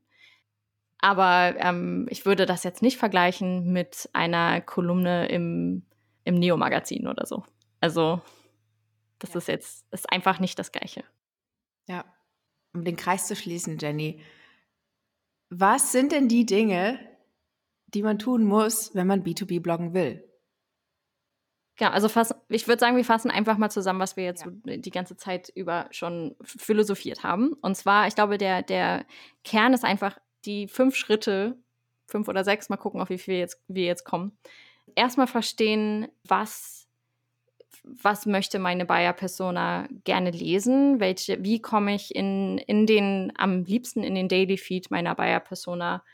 Aber 0.98 1.54
ähm, 1.58 2.06
ich 2.10 2.24
würde 2.24 2.46
das 2.46 2.64
jetzt 2.64 2.82
nicht 2.82 2.96
vergleichen 2.96 3.72
mit 3.72 4.08
einer 4.12 4.60
Kolumne 4.60 5.28
im, 5.28 5.84
im 6.24 6.34
Neo-Magazin 6.34 7.06
oder 7.06 7.26
so. 7.26 7.44
Also, 7.80 8.22
das 9.18 9.34
ja. 9.34 9.38
ist 9.38 9.48
jetzt 9.48 9.86
ist 9.92 10.10
einfach 10.10 10.40
nicht 10.40 10.58
das 10.58 10.72
Gleiche. 10.72 11.04
Ja, 11.86 12.04
um 12.72 12.84
den 12.84 12.96
Kreis 12.96 13.26
zu 13.26 13.36
schließen, 13.36 13.78
Jenny. 13.78 14.22
Was 15.50 15.92
sind 15.92 16.12
denn 16.12 16.28
die 16.28 16.46
Dinge, 16.46 16.98
die 17.88 18.02
man 18.02 18.18
tun 18.18 18.44
muss, 18.44 18.94
wenn 18.94 19.06
man 19.06 19.22
B2B 19.22 19.60
bloggen 19.60 19.92
will? 19.94 20.24
Ja, 21.80 21.90
also 21.90 22.08
fass, 22.08 22.34
ich 22.48 22.68
würde 22.68 22.78
sagen, 22.78 22.96
wir 22.96 23.04
fassen 23.04 23.30
einfach 23.30 23.58
mal 23.58 23.70
zusammen, 23.70 23.98
was 23.98 24.16
wir 24.16 24.24
jetzt 24.24 24.44
ja. 24.44 24.76
die 24.76 24.90
ganze 24.90 25.16
Zeit 25.16 25.50
über 25.54 25.88
schon 25.90 26.36
philosophiert 26.42 27.24
haben. 27.24 27.52
Und 27.62 27.76
zwar, 27.76 28.06
ich 28.06 28.14
glaube, 28.14 28.38
der, 28.38 28.62
der 28.62 29.04
Kern 29.42 29.74
ist 29.74 29.84
einfach 29.84 30.18
die 30.44 30.68
fünf 30.68 30.94
Schritte, 30.94 31.58
fünf 32.06 32.28
oder 32.28 32.44
sechs, 32.44 32.68
mal 32.68 32.76
gucken, 32.76 33.00
auf 33.00 33.10
wie 33.10 33.18
viel 33.18 33.34
jetzt, 33.34 33.60
wir 33.66 33.86
jetzt 33.86 34.04
kommen. 34.04 34.38
Erstmal 34.94 35.26
verstehen, 35.26 36.06
was, 36.22 36.86
was 37.82 38.24
möchte 38.24 38.60
meine 38.60 38.84
Buyer-Persona 38.84 39.88
gerne 40.04 40.30
lesen, 40.30 41.00
welche, 41.00 41.42
wie 41.42 41.60
komme 41.60 41.96
ich 41.96 42.14
in, 42.14 42.58
in 42.58 42.86
den, 42.86 43.32
am 43.36 43.64
liebsten 43.64 44.04
in 44.04 44.14
den 44.14 44.28
Daily 44.28 44.58
Feed 44.58 44.92
meiner 44.92 45.16
Buyer-Persona 45.16 46.04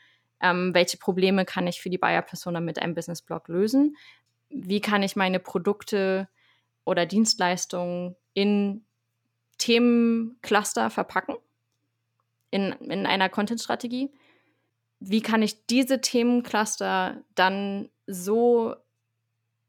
ähm, 0.41 0.73
welche 0.73 0.97
Probleme 0.97 1.45
kann 1.45 1.67
ich 1.67 1.81
für 1.81 1.89
die 1.89 1.97
Buyer-Persona 1.97 2.59
mit 2.59 2.81
einem 2.81 2.95
Business-Blog 2.95 3.47
lösen? 3.47 3.95
Wie 4.53 4.81
kann 4.81 5.03
ich 5.03 5.15
meine 5.15 5.39
Produkte 5.39 6.27
oder 6.85 7.05
Dienstleistungen 7.05 8.15
in 8.33 8.83
Themencluster 9.57 10.89
verpacken, 10.89 11.35
in, 12.49 12.71
in 12.71 13.05
einer 13.05 13.29
Content-Strategie. 13.29 14.09
Wie 14.99 15.21
kann 15.21 15.41
ich 15.41 15.65
diese 15.67 16.01
Themencluster 16.01 17.21
dann 17.35 17.89
so 18.07 18.75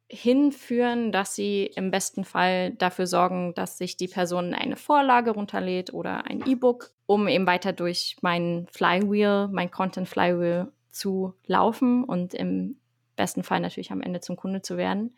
hinführen, 0.08 1.10
dass 1.10 1.34
sie 1.34 1.64
im 1.74 1.90
besten 1.90 2.24
Fall 2.24 2.72
dafür 2.72 3.06
sorgen, 3.06 3.54
dass 3.54 3.78
sich 3.78 3.96
die 3.96 4.08
Person 4.08 4.52
eine 4.52 4.76
Vorlage 4.76 5.30
runterlädt 5.30 5.94
oder 5.94 6.26
ein 6.26 6.46
E-Book, 6.46 6.92
um 7.06 7.28
eben 7.28 7.46
weiter 7.46 7.72
durch 7.72 8.16
mein 8.20 8.66
Flywheel, 8.70 9.48
mein 9.50 9.70
Content 9.70 10.08
Flywheel 10.08 10.70
zu 10.90 11.34
laufen 11.46 12.04
und 12.04 12.34
im 12.34 12.76
besten 13.22 13.44
Fall 13.44 13.60
natürlich 13.60 13.92
am 13.92 14.02
Ende 14.02 14.20
zum 14.20 14.34
Kunde 14.34 14.62
zu 14.62 14.76
werden. 14.76 15.14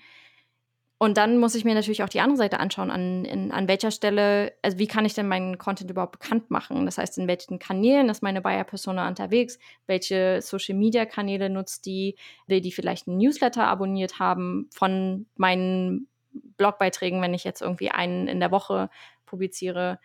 Und 0.98 1.16
dann 1.16 1.38
muss 1.38 1.54
ich 1.54 1.64
mir 1.64 1.74
natürlich 1.74 2.02
auch 2.02 2.08
die 2.08 2.20
andere 2.20 2.36
Seite 2.36 2.60
anschauen, 2.60 2.90
an, 2.90 3.24
in, 3.24 3.50
an 3.50 3.66
welcher 3.66 3.90
Stelle, 3.90 4.52
also 4.62 4.78
wie 4.78 4.86
kann 4.86 5.04
ich 5.04 5.14
denn 5.14 5.26
meinen 5.26 5.58
Content 5.58 5.90
überhaupt 5.90 6.18
bekannt 6.18 6.50
machen? 6.50 6.86
Das 6.86 6.98
heißt, 6.98 7.18
in 7.18 7.26
welchen 7.26 7.58
Kanälen 7.58 8.08
ist 8.08 8.22
meine 8.22 8.40
Buyer-Persona 8.40 9.08
unterwegs? 9.08 9.58
Welche 9.86 10.40
Social-Media-Kanäle 10.40 11.50
nutzt 11.50 11.86
die? 11.86 12.16
Will 12.46 12.60
die 12.60 12.72
vielleicht 12.72 13.08
einen 13.08 13.18
Newsletter 13.18 13.66
abonniert 13.66 14.18
haben 14.18 14.68
von 14.70 15.26
meinen 15.36 16.08
Blogbeiträgen, 16.56 17.20
wenn 17.22 17.34
ich 17.34 17.44
jetzt 17.44 17.62
irgendwie 17.62 17.90
einen 17.90 18.28
in 18.28 18.38
der 18.38 18.50
Woche 18.50 18.88
publiziere? 19.26 19.98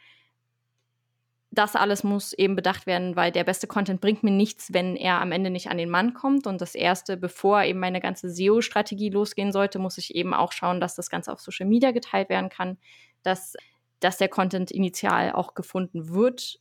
Das 1.52 1.76
alles 1.76 2.04
muss 2.04 2.34
eben 2.34 2.56
bedacht 2.56 2.86
werden, 2.86 3.16
weil 3.16 3.32
der 3.32 3.44
beste 3.44 3.66
Content 3.66 4.02
bringt 4.02 4.24
mir 4.24 4.32
nichts, 4.32 4.72
wenn 4.72 4.96
er 4.96 5.20
am 5.20 5.32
Ende 5.32 5.50
nicht 5.50 5.70
an 5.70 5.78
den 5.78 5.90
Mann 5.90 6.14
kommt. 6.14 6.46
Und 6.46 6.62
das 6.62 6.76
Erste, 6.76 7.18
bevor 7.18 7.64
eben 7.64 7.80
meine 7.80 8.02
ganze 8.02 8.30
SEO-Strategie 8.30 9.10
losgehen 9.10 9.52
sollte, 9.52 9.80
muss 9.80 9.98
ich 9.98 10.14
eben 10.14 10.34
auch 10.34 10.52
schauen, 10.52 10.80
dass 10.80 10.96
das 10.96 11.10
Ganze 11.10 11.34
auf 11.34 11.40
Social 11.40 11.66
Media 11.66 11.92
geteilt 11.92 12.30
werden 12.30 12.50
kann, 12.50 12.78
dass, 13.24 13.56
dass 14.00 14.18
der 14.18 14.30
Content 14.30 14.70
initial 14.70 15.32
auch 15.32 15.56
gefunden 15.56 16.10
wird. 16.10 16.60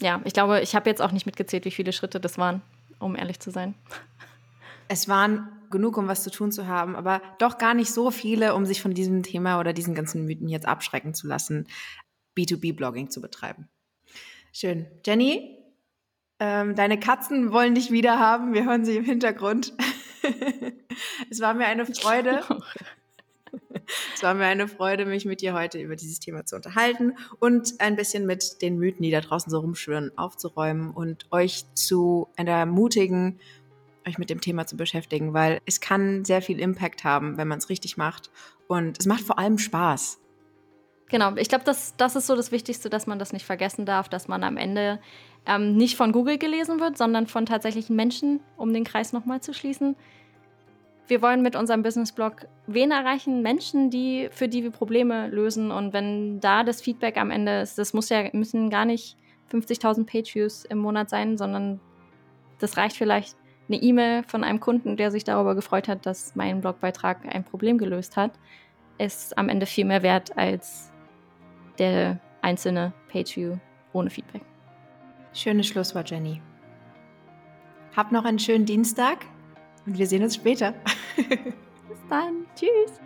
Ja, 0.00 0.22
ich 0.24 0.32
glaube, 0.32 0.60
ich 0.62 0.74
habe 0.74 0.88
jetzt 0.88 1.02
auch 1.02 1.12
nicht 1.12 1.26
mitgezählt, 1.26 1.66
wie 1.66 1.70
viele 1.70 1.92
Schritte 1.92 2.20
das 2.20 2.38
waren, 2.38 2.62
um 3.00 3.14
ehrlich 3.14 3.38
zu 3.38 3.50
sein. 3.50 3.74
Es 4.88 5.08
waren 5.08 5.48
genug, 5.70 5.96
um 5.96 6.08
was 6.08 6.22
zu 6.22 6.30
tun 6.30 6.52
zu 6.52 6.66
haben, 6.66 6.94
aber 6.94 7.20
doch 7.38 7.58
gar 7.58 7.74
nicht 7.74 7.92
so 7.92 8.10
viele, 8.10 8.54
um 8.54 8.64
sich 8.64 8.80
von 8.80 8.94
diesem 8.94 9.22
Thema 9.22 9.60
oder 9.60 9.72
diesen 9.72 9.94
ganzen 9.94 10.24
Mythen 10.24 10.48
jetzt 10.48 10.68
abschrecken 10.68 11.14
zu 11.14 11.26
lassen, 11.26 11.66
B2B-Blogging 12.36 13.10
zu 13.10 13.20
betreiben. 13.20 13.68
Schön. 14.52 14.86
Jenny, 15.04 15.58
ähm, 16.38 16.74
deine 16.74 16.98
Katzen 16.98 17.52
wollen 17.52 17.74
dich 17.74 17.90
wieder 17.90 18.18
haben. 18.18 18.54
Wir 18.54 18.64
hören 18.64 18.84
sie 18.84 18.96
im 18.96 19.04
Hintergrund. 19.04 19.72
es 21.30 21.40
war 21.40 21.54
mir 21.54 21.66
eine 21.66 21.86
Freude. 21.86 22.42
es 24.14 24.22
war 24.22 24.34
mir 24.34 24.46
eine 24.46 24.68
Freude, 24.68 25.06
mich 25.06 25.24
mit 25.24 25.40
dir 25.40 25.54
heute 25.54 25.80
über 25.80 25.96
dieses 25.96 26.20
Thema 26.20 26.44
zu 26.44 26.56
unterhalten 26.56 27.14
und 27.38 27.80
ein 27.80 27.96
bisschen 27.96 28.26
mit 28.26 28.62
den 28.62 28.78
Mythen, 28.78 29.02
die 29.02 29.10
da 29.10 29.20
draußen 29.20 29.50
so 29.50 29.60
rumschwirren, 29.60 30.16
aufzuräumen 30.16 30.90
und 30.90 31.26
euch 31.30 31.64
zu 31.74 32.28
ermutigen, 32.36 33.38
euch 34.06 34.18
mit 34.18 34.30
dem 34.30 34.40
Thema 34.40 34.66
zu 34.66 34.76
beschäftigen, 34.76 35.34
weil 35.34 35.60
es 35.66 35.80
kann 35.80 36.24
sehr 36.24 36.42
viel 36.42 36.60
Impact 36.60 37.04
haben, 37.04 37.36
wenn 37.38 37.48
man 37.48 37.58
es 37.58 37.68
richtig 37.68 37.96
macht. 37.96 38.30
Und 38.66 38.98
es 38.98 39.06
macht 39.06 39.22
vor 39.22 39.38
allem 39.38 39.58
Spaß. 39.58 40.18
Genau, 41.14 41.36
ich 41.36 41.48
glaube, 41.48 41.62
das, 41.62 41.94
das 41.96 42.16
ist 42.16 42.26
so 42.26 42.34
das 42.34 42.50
Wichtigste, 42.50 42.90
dass 42.90 43.06
man 43.06 43.20
das 43.20 43.32
nicht 43.32 43.46
vergessen 43.46 43.86
darf, 43.86 44.08
dass 44.08 44.26
man 44.26 44.42
am 44.42 44.56
Ende 44.56 44.98
ähm, 45.46 45.76
nicht 45.76 45.96
von 45.96 46.10
Google 46.10 46.38
gelesen 46.38 46.80
wird, 46.80 46.98
sondern 46.98 47.28
von 47.28 47.46
tatsächlichen 47.46 47.94
Menschen, 47.94 48.40
um 48.56 48.72
den 48.72 48.82
Kreis 48.82 49.12
nochmal 49.12 49.40
zu 49.40 49.54
schließen. 49.54 49.94
Wir 51.06 51.22
wollen 51.22 51.40
mit 51.40 51.54
unserem 51.54 51.84
Business-Blog 51.84 52.48
wen 52.66 52.90
erreichen? 52.90 53.42
Menschen, 53.42 53.90
die, 53.90 54.28
für 54.32 54.48
die 54.48 54.64
wir 54.64 54.72
Probleme 54.72 55.28
lösen. 55.28 55.70
Und 55.70 55.92
wenn 55.92 56.40
da 56.40 56.64
das 56.64 56.82
Feedback 56.82 57.16
am 57.16 57.30
Ende 57.30 57.60
ist, 57.60 57.78
das 57.78 57.94
muss 57.94 58.08
ja, 58.08 58.24
müssen 58.32 58.68
gar 58.68 58.84
nicht 58.84 59.16
50.000 59.52 60.06
Page-Views 60.06 60.64
im 60.64 60.78
Monat 60.78 61.10
sein, 61.10 61.38
sondern 61.38 61.78
das 62.58 62.76
reicht 62.76 62.96
vielleicht 62.96 63.36
eine 63.68 63.80
E-Mail 63.80 64.24
von 64.24 64.42
einem 64.42 64.58
Kunden, 64.58 64.96
der 64.96 65.12
sich 65.12 65.22
darüber 65.22 65.54
gefreut 65.54 65.86
hat, 65.86 66.06
dass 66.06 66.34
mein 66.34 66.60
Blogbeitrag 66.60 67.18
ein 67.32 67.44
Problem 67.44 67.78
gelöst 67.78 68.16
hat, 68.16 68.32
ist 68.98 69.38
am 69.38 69.48
Ende 69.48 69.66
viel 69.66 69.84
mehr 69.84 70.02
wert 70.02 70.36
als 70.36 70.90
der 71.78 72.18
einzelne 72.42 72.92
Pageview 73.10 73.56
ohne 73.92 74.10
Feedback. 74.10 74.42
Schönes 75.32 75.66
Schlusswort, 75.66 76.10
Jenny. 76.10 76.40
Habt 77.96 78.12
noch 78.12 78.24
einen 78.24 78.38
schönen 78.38 78.66
Dienstag 78.66 79.24
und 79.86 79.98
wir 79.98 80.06
sehen 80.06 80.22
uns 80.22 80.34
später. 80.34 80.74
Bis 81.16 81.98
dann. 82.08 82.46
Tschüss. 82.54 83.00